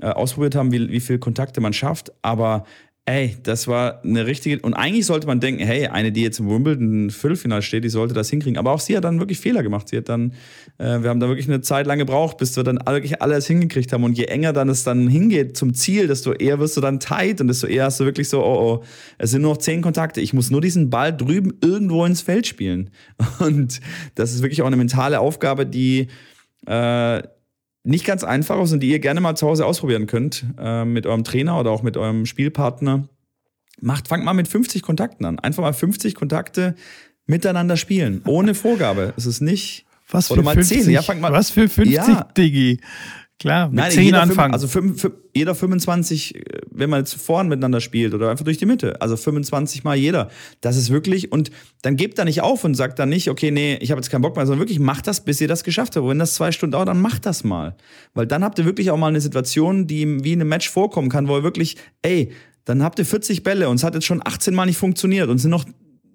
äh, 0.00 0.08
ausprobiert 0.08 0.54
haben, 0.54 0.72
wie, 0.72 0.90
wie 0.90 1.00
viel 1.00 1.18
Kontakte 1.18 1.60
man 1.60 1.72
schafft. 1.72 2.12
Aber 2.22 2.64
Ey, 3.08 3.36
das 3.44 3.68
war 3.68 4.02
eine 4.02 4.26
richtige. 4.26 4.58
Und 4.62 4.74
eigentlich 4.74 5.06
sollte 5.06 5.28
man 5.28 5.38
denken, 5.38 5.64
hey, 5.64 5.86
eine, 5.86 6.10
die 6.10 6.22
jetzt 6.22 6.40
im 6.40 6.50
Wimbledon 6.50 7.10
Viertelfinale 7.10 7.62
steht, 7.62 7.84
die 7.84 7.88
sollte 7.88 8.14
das 8.14 8.30
hinkriegen. 8.30 8.58
Aber 8.58 8.72
auch 8.72 8.80
sie 8.80 8.96
hat 8.96 9.04
dann 9.04 9.20
wirklich 9.20 9.38
Fehler 9.38 9.62
gemacht. 9.62 9.88
Sie 9.88 9.96
hat 9.96 10.08
dann, 10.08 10.32
äh, 10.78 11.02
wir 11.02 11.10
haben 11.10 11.20
da 11.20 11.28
wirklich 11.28 11.46
eine 11.46 11.60
Zeit 11.60 11.86
lang 11.86 11.98
gebraucht, 11.98 12.36
bis 12.36 12.56
wir 12.56 12.64
dann 12.64 12.80
wirklich 12.84 13.22
alles 13.22 13.46
hingekriegt 13.46 13.92
haben. 13.92 14.02
Und 14.02 14.18
je 14.18 14.24
enger 14.24 14.52
dann 14.52 14.68
es 14.68 14.82
dann 14.82 15.06
hingeht 15.06 15.56
zum 15.56 15.72
Ziel, 15.72 16.08
desto 16.08 16.32
eher 16.32 16.58
wirst 16.58 16.76
du 16.76 16.80
dann 16.80 16.98
tight 16.98 17.40
und 17.40 17.46
desto 17.46 17.68
eher 17.68 17.84
hast 17.84 18.00
du 18.00 18.04
wirklich 18.04 18.28
so, 18.28 18.42
oh, 18.44 18.80
oh, 18.80 18.84
es 19.18 19.30
sind 19.30 19.42
nur 19.42 19.52
noch 19.52 19.58
zehn 19.58 19.82
Kontakte. 19.82 20.20
Ich 20.20 20.32
muss 20.32 20.50
nur 20.50 20.60
diesen 20.60 20.90
Ball 20.90 21.16
drüben 21.16 21.52
irgendwo 21.62 22.04
ins 22.04 22.22
Feld 22.22 22.48
spielen. 22.48 22.90
Und 23.38 23.80
das 24.16 24.32
ist 24.32 24.42
wirklich 24.42 24.62
auch 24.62 24.66
eine 24.66 24.76
mentale 24.76 25.20
Aufgabe, 25.20 25.64
die, 25.64 26.08
äh, 26.66 27.22
nicht 27.86 28.04
ganz 28.04 28.24
einfach 28.24 28.60
ist 28.60 28.72
und 28.72 28.80
die 28.80 28.90
ihr 28.90 28.98
gerne 28.98 29.20
mal 29.20 29.36
zu 29.36 29.46
Hause 29.46 29.64
ausprobieren 29.64 30.06
könnt 30.06 30.44
äh, 30.58 30.84
mit 30.84 31.06
eurem 31.06 31.24
Trainer 31.24 31.58
oder 31.58 31.70
auch 31.70 31.82
mit 31.82 31.96
eurem 31.96 32.26
Spielpartner. 32.26 33.08
Macht, 33.80 34.08
fangt 34.08 34.24
mal 34.24 34.32
mit 34.32 34.48
50 34.48 34.82
Kontakten 34.82 35.24
an. 35.24 35.38
Einfach 35.38 35.62
mal 35.62 35.72
50 35.72 36.14
Kontakte 36.14 36.74
miteinander 37.26 37.76
spielen, 37.76 38.22
ohne 38.24 38.54
Vorgabe. 38.54 39.14
Es 39.16 39.26
ist 39.26 39.40
nicht. 39.40 39.86
Was 40.08 40.28
für 40.28 40.34
oder 40.34 40.42
mal 40.42 40.54
50? 40.54 40.84
10. 40.84 40.92
Ja, 40.92 41.02
fangt 41.02 41.20
mal, 41.20 41.32
Was 41.32 41.50
für 41.50 41.68
50, 41.68 41.94
ja. 41.94 42.28
Digi? 42.36 42.80
Klar, 43.38 43.68
mit 43.68 43.76
Nein, 43.76 43.90
10 43.90 44.14
anfangen. 44.14 44.54
also 44.54 44.66
fünf, 44.66 44.98
fünf, 44.98 45.14
jeder 45.34 45.54
25, 45.54 46.36
äh, 46.36 46.40
wenn 46.70 46.88
man 46.88 47.00
jetzt 47.00 47.14
vorn 47.14 47.48
miteinander 47.48 47.80
spielt 47.82 48.14
oder 48.14 48.30
einfach 48.30 48.46
durch 48.46 48.56
die 48.56 48.64
Mitte. 48.64 49.00
Also 49.02 49.16
25 49.16 49.84
mal 49.84 49.94
jeder. 49.94 50.30
Das 50.62 50.78
ist 50.78 50.88
wirklich, 50.88 51.32
und 51.32 51.50
dann 51.82 51.96
gebt 51.96 52.18
da 52.18 52.24
nicht 52.24 52.40
auf 52.40 52.64
und 52.64 52.74
sagt 52.74 52.98
dann 52.98 53.10
nicht, 53.10 53.28
okay, 53.28 53.50
nee, 53.50 53.76
ich 53.82 53.90
habe 53.90 53.98
jetzt 53.98 54.08
keinen 54.08 54.22
Bock 54.22 54.36
mehr, 54.36 54.46
sondern 54.46 54.60
wirklich 54.60 54.78
macht 54.78 55.06
das, 55.06 55.22
bis 55.22 55.38
ihr 55.42 55.48
das 55.48 55.64
geschafft 55.64 55.96
habt. 55.96 56.04
Und 56.04 56.10
wenn 56.10 56.18
das 56.18 56.34
zwei 56.34 56.50
Stunden 56.50 56.72
dauert, 56.72 56.88
dann 56.88 57.00
macht 57.00 57.26
das 57.26 57.44
mal. 57.44 57.76
Weil 58.14 58.26
dann 58.26 58.42
habt 58.42 58.58
ihr 58.58 58.64
wirklich 58.64 58.90
auch 58.90 58.96
mal 58.96 59.08
eine 59.08 59.20
Situation, 59.20 59.86
die 59.86 60.24
wie 60.24 60.32
in 60.32 60.40
einem 60.40 60.48
Match 60.48 60.70
vorkommen 60.70 61.10
kann, 61.10 61.28
wo 61.28 61.36
ihr 61.36 61.42
wirklich, 61.42 61.76
ey, 62.00 62.32
dann 62.64 62.82
habt 62.82 62.98
ihr 62.98 63.04
40 63.04 63.42
Bälle 63.42 63.68
und 63.68 63.76
es 63.76 63.84
hat 63.84 63.94
jetzt 63.94 64.06
schon 64.06 64.22
18 64.24 64.54
Mal 64.54 64.64
nicht 64.64 64.78
funktioniert 64.78 65.28
und 65.28 65.36
es 65.36 65.42
sind 65.42 65.50
noch 65.50 65.66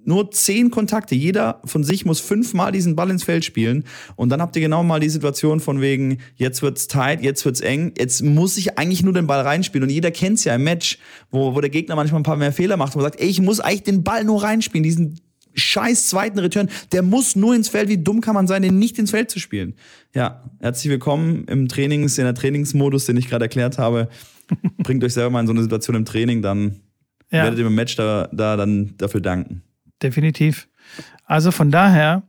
nur 0.05 0.31
zehn 0.31 0.71
Kontakte. 0.71 1.15
Jeder 1.15 1.61
von 1.65 1.83
sich 1.83 2.05
muss 2.05 2.19
fünfmal 2.19 2.71
diesen 2.71 2.95
Ball 2.95 3.09
ins 3.09 3.23
Feld 3.23 3.45
spielen. 3.45 3.83
Und 4.15 4.29
dann 4.29 4.41
habt 4.41 4.55
ihr 4.55 4.61
genau 4.61 4.83
mal 4.83 4.99
die 4.99 5.09
Situation 5.09 5.59
von 5.59 5.81
wegen, 5.81 6.19
jetzt 6.35 6.61
wird's 6.61 6.87
tight, 6.87 7.21
jetzt 7.21 7.45
wird's 7.45 7.61
eng, 7.61 7.93
jetzt 7.97 8.23
muss 8.23 8.57
ich 8.57 8.77
eigentlich 8.77 9.03
nur 9.03 9.13
den 9.13 9.27
Ball 9.27 9.41
reinspielen. 9.41 9.87
Und 9.87 9.93
jeder 9.93 10.11
kennt's 10.11 10.43
ja 10.43 10.55
im 10.55 10.63
Match, 10.63 10.97
wo, 11.29 11.55
wo 11.55 11.61
der 11.61 11.69
Gegner 11.69 11.95
manchmal 11.95 12.21
ein 12.21 12.23
paar 12.25 12.37
mehr 12.37 12.51
Fehler 12.51 12.77
macht 12.77 12.95
und 12.95 13.01
sagt, 13.01 13.19
ey, 13.19 13.27
ich 13.27 13.41
muss 13.41 13.59
eigentlich 13.59 13.83
den 13.83 14.03
Ball 14.03 14.23
nur 14.23 14.43
reinspielen, 14.43 14.83
diesen 14.83 15.19
scheiß 15.53 16.07
zweiten 16.07 16.39
Return, 16.39 16.69
der 16.93 17.03
muss 17.03 17.35
nur 17.35 17.53
ins 17.53 17.69
Feld. 17.69 17.89
Wie 17.89 17.97
dumm 17.97 18.21
kann 18.21 18.35
man 18.35 18.47
sein, 18.47 18.61
den 18.61 18.79
nicht 18.79 18.97
ins 18.99 19.11
Feld 19.11 19.29
zu 19.29 19.39
spielen? 19.39 19.75
Ja, 20.15 20.43
herzlich 20.59 20.89
willkommen 20.89 21.45
im 21.45 21.67
Trainings, 21.67 22.17
in 22.17 22.23
der 22.23 22.33
Trainingsmodus, 22.33 23.05
den 23.05 23.17
ich 23.17 23.27
gerade 23.27 23.45
erklärt 23.45 23.77
habe. 23.77 24.07
Bringt 24.77 25.03
euch 25.03 25.13
selber 25.13 25.31
mal 25.31 25.41
in 25.41 25.47
so 25.47 25.53
eine 25.53 25.61
Situation 25.61 25.95
im 25.95 26.05
Training, 26.05 26.41
dann 26.41 26.81
ja. 27.31 27.43
werdet 27.43 27.59
ihr 27.59 27.67
im 27.67 27.75
Match 27.75 27.95
da, 27.97 28.29
da 28.31 28.55
dann 28.55 28.93
dafür 28.97 29.19
danken 29.19 29.63
definitiv. 30.01 30.67
Also 31.25 31.51
von 31.51 31.71
daher, 31.71 32.23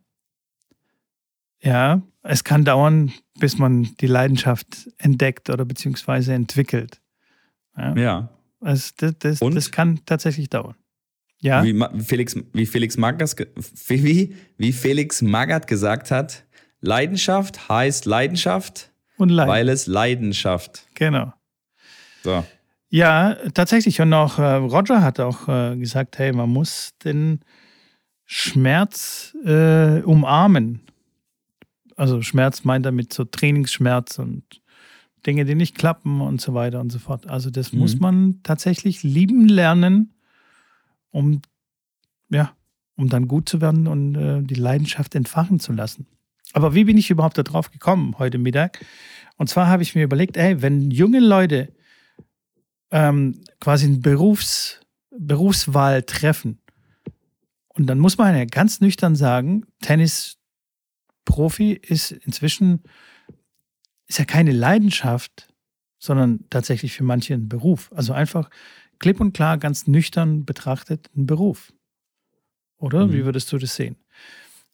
ja, 1.61 2.03
es 2.23 2.45
kann 2.45 2.65
dauern, 2.65 3.13
bis 3.39 3.59
man 3.59 3.95
die 4.01 4.07
Leidenschaft 4.07 4.91
entdeckt 4.99 5.51
oder 5.51 5.65
beziehungsweise 5.65 6.35
entwickelt. 6.35 7.01
Ja. 7.77 7.97
ja. 7.97 8.29
Also 8.61 8.93
das, 8.97 9.15
das, 9.19 9.41
das 9.41 9.71
kann 9.71 10.01
tatsächlich 10.07 10.49
dauern. 10.49 10.77
Ja. 11.41 11.65
Wie, 11.65 11.77
Felix, 12.05 12.37
wie, 12.53 12.67
Felix 12.67 12.97
Magath, 12.97 13.35
wie, 13.89 14.37
wie 14.59 14.73
Felix 14.73 15.23
Magath 15.23 15.67
gesagt 15.67 16.13
hat, 16.13 16.45
Leidenschaft 16.81 17.69
heißt 17.69 18.07
Leidenschaft, 18.07 18.93
und 19.23 19.29
Leid. 19.29 19.49
weil 19.49 19.69
es 19.69 19.87
Leidenschaft. 19.87 20.87
Genau. 20.95 21.33
So. 22.23 22.45
Ja, 22.89 23.37
tatsächlich. 23.55 24.01
Und 24.01 24.13
auch 24.13 24.39
äh, 24.39 24.55
Roger 24.55 25.03
hat 25.03 25.21
auch 25.21 25.49
äh, 25.49 25.77
gesagt, 25.77 26.19
hey, 26.19 26.33
man 26.33 26.51
muss 26.51 26.93
den 27.05 27.41
Schmerz 28.25 29.37
äh, 29.45 30.01
umarmen. 30.03 30.81
Also 31.97 32.23
Schmerz 32.23 32.65
meint 32.65 32.87
damit 32.87 33.13
so 33.13 33.25
Trainingsschmerz 33.25 34.19
und 34.19 34.45
Dinge, 35.27 35.45
die 35.45 35.55
nicht 35.55 35.77
klappen 35.77 36.21
und 36.21 36.41
so 36.41 36.55
weiter 36.55 36.81
und 36.81 36.91
so 36.91 36.99
fort. 36.99 37.29
Also 37.29 37.51
das 37.51 37.73
mhm. 37.73 37.81
muss 37.81 37.99
man 37.99 38.41
tatsächlich 38.43 39.03
lieben 39.03 39.49
lernen, 39.49 40.15
um 41.11 41.43
ja, 42.31 42.53
um 42.97 43.09
dann 43.09 43.29
gut 43.29 43.49
zu 43.49 43.61
werden 43.61 43.87
und 43.87 44.15
äh, 44.15 44.43
die 44.43 44.55
Leidenschaft 44.55 45.15
entfachen 45.15 45.61
zu 45.61 45.73
lassen. 45.73 46.07
Aber 46.53 46.75
wie 46.75 46.85
bin 46.85 46.99
ich 46.99 47.11
überhaupt 47.11 47.39
darauf 47.39 47.71
gekommen 47.71 48.17
heute 48.19 48.39
Mittag? 48.39 48.85
Und 49.37 49.49
zwar 49.49 49.69
habe 49.69 49.83
ich 49.83 49.95
mir 49.95 50.05
überlegt, 50.05 50.37
ey, 50.37 50.61
wenn 50.63 50.91
junge 50.91 51.21
Leute 51.21 51.73
ähm, 52.91 53.41
quasi 53.61 53.87
eine 53.87 53.99
Berufs, 53.99 54.81
Berufswahl 55.11 56.03
treffen, 56.03 56.59
und 57.75 57.87
dann 57.87 57.99
muss 57.99 58.19
man 58.19 58.37
ja 58.37 58.45
ganz 58.45 58.81
nüchtern 58.81 59.17
sagen, 59.17 59.65
Tennis-Profi 59.81 61.73
ist 61.73 62.13
inzwischen, 62.13 62.83
ist 64.07 64.19
ja 64.19 64.25
keine 64.25 64.53
Leidenschaft, 64.53 65.53
sondern 65.99 66.45
tatsächlich 66.51 66.93
für 66.93 67.05
manche 67.05 67.35
ein 67.35 67.49
Beruf. 67.49 67.91
Also 67.95 68.13
einfach 68.13 68.51
klipp 68.99 69.21
und 69.21 69.33
klar, 69.33 69.59
ganz 69.59 69.87
nüchtern 69.87 70.45
betrachtet, 70.45 71.11
ein 71.17 71.27
Beruf. 71.27 71.73
Oder? 72.79 73.07
Mhm. 73.07 73.13
Wie 73.13 73.25
würdest 73.25 73.53
du 73.53 73.59
das 73.59 73.75
sehen? 73.75 73.97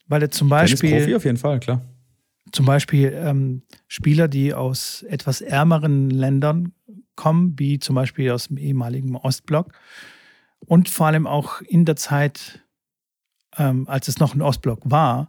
Weil 0.07 0.23
er 0.23 0.31
zum 0.31 0.49
Beispiel. 0.49 0.91
Profi 0.91 1.15
auf 1.15 1.25
jeden 1.25 1.37
Fall, 1.37 1.61
klar. 1.61 1.83
Zum 2.51 2.65
Beispiel 2.65 3.13
ähm, 3.15 3.63
Spieler, 3.89 4.27
die 4.27 4.55
aus 4.55 5.03
etwas 5.03 5.43
ärmeren 5.43 6.09
Ländern 6.09 6.73
kommen, 7.15 7.59
wie 7.59 7.79
zum 7.79 7.95
Beispiel 7.95 8.31
aus 8.31 8.49
dem 8.49 8.57
ehemaligen 8.57 9.17
Ostblock 9.17 9.73
und 10.61 10.89
vor 10.89 11.09
allem 11.09 11.27
auch 11.27 11.61
in 11.61 11.85
der 11.85 11.97
Zeit, 11.97 12.65
ähm, 13.57 13.89
als 13.89 14.09
es 14.09 14.19
noch 14.19 14.35
ein 14.35 14.43
Ostblock 14.43 14.81
war, 14.85 15.29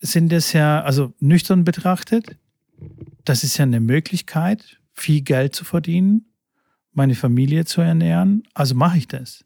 sind 0.00 0.32
es 0.32 0.52
ja, 0.52 0.82
also 0.82 1.14
nüchtern 1.20 1.64
betrachtet, 1.64 2.38
das 3.24 3.44
ist 3.44 3.56
ja 3.56 3.64
eine 3.64 3.80
Möglichkeit, 3.80 4.80
viel 4.92 5.22
Geld 5.22 5.54
zu 5.54 5.64
verdienen, 5.64 6.32
meine 6.92 7.14
Familie 7.14 7.64
zu 7.64 7.80
ernähren, 7.80 8.42
also 8.54 8.74
mache 8.74 8.98
ich 8.98 9.08
das. 9.08 9.44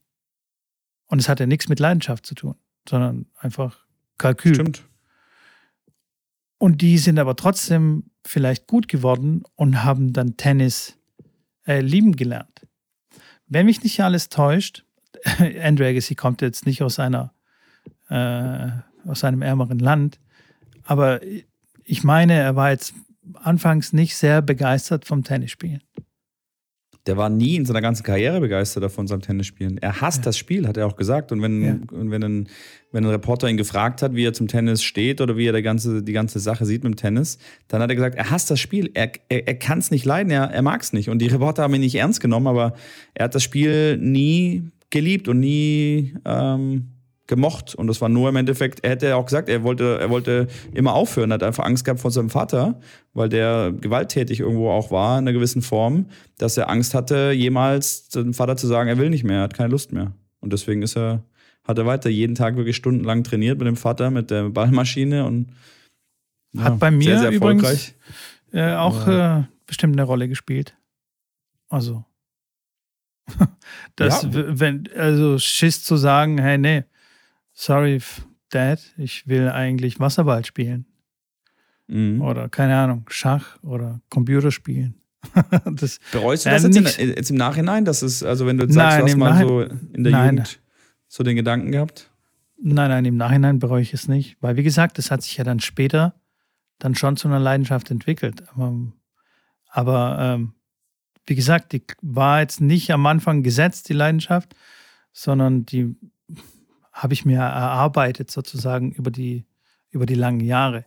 Und 1.07 1.19
es 1.19 1.29
hat 1.29 1.41
ja 1.41 1.47
nichts 1.47 1.69
mit 1.69 1.81
Leidenschaft 1.81 2.25
zu 2.25 2.35
tun, 2.35 2.55
sondern 2.89 3.27
einfach 3.39 3.85
Kalkül. 4.19 4.55
Stimmt. 4.55 4.85
Und 6.59 6.83
die 6.83 6.99
sind 6.99 7.19
aber 7.19 7.37
trotzdem 7.37 8.11
vielleicht 8.25 8.67
gut 8.67 8.87
geworden 8.87 9.43
und 9.57 9.83
haben 9.83 10.13
dann 10.13 10.37
Tennis 10.37 10.99
äh, 11.67 11.81
lieben 11.81 12.17
gelernt. 12.17 12.67
Wenn 13.47 13.67
mich 13.67 13.83
nicht 13.83 14.01
alles 14.01 14.29
täuscht, 14.29 14.85
Andrew 15.63 15.85
Agassi 15.85 16.15
kommt 16.15 16.43
jetzt 16.43 16.67
nicht 16.67 16.83
aus 16.83 16.99
einer 16.99 17.35
äh, 18.11 18.69
aus 19.07 19.25
einem 19.25 19.43
ärmeren 19.43 19.79
Land, 19.79 20.21
aber 20.85 21.21
ich 21.85 22.05
meine, 22.05 22.35
er 22.35 22.57
war 22.57 22.71
jetzt 22.71 22.95
anfangs 23.35 23.93
nicht 23.93 24.17
sehr 24.17 24.43
begeistert 24.43 25.05
vom 25.05 25.25
Tennisspielen 25.25 25.83
der 27.07 27.17
war 27.17 27.31
nie 27.31 27.57
in 27.57 27.65
seiner 27.65 27.81
ganzen 27.81 28.03
Karriere 28.03 28.41
begeistert 28.41 28.83
davon, 28.83 29.07
seinem 29.07 29.23
Tennisspielen. 29.23 29.79
Er 29.79 30.01
hasst 30.01 30.19
ja. 30.19 30.25
das 30.25 30.37
Spiel, 30.37 30.69
hat 30.69 30.77
er 30.77 30.87
auch 30.87 30.97
gesagt. 30.97 31.33
Und 31.33 31.41
wenn, 31.41 31.63
ja. 31.65 31.77
und 31.91 32.11
wenn, 32.11 32.23
ein, 32.23 32.49
wenn 32.93 33.05
ein 33.05 33.11
Reporter 33.11 33.49
ihn 33.49 33.57
gefragt 33.57 34.03
hat, 34.03 34.15
wie 34.15 34.25
er 34.25 34.35
zum 34.35 34.49
Tennis 34.49 34.83
steht 34.83 35.21
oder 35.21 35.37
wie 35.37 35.47
er 35.47 35.53
die 35.53 35.63
ganze, 35.63 36.03
die 36.03 36.13
ganze 36.13 36.39
Sache 36.41 36.67
sieht 36.67 36.85
mit 36.85 36.95
dem 36.95 36.97
Tennis, 36.97 37.39
dann 37.69 37.81
hat 37.81 37.89
er 37.89 37.97
gesagt, 37.97 38.17
er 38.17 38.31
hasst 38.31 38.51
das 38.51 38.61
Spiel. 38.61 38.91
Er, 38.95 39.13
er, 39.29 39.49
er 39.49 39.55
kann 39.55 39.79
es 39.79 39.91
nicht 39.91 40.05
leiden, 40.05 40.31
er, 40.31 40.51
er 40.51 40.63
mag 40.63 40.83
es 40.83 40.93
nicht. 40.93 41.09
Und 41.09 41.21
die 41.21 41.29
Reporter 41.29 41.63
haben 41.63 41.75
ihn 41.75 41.81
nicht 41.81 41.95
ernst 41.95 42.21
genommen, 42.21 42.47
aber 42.47 42.75
er 43.15 43.25
hat 43.25 43.35
das 43.35 43.43
Spiel 43.43 43.97
nie 43.97 44.71
geliebt 44.91 45.27
und 45.29 45.41
nie 45.41 46.15
ähm, 46.25 46.89
gemocht. 47.31 47.74
Und 47.74 47.87
das 47.87 48.03
war 48.03 48.11
nur 48.11 48.28
im 48.28 48.37
Endeffekt, 48.37 48.85
er 48.85 48.91
hätte 48.91 49.16
auch 49.16 49.24
gesagt, 49.24 49.49
er 49.49 49.62
wollte, 49.62 49.99
er 49.99 50.11
wollte 50.11 50.49
immer 50.74 50.93
aufhören, 50.93 51.31
er 51.31 51.35
hat 51.35 51.43
einfach 51.43 51.64
Angst 51.64 51.87
gehabt 51.87 52.01
vor 52.01 52.11
seinem 52.11 52.28
Vater, 52.28 52.78
weil 53.14 53.31
der 53.31 53.72
gewalttätig 53.72 54.41
irgendwo 54.41 54.70
auch 54.70 54.91
war 54.91 55.18
in 55.18 55.24
einer 55.24 55.33
gewissen 55.33 55.62
Form, 55.62 56.07
dass 56.37 56.59
er 56.59 56.68
Angst 56.68 56.93
hatte, 56.93 57.33
jemals 57.33 58.09
dem 58.11 58.35
Vater 58.35 58.59
zu 58.59 58.66
sagen, 58.66 58.91
er 58.91 58.99
will 58.99 59.09
nicht 59.09 59.24
mehr, 59.24 59.39
er 59.39 59.43
hat 59.45 59.55
keine 59.55 59.70
Lust 59.70 59.93
mehr. 59.93 60.12
Und 60.41 60.53
deswegen 60.53 60.83
ist 60.83 60.97
er, 60.97 61.24
hat 61.64 61.78
er 61.78 61.87
weiter 61.87 62.11
jeden 62.11 62.35
Tag 62.35 62.57
wirklich 62.57 62.76
stundenlang 62.76 63.24
trainiert 63.24 63.59
mit 63.59 63.66
dem 63.66 63.76
Vater, 63.76 64.11
mit 64.11 64.31
der 64.31 64.51
Ballmaschine 64.51 65.24
und 65.24 65.53
ja, 66.53 66.64
hat 66.64 66.78
bei 66.78 66.91
mir 66.91 67.05
sehr, 67.05 67.18
sehr 67.20 67.31
übrigens 67.31 67.95
äh, 68.53 68.74
auch 68.74 69.07
ja. 69.07 69.39
äh, 69.39 69.45
bestimmt 69.66 69.95
eine 69.95 70.03
Rolle 70.03 70.28
gespielt. 70.28 70.76
Also 71.68 72.05
das, 73.97 74.24
ja. 74.24 74.31
wenn, 74.33 74.89
also 74.97 75.39
Schiss 75.39 75.85
zu 75.85 75.97
sagen, 75.97 76.39
hey, 76.39 76.59
nee, 76.59 76.85
sorry, 77.61 78.01
Dad, 78.49 78.81
ich 78.97 79.27
will 79.29 79.49
eigentlich 79.49 80.01
Wasserball 80.01 80.45
spielen. 80.45 80.87
Mhm. 81.87 82.23
Oder 82.23 82.49
keine 82.49 82.77
Ahnung, 82.77 83.05
Schach 83.09 83.63
oder 83.63 84.01
Computerspielen. 84.09 84.95
das, 85.67 85.99
Bereust 86.13 86.47
du 86.47 86.51
das 86.51 86.65
äh, 86.65 86.69
jetzt, 86.69 86.99
in, 86.99 87.09
jetzt, 87.09 87.31
im 87.31 87.37
Nachhinein? 87.37 87.85
Dass 87.85 88.03
es, 88.03 88.23
also 88.23 88.47
wenn 88.47 88.57
du 88.57 88.65
jetzt 88.65 88.75
sagst, 88.75 88.99
nein, 88.99 89.07
du 89.07 89.11
hast 89.13 89.17
mal 89.19 89.47
so 89.47 89.61
in 89.61 90.05
der 90.05 90.13
nein. 90.13 90.37
Jugend 90.37 90.61
so 91.09 91.23
den 91.23 91.37
Gedanken 91.37 91.73
gehabt? 91.73 92.11
Nein, 92.63 92.91
nein, 92.91 93.05
im 93.05 93.17
Nachhinein 93.17 93.59
bereue 93.59 93.83
ich 93.83 93.93
es 93.93 94.09
nicht. 94.09 94.37
Weil, 94.41 94.57
wie 94.57 94.63
gesagt, 94.63 94.97
das 94.99 95.11
hat 95.11 95.23
sich 95.23 95.37
ja 95.37 95.45
dann 95.45 95.61
später 95.61 96.15
dann 96.79 96.95
schon 96.95 97.17
zu 97.17 97.29
einer 97.29 97.39
Leidenschaft 97.39 97.91
entwickelt. 97.91 98.45
Aber, 98.55 98.75
aber 99.69 100.17
ähm, 100.19 100.55
wie 101.27 101.35
gesagt, 101.35 101.73
die 101.73 101.83
war 102.01 102.41
jetzt 102.41 102.61
nicht 102.61 102.91
am 102.91 103.05
Anfang 103.05 103.43
gesetzt, 103.43 103.89
die 103.89 103.95
Leidenschaft, 103.95 104.55
sondern 105.13 105.67
die 105.67 105.97
habe 106.93 107.14
ich 107.14 107.24
mir 107.24 107.38
erarbeitet 107.38 108.30
sozusagen 108.30 108.93
über 108.93 109.11
die, 109.11 109.47
über 109.91 110.07
die 110.07 110.14
langen 110.14 110.41
Jahre. 110.41 110.86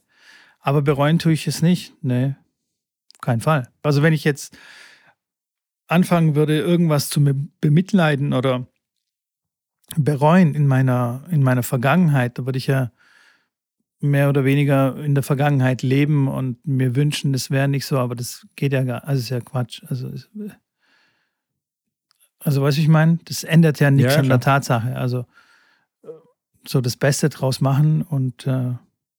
Aber 0.60 0.82
bereuen 0.82 1.20
tue 1.20 1.34
ich 1.34 1.48
es 1.48 1.62
nicht. 1.62 1.94
Nee, 2.02 2.36
kein 3.22 3.42
Fall. 3.42 3.70
Also 3.82 4.02
wenn 4.04 4.14
ich 4.14 4.24
jetzt 4.24 4.58
anfangen 5.88 6.36
würde, 6.36 6.58
irgendwas 6.60 7.10
zu 7.10 7.22
bemitleiden 7.62 8.34
oder 8.34 8.68
bereuen 9.96 10.56
in 10.56 10.68
meiner, 10.68 11.24
in 11.30 11.44
meiner 11.44 11.64
Vergangenheit, 11.64 12.38
da 12.38 12.46
würde 12.46 12.58
ich 12.58 12.68
ja 12.68 12.92
mehr 14.00 14.28
oder 14.30 14.44
weniger 14.44 14.98
in 14.98 15.16
der 15.16 15.24
Vergangenheit 15.24 15.82
leben 15.82 16.28
und 16.28 16.66
mir 16.66 16.96
wünschen, 16.96 17.32
das 17.32 17.52
wäre 17.52 17.68
nicht 17.68 17.86
so, 17.86 17.98
aber 18.00 18.16
das 18.16 18.46
geht 18.56 18.74
ja 18.74 18.84
gar, 18.84 19.06
also 19.06 19.20
ist 19.20 19.30
ja 19.30 19.40
Quatsch. 19.40 19.82
Also, 19.88 20.12
also 22.40 22.62
weißt 22.62 22.78
du, 22.78 22.82
ich 22.82 22.88
meine, 22.90 23.20
das 23.26 23.44
ändert 23.44 23.80
ja 23.80 23.92
nichts 23.92 24.16
ja, 24.16 24.20
an 24.20 24.28
der 24.28 24.42
Tatsache. 24.42 24.96
Also 24.98 25.26
so 26.68 26.82
das 26.82 26.96
Beste 26.96 27.30
draus 27.30 27.62
machen 27.62 28.02
und 28.02 28.48
äh, 28.48 28.74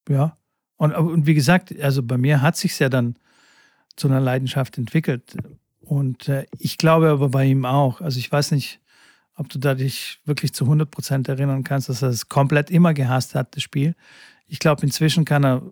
ja. 0.09 0.37
Und, 0.77 0.95
und 0.95 1.27
wie 1.27 1.35
gesagt, 1.35 1.75
also 1.81 2.03
bei 2.03 2.19
mir 2.19 2.43
hat 2.43 2.57
sich 2.57 2.79
ja 2.79 2.89
dann 2.89 3.17
zu 3.97 4.09
einer 4.09 4.21
Leidenschaft 4.21 4.77
entwickelt. 4.77 5.37
Und 5.81 6.29
äh, 6.29 6.47
ich 6.59 6.79
glaube 6.79 7.11
aber 7.11 7.29
bei 7.29 7.45
ihm 7.45 7.65
auch. 7.65 8.01
Also 8.01 8.19
ich 8.19 8.31
weiß 8.31 8.51
nicht, 8.51 8.81
ob 9.37 9.49
du 9.49 9.59
da 9.59 9.75
dich 9.75 10.21
wirklich 10.25 10.53
zu 10.53 10.65
100 10.65 10.91
Prozent 10.91 11.29
erinnern 11.29 11.65
kannst, 11.65 11.89
dass 11.89 12.03
er 12.03 12.09
es 12.09 12.29
komplett 12.29 12.71
immer 12.71 12.93
gehasst 12.93 13.35
hat, 13.35 13.55
das 13.57 13.63
Spiel. 13.63 13.95
Ich 14.47 14.59
glaube, 14.59 14.83
inzwischen 14.83 15.25
kann 15.25 15.45
er 15.45 15.63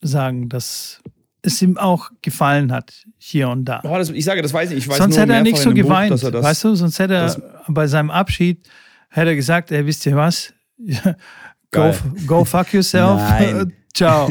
sagen, 0.00 0.48
dass 0.48 1.00
es 1.42 1.60
ihm 1.62 1.78
auch 1.78 2.10
gefallen 2.22 2.70
hat, 2.72 3.06
hier 3.18 3.48
und 3.48 3.64
da. 3.64 3.80
Oh, 3.84 3.96
das, 3.96 4.10
ich 4.10 4.24
sage, 4.24 4.42
das 4.42 4.52
weiß 4.52 4.70
ich. 4.72 4.78
ich 4.78 4.88
weiß 4.88 4.98
sonst 4.98 5.16
hätte 5.16 5.32
er 5.32 5.42
nicht 5.42 5.56
so 5.56 5.72
geweint, 5.72 6.20
Buch, 6.20 6.32
weißt 6.32 6.64
du? 6.64 6.74
Sonst 6.74 6.98
hätte 6.98 7.14
er 7.14 7.62
bei 7.68 7.86
seinem 7.86 8.10
Abschied 8.10 8.68
hätte 9.10 9.30
er 9.30 9.36
gesagt, 9.36 9.70
ey, 9.72 9.84
wisst 9.86 10.06
ihr 10.06 10.16
was? 10.16 10.54
go, 11.70 11.92
go 12.26 12.44
fuck 12.44 12.72
yourself. 12.72 13.18
Nein. 13.18 13.72
Ciao. 13.92 14.30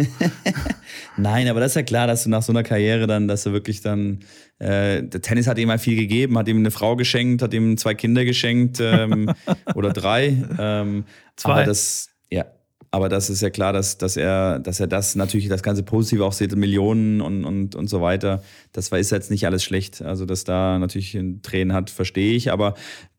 Nein, 1.18 1.48
aber 1.50 1.60
das 1.60 1.72
ist 1.72 1.76
ja 1.76 1.84
klar, 1.84 2.08
dass 2.08 2.24
du 2.24 2.30
nach 2.30 2.42
so 2.42 2.54
einer 2.54 2.64
Karriere 2.64 3.08
dann, 3.08 3.28
dass 3.28 3.44
du 3.44 3.52
wirklich 3.52 3.82
dann, 3.82 4.20
äh, 4.58 5.04
der 5.04 5.22
Tennis 5.22 5.48
hat 5.48 5.58
ihm 5.58 5.68
mal 5.68 5.80
viel 5.80 5.98
gegeben, 5.98 6.38
hat 6.38 6.48
ihm 6.48 6.58
eine 6.58 6.72
Frau 6.72 6.96
geschenkt, 6.96 7.42
hat 7.42 7.54
ihm 7.54 7.78
zwei 7.78 7.94
Kinder 7.94 8.24
geschenkt 8.24 8.80
ähm, 8.80 9.32
oder 9.76 9.92
drei. 9.92 10.38
Ähm, 10.58 11.04
zwei. 11.36 11.52
Aber 11.52 11.64
das, 11.66 12.10
ja, 12.30 12.46
aber 12.92 13.10
das 13.10 13.30
ist 13.30 13.42
ja 13.42 13.50
klar, 13.50 13.72
dass, 13.72 13.98
dass, 13.98 14.18
er, 14.18 14.60
dass 14.60 14.80
er 14.80 14.88
das 14.88 15.16
natürlich 15.16 15.48
das 15.48 15.62
ganze 15.62 15.84
Positive 15.84 16.26
auch 16.26 16.34
sieht, 16.34 16.56
Millionen 16.56 17.22
und, 17.22 17.46
und, 17.46 17.76
und 17.76 17.88
so 17.88 18.02
weiter. 18.02 18.42
Das 18.72 18.92
war, 18.92 18.98
ist 18.98 19.12
jetzt 19.12 19.30
nicht 19.30 19.46
alles 19.46 19.64
schlecht. 19.64 20.02
Also, 20.02 20.26
dass 20.26 20.44
da 20.44 20.80
natürlich 20.80 21.18
Tränen 21.44 21.74
hat, 21.74 21.92
verstehe 21.92 22.34
ich. 22.36 22.52
Aber 22.52 22.74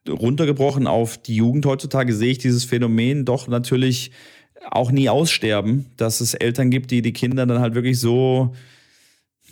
runtergebrochen 0.09 0.87
auf 0.87 1.19
die 1.19 1.37
Jugend 1.37 1.67
heutzutage 1.67 2.15
sehe 2.15 2.33
ich 2.33 2.39
dieses 2.39 2.65
Phänomen 2.65 3.25
doch 3.25 3.49
natürlich 3.49 4.11
auch 4.71 4.91
nie 4.91 5.09
aussterben, 5.09 5.87
dass 5.97 6.21
es 6.21 6.35
Eltern 6.35 6.71
gibt, 6.71 6.91
die 6.91 7.03
die 7.03 7.13
Kinder 7.13 7.47
dann 7.47 7.61
halt 7.61 7.75
wirklich 7.75 7.99
so, 7.99 8.55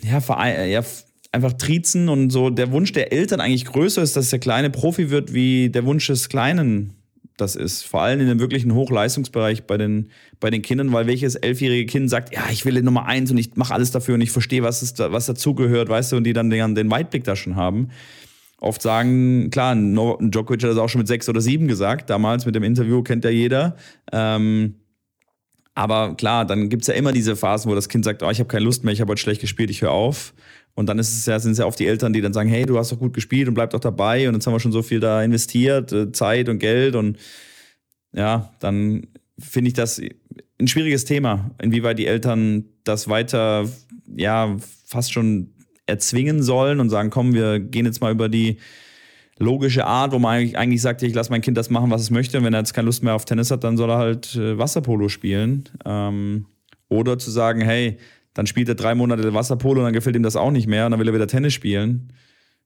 ja, 0.03 0.19
ja 0.65 0.83
einfach 1.31 1.53
triezen 1.53 2.09
und 2.09 2.31
so 2.31 2.49
der 2.49 2.71
Wunsch 2.71 2.91
der 2.91 3.11
Eltern 3.11 3.39
eigentlich 3.39 3.65
größer 3.65 4.01
ist, 4.01 4.15
dass 4.15 4.29
der 4.29 4.39
kleine 4.39 4.69
Profi 4.69 5.09
wird, 5.09 5.33
wie 5.33 5.69
der 5.69 5.85
Wunsch 5.85 6.07
des 6.07 6.29
kleinen 6.29 6.95
das 7.37 7.55
ist. 7.55 7.83
Vor 7.83 8.01
allem 8.01 8.19
in 8.19 8.27
dem 8.27 8.39
wirklichen 8.39 8.73
Hochleistungsbereich 8.73 9.63
bei 9.63 9.77
den, 9.77 10.09
bei 10.39 10.49
den 10.49 10.61
Kindern, 10.61 10.91
weil 10.91 11.07
welches 11.07 11.35
elfjährige 11.35 11.85
Kind 11.85 12.09
sagt, 12.09 12.33
ja, 12.33 12.43
ich 12.51 12.65
will 12.65 12.81
Nummer 12.81 13.05
eins 13.05 13.31
und 13.31 13.37
ich 13.37 13.55
mache 13.55 13.73
alles 13.73 13.91
dafür 13.91 14.15
und 14.15 14.21
ich 14.21 14.31
verstehe, 14.31 14.63
was, 14.63 14.83
ist, 14.83 14.99
was 14.99 15.27
dazugehört, 15.27 15.89
weißt 15.89 16.11
du, 16.11 16.17
und 16.17 16.23
die 16.25 16.33
dann 16.33 16.49
den, 16.49 16.75
den 16.75 16.91
Weitblick 16.91 17.23
da 17.23 17.35
schon 17.35 17.55
haben. 17.55 17.89
Oft 18.61 18.81
sagen, 18.81 19.49
klar, 19.51 19.75
Djokovic 19.75 20.63
hat 20.63 20.71
das 20.71 20.77
auch 20.77 20.89
schon 20.89 20.99
mit 20.99 21.07
sechs 21.07 21.29
oder 21.29 21.39
sieben 21.39 21.67
gesagt, 21.67 22.09
damals 22.09 22.45
mit 22.45 22.55
dem 22.55 22.63
Interview, 22.63 23.03
kennt 23.03 23.23
ja 23.23 23.29
jeder. 23.29 23.77
Ähm, 24.11 24.75
aber 25.75 26.15
klar, 26.15 26.45
dann 26.45 26.67
gibt 26.67 26.81
es 26.81 26.87
ja 26.87 26.93
immer 26.93 27.13
diese 27.13 27.37
Phasen, 27.37 27.71
wo 27.71 27.75
das 27.75 27.87
Kind 27.87 28.03
sagt, 28.03 28.21
oh, 28.21 28.29
ich 28.29 28.39
habe 28.39 28.49
keine 28.49 28.65
Lust 28.65 28.83
mehr, 28.83 28.91
ich 28.91 28.99
habe 28.99 29.11
heute 29.11 29.21
schlecht 29.21 29.39
gespielt, 29.39 29.69
ich 29.69 29.81
höre 29.81 29.91
auf. 29.91 30.33
Und 30.75 30.87
dann 30.87 30.99
ist 30.99 31.17
es 31.17 31.25
ja, 31.25 31.39
sind 31.39 31.53
es 31.53 31.57
ja 31.57 31.65
oft 31.65 31.79
die 31.79 31.87
Eltern, 31.87 32.11
die 32.11 32.19
dann 32.21 32.33
sagen, 32.33 32.49
hey, 32.49 32.65
du 32.65 32.77
hast 32.77 32.91
doch 32.91 32.99
gut 32.99 33.13
gespielt 33.13 33.47
und 33.47 33.53
bleib 33.53 33.69
doch 33.69 33.79
dabei 33.79 34.27
und 34.27 34.33
jetzt 34.33 34.45
haben 34.45 34.53
wir 34.53 34.59
schon 34.59 34.73
so 34.73 34.81
viel 34.81 34.99
da 34.99 35.23
investiert, 35.23 35.91
äh, 35.93 36.11
Zeit 36.11 36.49
und 36.49 36.59
Geld 36.59 36.95
und 36.95 37.17
ja, 38.13 38.53
dann 38.59 39.07
finde 39.39 39.69
ich 39.69 39.73
das 39.73 40.01
ein 40.59 40.67
schwieriges 40.67 41.05
Thema, 41.05 41.51
inwieweit 41.61 41.97
die 41.97 42.07
Eltern 42.07 42.65
das 42.83 43.07
weiter, 43.07 43.69
ja, 44.15 44.57
fast 44.85 45.13
schon 45.13 45.53
erzwingen 45.89 46.41
sollen 46.41 46.79
und 46.79 46.89
sagen, 46.89 47.09
komm, 47.09 47.33
wir 47.33 47.59
gehen 47.59 47.85
jetzt 47.85 48.01
mal 48.01 48.11
über 48.11 48.29
die 48.29 48.57
logische 49.39 49.85
Art, 49.85 50.11
wo 50.11 50.19
man 50.19 50.35
eigentlich, 50.35 50.57
eigentlich 50.57 50.81
sagt, 50.81 51.01
ich 51.01 51.13
lasse 51.13 51.31
mein 51.31 51.41
Kind 51.41 51.57
das 51.57 51.69
machen, 51.69 51.89
was 51.91 52.01
es 52.01 52.11
möchte. 52.11 52.37
Und 52.37 52.43
wenn 52.43 52.53
er 52.53 52.59
jetzt 52.59 52.73
keine 52.73 52.85
Lust 52.85 53.03
mehr 53.03 53.15
auf 53.15 53.25
Tennis 53.25 53.51
hat, 53.51 53.63
dann 53.63 53.77
soll 53.77 53.89
er 53.89 53.97
halt 53.97 54.35
äh, 54.35 54.57
Wasserpolo 54.57 55.09
spielen. 55.09 55.69
Ähm, 55.85 56.45
oder 56.89 57.17
zu 57.17 57.31
sagen, 57.31 57.61
hey, 57.61 57.97
dann 58.33 58.47
spielt 58.47 58.69
er 58.69 58.75
drei 58.75 58.95
Monate 58.95 59.33
Wasserpolo 59.33 59.79
und 59.79 59.85
dann 59.85 59.93
gefällt 59.93 60.15
ihm 60.15 60.23
das 60.23 60.35
auch 60.35 60.51
nicht 60.51 60.67
mehr 60.67 60.85
und 60.85 60.91
dann 60.91 60.99
will 60.99 61.07
er 61.07 61.13
wieder 61.13 61.27
Tennis 61.27 61.53
spielen. 61.53 62.13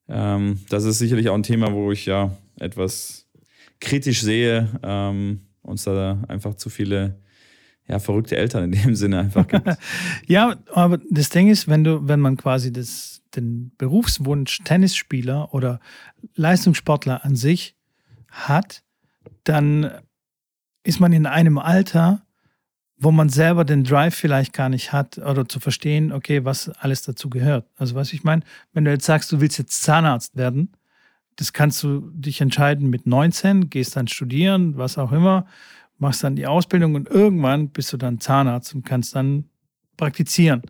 Ähm, 0.09 0.59
das 0.69 0.83
ist 0.83 0.99
sicherlich 0.99 1.29
auch 1.29 1.35
ein 1.35 1.43
Thema, 1.43 1.73
wo 1.73 1.91
ich 1.91 2.05
ja 2.05 2.35
etwas 2.59 3.27
kritisch 3.79 4.21
sehe, 4.21 4.67
ähm, 4.83 5.41
uns 5.61 5.83
da 5.83 6.23
einfach 6.27 6.55
zu 6.55 6.69
viele 6.69 7.19
ja, 7.87 7.99
verrückte 7.99 8.37
Eltern 8.37 8.65
in 8.65 8.71
dem 8.71 8.95
Sinne 8.95 9.19
einfach 9.19 9.47
gibt. 9.47 9.67
ja, 10.27 10.55
aber 10.73 10.99
das 11.09 11.29
Ding 11.29 11.49
ist, 11.49 11.67
wenn 11.67 11.83
du, 11.83 12.07
wenn 12.07 12.19
man 12.19 12.37
quasi 12.37 12.71
das, 12.71 13.21
den 13.35 13.71
Berufswunsch 13.77 14.59
Tennisspieler 14.63 15.53
oder 15.53 15.79
Leistungssportler 16.35 17.25
an 17.25 17.35
sich 17.35 17.75
hat, 18.29 18.83
dann 19.43 19.91
ist 20.83 20.99
man 20.99 21.13
in 21.13 21.25
einem 21.25 21.57
Alter, 21.57 22.25
wo 22.97 23.11
man 23.11 23.29
selber 23.29 23.65
den 23.65 23.83
Drive 23.83 24.15
vielleicht 24.15 24.53
gar 24.53 24.69
nicht 24.69 24.93
hat 24.93 25.17
oder 25.17 25.47
zu 25.47 25.59
verstehen, 25.59 26.11
okay, 26.13 26.45
was 26.45 26.69
alles 26.69 27.01
dazu 27.01 27.29
gehört. 27.29 27.67
Also 27.75 27.95
was 27.95 28.13
ich 28.13 28.23
meine, 28.23 28.43
wenn 28.71 28.85
du 28.85 28.91
jetzt 28.91 29.05
sagst, 29.05 29.31
du 29.31 29.41
willst 29.41 29.57
jetzt 29.57 29.83
Zahnarzt 29.83 30.37
werden, 30.37 30.71
das 31.35 31.51
kannst 31.51 31.83
du 31.83 32.11
dich 32.13 32.41
entscheiden 32.41 32.89
mit 32.89 33.07
19, 33.07 33.69
gehst 33.69 33.95
dann 33.95 34.07
studieren, 34.07 34.77
was 34.77 34.97
auch 34.97 35.11
immer, 35.11 35.45
machst 35.97 36.23
dann 36.23 36.35
die 36.35 36.47
Ausbildung 36.47 36.95
und 36.95 37.09
irgendwann 37.09 37.69
bist 37.69 37.93
du 37.93 37.97
dann 37.97 38.19
Zahnarzt 38.19 38.73
und 38.75 38.83
kannst 38.83 39.15
dann 39.15 39.45
praktizieren. 39.97 40.63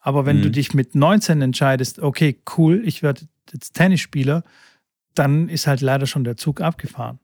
Aber 0.00 0.26
wenn 0.26 0.38
mhm. 0.38 0.42
du 0.42 0.50
dich 0.50 0.74
mit 0.74 0.94
19 0.94 1.42
entscheidest, 1.42 1.98
okay, 1.98 2.40
cool, 2.56 2.82
ich 2.84 3.02
werde 3.02 3.22
jetzt 3.52 3.74
Tennisspieler, 3.74 4.44
dann 5.14 5.48
ist 5.48 5.66
halt 5.66 5.80
leider 5.80 6.06
schon 6.06 6.24
der 6.24 6.36
Zug 6.36 6.60
abgefahren. 6.60 7.18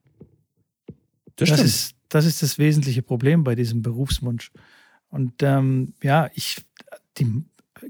Das, 1.37 1.51
das 1.51 1.61
ist, 1.63 1.95
das 2.09 2.27
ist 2.27 2.43
das 2.43 2.59
wesentliche 2.59 3.03
Problem 3.03 3.45
bei 3.45 3.55
diesem 3.55 3.83
Berufswunsch. 3.83 4.51
Und 5.09 5.43
ähm, 5.43 5.95
ja, 6.03 6.29
ich, 6.35 6.65
die, 7.19 7.45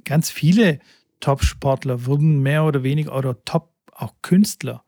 ganz 0.05 0.31
viele 0.31 0.81
Top-Sportler 1.21 2.07
wurden 2.07 2.43
mehr 2.43 2.65
oder 2.65 2.83
weniger 2.83 3.17
oder 3.17 3.43
Top 3.45 3.73
auch 3.93 4.15
Künstler. 4.23 4.85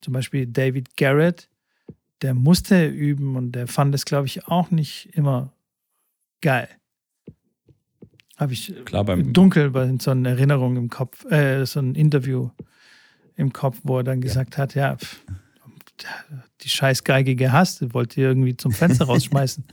Zum 0.00 0.14
Beispiel 0.14 0.46
David 0.46 0.96
Garrett, 0.96 1.48
der 2.22 2.34
musste 2.34 2.86
üben 2.86 3.36
und 3.36 3.52
der 3.52 3.66
fand 3.66 3.94
es, 3.94 4.04
glaube 4.04 4.26
ich, 4.26 4.46
auch 4.46 4.70
nicht 4.70 5.10
immer 5.14 5.52
geil. 6.40 6.68
Habe 8.36 8.52
ich 8.52 8.74
Klar, 8.84 9.04
beim 9.04 9.32
dunkel 9.32 9.70
bei 9.70 9.92
so 10.00 10.12
einer 10.12 10.30
Erinnerung 10.30 10.76
im 10.76 10.88
Kopf, 10.88 11.24
äh, 11.30 11.64
so 11.66 11.80
ein 11.80 11.94
Interview 11.94 12.50
im 13.36 13.52
Kopf, 13.52 13.78
wo 13.82 13.98
er 13.98 14.04
dann 14.04 14.20
gesagt 14.20 14.56
ja. 14.56 14.62
hat, 14.62 14.74
ja, 14.74 14.96
pff, 14.96 15.22
die 16.62 16.68
scheiß 16.68 17.04
Geige 17.04 17.36
gehasst, 17.36 17.92
wollte 17.92 18.20
irgendwie 18.20 18.56
zum 18.56 18.72
Fenster 18.72 19.04
rausschmeißen. 19.06 19.64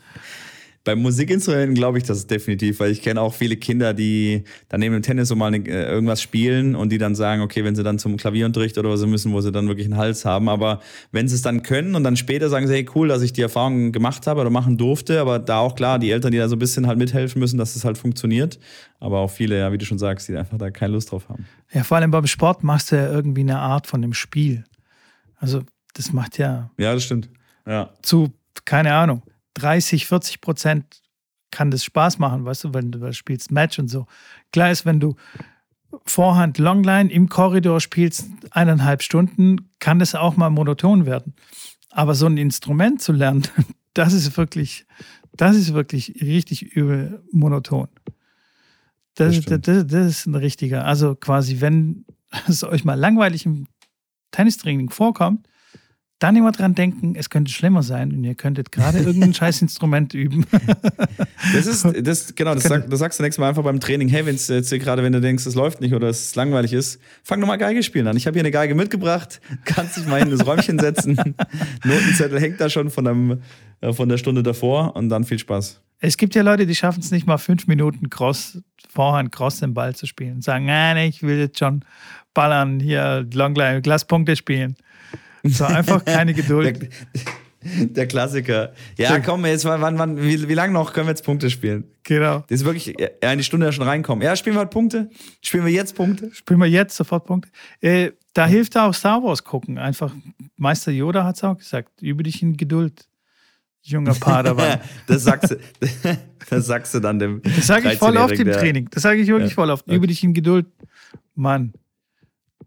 Beim 0.88 1.02
Musikinstrumenten 1.02 1.76
glaube 1.76 1.98
ich 1.98 2.06
das 2.06 2.28
definitiv, 2.28 2.80
weil 2.80 2.92
ich 2.92 3.02
kenne 3.02 3.20
auch 3.20 3.34
viele 3.34 3.58
Kinder, 3.58 3.94
die 3.94 4.46
dann 4.70 4.80
neben 4.80 4.94
dem 4.94 5.02
Tennis 5.02 5.28
so 5.28 5.36
mal 5.36 5.48
eine, 5.48 5.58
äh, 5.58 5.84
irgendwas 5.84 6.22
spielen 6.22 6.78
und 6.78 6.94
die 6.94 6.98
dann 6.98 7.14
sagen, 7.14 7.42
okay, 7.42 7.66
wenn 7.66 7.76
sie 7.76 7.84
dann 7.84 8.00
zum 8.00 8.16
Klavierunterricht 8.16 8.78
oder 8.78 8.92
was 8.92 9.06
müssen, 9.06 9.34
wo 9.34 9.42
sie 9.42 9.52
dann 9.52 9.68
wirklich 9.68 9.88
einen 9.88 9.98
Hals 9.98 10.24
haben. 10.24 10.48
Aber 10.48 10.80
wenn 11.12 11.28
sie 11.28 11.36
es 11.36 11.42
dann 11.42 11.62
können 11.62 11.94
und 11.96 12.06
dann 12.06 12.16
später 12.16 12.48
sagen 12.48 12.68
sie, 12.68 12.74
hey, 12.74 12.88
cool, 12.96 13.10
dass 13.10 13.22
ich 13.22 13.34
die 13.34 13.42
Erfahrung 13.42 13.92
gemacht 13.92 14.28
habe 14.28 14.40
oder 14.40 14.50
machen 14.50 14.78
durfte, 14.78 15.20
aber 15.20 15.40
da 15.40 15.60
auch 15.60 15.76
klar, 15.76 16.00
die 16.00 16.10
Eltern, 16.10 16.32
die 16.32 16.38
da 16.38 16.48
so 16.48 16.56
ein 16.56 16.60
bisschen 16.60 16.88
halt 16.88 16.98
mithelfen 16.98 17.42
müssen, 17.42 17.58
dass 17.58 17.76
es 17.76 17.84
halt 17.84 17.98
funktioniert. 17.98 18.58
Aber 19.02 19.20
auch 19.20 19.30
viele, 19.30 19.60
ja, 19.60 19.74
wie 19.74 19.78
du 19.78 19.84
schon 19.84 20.00
sagst, 20.00 20.30
die 20.30 20.38
einfach 20.38 20.58
da 20.58 20.72
keine 20.72 20.94
Lust 20.94 21.12
drauf 21.12 21.28
haben. 21.28 21.46
Ja, 21.74 21.84
vor 21.84 21.98
allem 21.98 22.12
beim 22.12 22.28
Sport 22.28 22.64
machst 22.64 22.94
du 22.94 22.96
ja 22.96 23.12
irgendwie 23.12 23.42
eine 23.42 23.60
Art 23.60 23.88
von 23.88 24.02
dem 24.02 24.14
Spiel. 24.14 24.64
Also, 25.36 25.64
das 25.96 26.14
macht 26.14 26.38
ja. 26.38 26.72
Ja, 26.78 26.94
das 26.94 27.04
stimmt. 27.04 27.30
Ja. 27.66 27.90
Zu, 28.02 28.30
keine 28.64 28.94
Ahnung 28.94 29.22
30, 29.58 30.06
40 30.06 30.42
Prozent 30.42 31.02
kann 31.52 31.72
das 31.72 31.84
Spaß 31.84 32.20
machen, 32.20 32.46
weißt 32.46 32.66
du, 32.66 32.74
wenn 32.74 32.92
du 32.92 33.12
spielst 33.14 33.52
Match 33.52 33.80
und 33.80 33.88
so. 33.88 34.06
Klar 34.52 34.72
ist, 34.72 34.86
wenn 34.86 35.00
du 35.00 35.16
Vorhand 36.06 36.58
Longline 36.58 37.10
im 37.12 37.30
Korridor 37.30 37.80
spielst, 37.80 38.30
eineinhalb 38.52 39.02
Stunden, 39.02 39.70
kann 39.80 40.00
das 40.00 40.16
auch 40.16 40.36
mal 40.36 40.50
monoton 40.50 41.06
werden. 41.06 41.34
Aber 41.90 42.14
so 42.14 42.26
ein 42.26 42.38
Instrument 42.38 43.02
zu 43.02 43.14
lernen, 43.14 43.48
das 43.94 44.14
ist 44.14 44.38
wirklich, 44.38 44.86
das 45.36 45.56
ist 45.56 45.74
wirklich 45.74 46.22
richtig 46.22 46.64
übel 46.76 47.24
monoton. 47.32 47.88
Das, 49.16 49.40
das, 49.42 49.62
das, 49.62 49.88
das 49.88 50.06
ist 50.08 50.26
ein 50.28 50.36
richtiger. 50.36 50.86
Also 50.86 51.16
quasi, 51.16 51.62
wenn 51.62 52.06
es 52.48 52.64
euch 52.64 52.84
mal 52.84 53.00
langweilig 53.00 53.46
im 53.46 53.68
Tennistraining 54.32 54.90
vorkommt, 54.90 55.48
dann 56.20 56.36
immer 56.36 56.52
dran 56.52 56.74
denken, 56.74 57.16
es 57.16 57.30
könnte 57.30 57.52
schlimmer 57.52 57.84
sein 57.84 58.12
und 58.12 58.24
ihr 58.24 58.34
könntet 58.34 58.72
gerade 58.72 59.00
irgendein 59.00 59.34
Scheißinstrument 59.36 60.16
üben. 60.16 60.46
das 61.54 61.68
ist, 61.68 61.86
das, 62.02 62.34
genau, 62.34 62.56
das, 62.56 62.64
sag, 62.64 62.90
das 62.90 63.00
sagst 63.00 63.20
du 63.20 63.24
nächstes 63.24 63.40
Mal 63.40 63.50
einfach 63.50 63.64
beim 63.64 63.80
Training. 63.80 64.08
Hey, 64.08 64.26
wenn 64.26 64.36
es 64.36 64.48
jetzt 64.48 64.72
gerade, 64.72 65.04
wenn 65.04 65.14
du 65.14 65.22
denkst, 65.22 65.46
es 65.46 65.54
läuft 65.54 65.80
nicht 65.80 65.94
oder 65.94 66.08
es 66.08 66.34
langweilig 66.34 66.74
ist, 66.74 67.00
fang 67.24 67.40
doch 67.40 67.48
mal 67.48 67.58
Geige 67.58 67.84
spielen 67.84 68.08
an. 68.08 68.18
Ich 68.18 68.26
habe 68.26 68.34
hier 68.34 68.42
eine 68.42 68.52
Geige 68.52 68.74
mitgebracht, 68.74 69.42
kannst 69.66 69.98
dich 69.98 70.08
mal 70.08 70.20
in 70.20 70.32
das 70.32 70.46
Räumchen 70.46 70.80
setzen. 70.80 71.16
Notenzettel 71.84 72.40
hängt 72.40 72.60
da 72.60 72.70
schon 72.70 72.90
von, 72.90 73.08
einem, 73.08 73.42
äh, 73.82 73.94
von 73.94 74.10
der 74.10 74.18
Stunde 74.18 74.42
davor 74.42 74.96
und 74.96 75.10
dann 75.10 75.24
viel 75.24 75.40
Spaß. 75.40 75.82
Es 76.00 76.18
gibt 76.18 76.36
ja 76.36 76.42
Leute, 76.42 76.66
die 76.66 76.76
schaffen 76.76 77.00
es 77.00 77.12
nicht 77.12 77.28
mal 77.28 77.38
fünf 77.38 77.68
Minuten 77.68 78.10
Cross, 78.10 78.62
Vorhand 78.90 79.32
Cross 79.32 79.60
den 79.60 79.74
Ball 79.74 79.96
zu 79.96 80.08
spielen. 80.08 80.42
Sagen, 80.42 80.66
nein, 80.66 80.98
ich 80.98 81.22
will 81.22 81.38
jetzt 81.38 81.60
schon 81.60 81.84
ballern, 82.34 82.80
hier 82.80 83.26
Longline, 83.34 83.82
Glaspunkte 83.82 84.36
spielen. 84.36 84.78
So 85.44 85.66
einfach 85.66 86.04
keine 86.06 86.34
Geduld. 86.34 86.82
Der, 86.82 86.90
der 87.86 88.08
Klassiker. 88.08 88.74
Ja, 88.98 89.20
komm, 89.20 89.46
jetzt, 89.46 89.66
wann, 89.66 89.98
wann, 89.98 90.22
wie, 90.22 90.48
wie 90.48 90.54
lange 90.54 90.74
noch 90.74 90.94
können 90.94 91.08
wir 91.08 91.12
jetzt 91.12 91.24
Punkte 91.24 91.50
spielen? 91.50 91.86
Genau. 92.04 92.44
Das 92.48 92.62
ist 92.62 92.66
wirklich 92.66 92.96
eine 93.22 93.44
Stunde 93.44 93.72
schon 93.74 93.88
reinkommen. 93.88 94.24
Ja, 94.24 94.36
spielen 94.36 94.56
wir 94.56 94.60
halt 94.60 94.70
Punkte? 94.70 95.10
Spielen 95.42 95.66
wir 95.66 95.72
jetzt 95.72 95.96
Punkte? 95.96 96.34
Spielen 96.34 96.60
wir 96.60 96.68
jetzt 96.68 96.96
sofort 96.96 97.26
Punkte? 97.26 97.50
Äh, 97.82 98.12
da 98.34 98.44
ja. 98.44 98.48
hilft 98.48 98.78
auch 98.78 98.94
Star 98.94 99.24
Wars 99.24 99.44
gucken. 99.44 99.78
Einfach, 99.78 100.14
Meister 100.56 100.92
Yoda 100.92 101.24
hat 101.24 101.38
es 101.38 101.44
auch 101.44 101.58
gesagt, 101.58 102.02
übe 102.02 102.24
dich 102.24 102.42
in 102.42 102.56
Geduld, 102.56 103.08
junger 103.82 104.14
Padawan. 104.14 104.80
das, 105.08 105.24
sagst 105.24 105.52
du, 105.52 105.60
das 106.50 106.68
sagst 106.68 106.94
du 106.94 107.00
dann 107.00 107.20
dem 107.20 107.42
Das 107.42 107.68
sage 107.68 107.92
ich 107.92 107.98
voll 107.98 108.18
oft 108.18 108.34
im 108.34 108.52
Training. 108.52 108.90
Das 108.92 109.04
sage 109.04 109.20
ich 109.20 109.28
wirklich 109.28 109.52
ja. 109.52 109.56
voll 109.56 109.72
oft. 109.72 109.88
Übe 109.88 110.08
dich 110.08 110.24
in 110.24 110.34
Geduld. 110.34 110.68
Mann, 111.36 111.74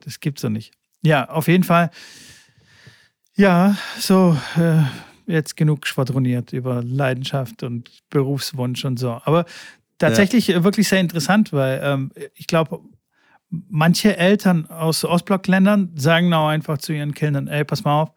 das 0.00 0.20
gibt's 0.20 0.42
doch 0.42 0.50
nicht. 0.50 0.72
Ja, 1.02 1.28
auf 1.28 1.48
jeden 1.48 1.64
Fall 1.64 1.90
ja, 3.40 3.74
so 3.98 4.36
äh, 4.56 4.82
jetzt 5.26 5.56
genug 5.56 5.86
schwadroniert 5.86 6.52
über 6.52 6.82
Leidenschaft 6.82 7.62
und 7.62 7.90
Berufswunsch 8.10 8.84
und 8.84 8.98
so. 8.98 9.20
Aber 9.24 9.46
tatsächlich 9.98 10.48
ja. 10.48 10.62
wirklich 10.62 10.88
sehr 10.88 11.00
interessant, 11.00 11.52
weil 11.52 11.80
ähm, 11.82 12.12
ich 12.34 12.46
glaube, 12.46 12.80
manche 13.48 14.16
Eltern 14.16 14.66
aus 14.66 15.04
Ostblockländern 15.06 15.92
sagen 15.96 16.32
auch 16.34 16.48
einfach 16.48 16.78
zu 16.78 16.92
ihren 16.92 17.14
Kindern, 17.14 17.48
ey, 17.48 17.64
pass 17.64 17.82
mal 17.82 18.02
auf, 18.02 18.12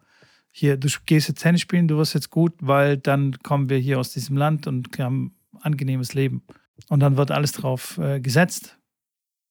hier, 0.50 0.76
du 0.76 0.88
gehst 1.06 1.28
jetzt 1.28 1.40
Tennis 1.40 1.62
spielen, 1.62 1.88
du 1.88 1.96
wirst 1.96 2.14
jetzt 2.14 2.30
gut, 2.30 2.52
weil 2.60 2.98
dann 2.98 3.38
kommen 3.42 3.70
wir 3.70 3.78
hier 3.78 3.98
aus 3.98 4.12
diesem 4.12 4.36
Land 4.36 4.66
und 4.66 4.96
haben 4.98 5.34
ein 5.54 5.62
angenehmes 5.62 6.12
Leben. 6.12 6.42
Und 6.90 7.00
dann 7.00 7.16
wird 7.16 7.30
alles 7.30 7.52
drauf 7.52 7.96
äh, 7.98 8.20
gesetzt, 8.20 8.78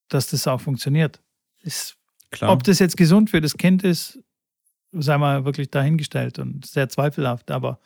dass 0.07 0.27
das 0.27 0.47
auch 0.47 0.61
funktioniert. 0.61 1.19
Ist, 1.61 1.97
Klar. 2.31 2.51
Ob 2.51 2.63
das 2.63 2.79
jetzt 2.79 2.97
gesund 2.97 3.29
für 3.29 3.41
das 3.41 3.57
Kind 3.57 3.83
ist, 3.83 4.22
sei 4.93 5.17
mal 5.17 5.45
wirklich 5.45 5.69
dahingestellt 5.69 6.39
und 6.39 6.65
sehr 6.65 6.89
zweifelhaft, 6.89 7.51
aber 7.51 7.79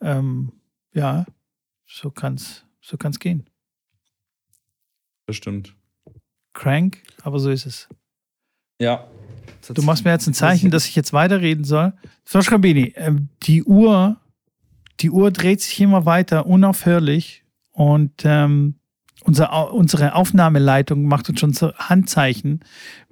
ähm, 0.00 0.52
ja, 0.92 1.26
so 1.86 2.10
kann 2.10 2.34
es 2.34 2.64
so 2.80 2.96
kann's 2.96 3.18
gehen. 3.18 3.48
Das 5.26 5.36
stimmt. 5.36 5.74
Crank, 6.54 7.02
aber 7.22 7.38
so 7.38 7.50
ist 7.50 7.66
es. 7.66 7.88
Ja, 8.80 9.08
Du 9.74 9.82
machst 9.82 10.04
mir 10.04 10.12
jetzt 10.12 10.26
ein 10.26 10.34
Zeichen, 10.34 10.70
dass 10.70 10.86
ich 10.86 10.96
jetzt 10.96 11.12
weiterreden 11.12 11.64
soll. 11.64 11.92
So, 12.24 12.40
Schrambini, 12.42 12.92
ähm, 12.96 13.28
die 13.42 13.64
Uhr, 13.64 14.16
die 15.00 15.10
Uhr 15.10 15.30
dreht 15.30 15.60
sich 15.60 15.80
immer 15.80 16.06
weiter, 16.06 16.46
unaufhörlich. 16.46 17.44
Und 17.72 18.22
ähm, 18.24 18.76
unser, 19.22 19.72
unsere 19.72 20.14
Aufnahmeleitung 20.14 21.04
macht 21.04 21.28
uns 21.28 21.40
schon 21.40 21.52
so 21.52 21.72
Handzeichen. 21.74 22.60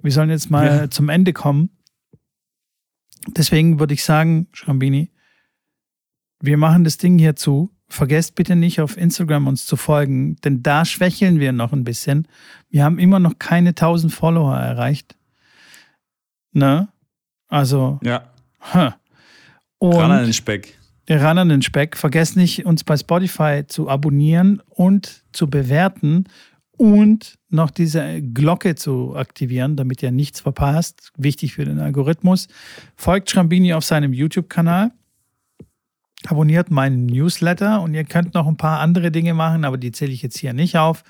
Wir 0.01 0.11
sollen 0.11 0.29
jetzt 0.29 0.49
mal 0.49 0.65
ja. 0.65 0.89
zum 0.89 1.09
Ende 1.09 1.33
kommen. 1.33 1.69
Deswegen 3.27 3.79
würde 3.79 3.93
ich 3.93 4.03
sagen, 4.03 4.47
Schrambini, 4.53 5.11
wir 6.39 6.57
machen 6.57 6.83
das 6.83 6.97
Ding 6.97 7.17
hier 7.17 7.35
zu. 7.35 7.71
Vergesst 7.89 8.35
bitte 8.35 8.55
nicht, 8.55 8.81
auf 8.81 8.97
Instagram 8.97 9.47
uns 9.47 9.65
zu 9.65 9.77
folgen, 9.77 10.35
denn 10.37 10.61
da 10.61 10.83
schwächeln 10.83 11.39
wir 11.39 11.53
noch 11.53 11.71
ein 11.71 11.83
bisschen. 11.83 12.27
Wir 12.69 12.83
haben 12.83 12.99
immer 12.99 13.19
noch 13.19 13.39
keine 13.39 13.69
1000 13.69 14.11
Follower 14.11 14.55
erreicht. 14.55 15.15
Ne? 16.51 16.89
Also. 17.47 17.99
Ja. 18.03 18.33
Huh. 18.73 18.91
Und 19.79 19.95
ran 19.95 20.11
an 20.11 20.23
den 20.23 20.33
Speck. 20.33 20.77
Ran 21.09 21.37
an 21.37 21.49
den 21.49 21.61
Speck. 21.61 21.95
Vergesst 21.95 22.35
nicht, 22.35 22.65
uns 22.65 22.83
bei 22.83 22.97
Spotify 22.97 23.63
zu 23.65 23.89
abonnieren 23.89 24.61
und 24.67 25.23
zu 25.31 25.49
bewerten 25.49 26.25
und 26.77 27.37
noch 27.49 27.71
diese 27.71 28.21
Glocke 28.21 28.75
zu 28.75 29.15
aktivieren, 29.15 29.75
damit 29.75 30.01
ihr 30.03 30.11
nichts 30.11 30.39
verpasst. 30.39 31.11
Wichtig 31.17 31.53
für 31.53 31.65
den 31.65 31.79
Algorithmus. 31.79 32.47
Folgt 32.95 33.29
Schrambini 33.29 33.73
auf 33.73 33.83
seinem 33.83 34.13
YouTube-Kanal 34.13 34.91
abonniert 36.25 36.71
meinen 36.71 37.05
Newsletter 37.05 37.81
und 37.81 37.93
ihr 37.93 38.03
könnt 38.03 38.33
noch 38.33 38.47
ein 38.47 38.57
paar 38.57 38.79
andere 38.79 39.11
Dinge 39.11 39.33
machen, 39.33 39.65
aber 39.65 39.77
die 39.77 39.91
zähle 39.91 40.11
ich 40.11 40.21
jetzt 40.21 40.37
hier 40.37 40.53
nicht 40.53 40.77
auf. 40.77 41.03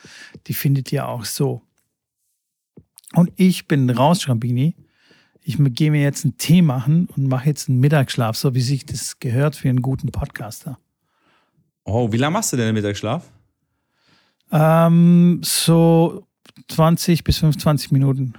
Die 0.48 0.54
findet 0.54 0.92
ihr 0.92 1.08
auch 1.08 1.26
so. 1.26 1.62
Und 3.14 3.32
ich 3.36 3.68
bin 3.68 3.90
raus, 3.90 4.22
Schrambini. 4.22 4.76
Ich 5.42 5.58
gehe 5.58 5.92
mir 5.92 6.02
jetzt 6.02 6.26
einen 6.26 6.38
Tee 6.38 6.62
machen 6.62 7.08
und 7.16 7.28
mache 7.28 7.48
jetzt 7.48 7.70
einen 7.70 7.80
Mittagsschlaf, 7.80 8.36
so 8.36 8.54
wie 8.54 8.62
sich 8.62 8.86
das 8.86 9.20
gehört 9.20 9.56
für 9.56 9.70
einen 9.70 9.82
guten 9.82 10.12
Podcaster. 10.12 10.78
Oh, 11.86 12.12
wie 12.12 12.18
lange 12.18 12.34
machst 12.34 12.52
du 12.52 12.58
denn 12.58 12.66
den 12.66 12.76
Mittagsschlaf? 12.76 13.32
Ähm, 14.52 15.42
so 15.44 16.28
20 16.70 17.24
bis 17.24 17.40
25 17.40 17.92
Minuten. 17.92 18.34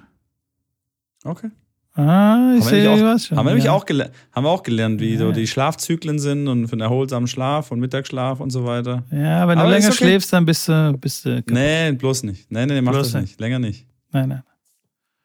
Okay. 1.24 1.50
Ah, 1.94 2.54
ich 2.56 2.64
sehe 2.64 2.88
was 3.02 3.26
schon. 3.26 3.36
Haben 3.36 3.48
wir, 3.48 3.58
ja. 3.58 3.72
auch 3.72 3.84
haben 3.84 4.44
wir 4.44 4.50
auch 4.50 4.62
gelernt, 4.62 5.00
wie 5.00 5.14
ja. 5.14 5.18
so 5.18 5.32
die 5.32 5.48
Schlafzyklen 5.48 6.20
sind 6.20 6.46
und 6.46 6.68
für 6.68 6.74
einen 6.74 6.82
erholsamen 6.82 7.26
Schlaf 7.26 7.72
und 7.72 7.80
Mittagsschlaf 7.80 8.38
und 8.38 8.50
so 8.50 8.64
weiter. 8.64 9.02
Ja, 9.10 9.48
wenn 9.48 9.58
Aber 9.58 9.68
du 9.68 9.74
länger 9.74 9.88
okay. 9.88 9.96
schläfst, 9.96 10.32
dann 10.32 10.46
bist 10.46 10.68
du. 10.68 10.96
Bist 10.96 11.24
du 11.24 11.42
nee, 11.50 11.90
bloß 11.90 12.22
nicht. 12.22 12.52
Nee, 12.52 12.66
nee, 12.66 12.80
mach 12.80 12.92
bloß 12.92 13.10
das 13.10 13.22
nicht. 13.22 13.40
Länger 13.40 13.58
nicht. 13.58 13.84
Nein, 14.12 14.28
nein. 14.28 14.42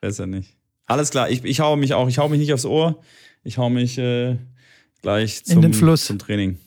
Besser 0.02 0.26
nicht. 0.26 0.58
Alles 0.88 1.12
klar, 1.12 1.30
ich, 1.30 1.44
ich 1.44 1.60
hau 1.60 1.76
mich 1.76 1.94
auch. 1.94 2.08
Ich 2.08 2.18
hau 2.18 2.28
mich 2.28 2.40
nicht 2.40 2.54
aufs 2.54 2.66
Ohr. 2.66 3.00
Ich 3.44 3.60
hau 3.60 3.70
mich 3.70 4.00
äh, 4.00 4.38
gleich 5.04 5.46
zum, 5.46 5.58
In 5.58 5.62
den 5.62 5.74
Fluss. 5.76 6.06
zum 6.06 6.18
Training. 6.18 6.58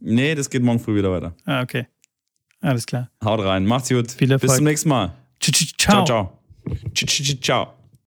Nee, 0.00 0.34
das 0.34 0.50
geht 0.50 0.64
morgen 0.64 0.80
früh 0.80 0.96
wieder 0.96 1.12
weiter. 1.12 1.32
Ah, 1.44 1.62
okay. 1.62 1.86
Alles 2.64 2.86
klar. 2.86 3.10
Haut 3.22 3.40
rein. 3.40 3.66
Macht's 3.66 3.90
gut. 3.90 4.10
Viel 4.10 4.30
Erfolg. 4.32 4.48
Bis 4.48 4.56
zum 4.56 4.64
nächsten 4.64 4.88
Mal. 4.88 5.12
Ciao. 5.38 6.04
Ciao. 6.04 6.38
Ciao. 6.94 7.36
ciao. 7.40 7.74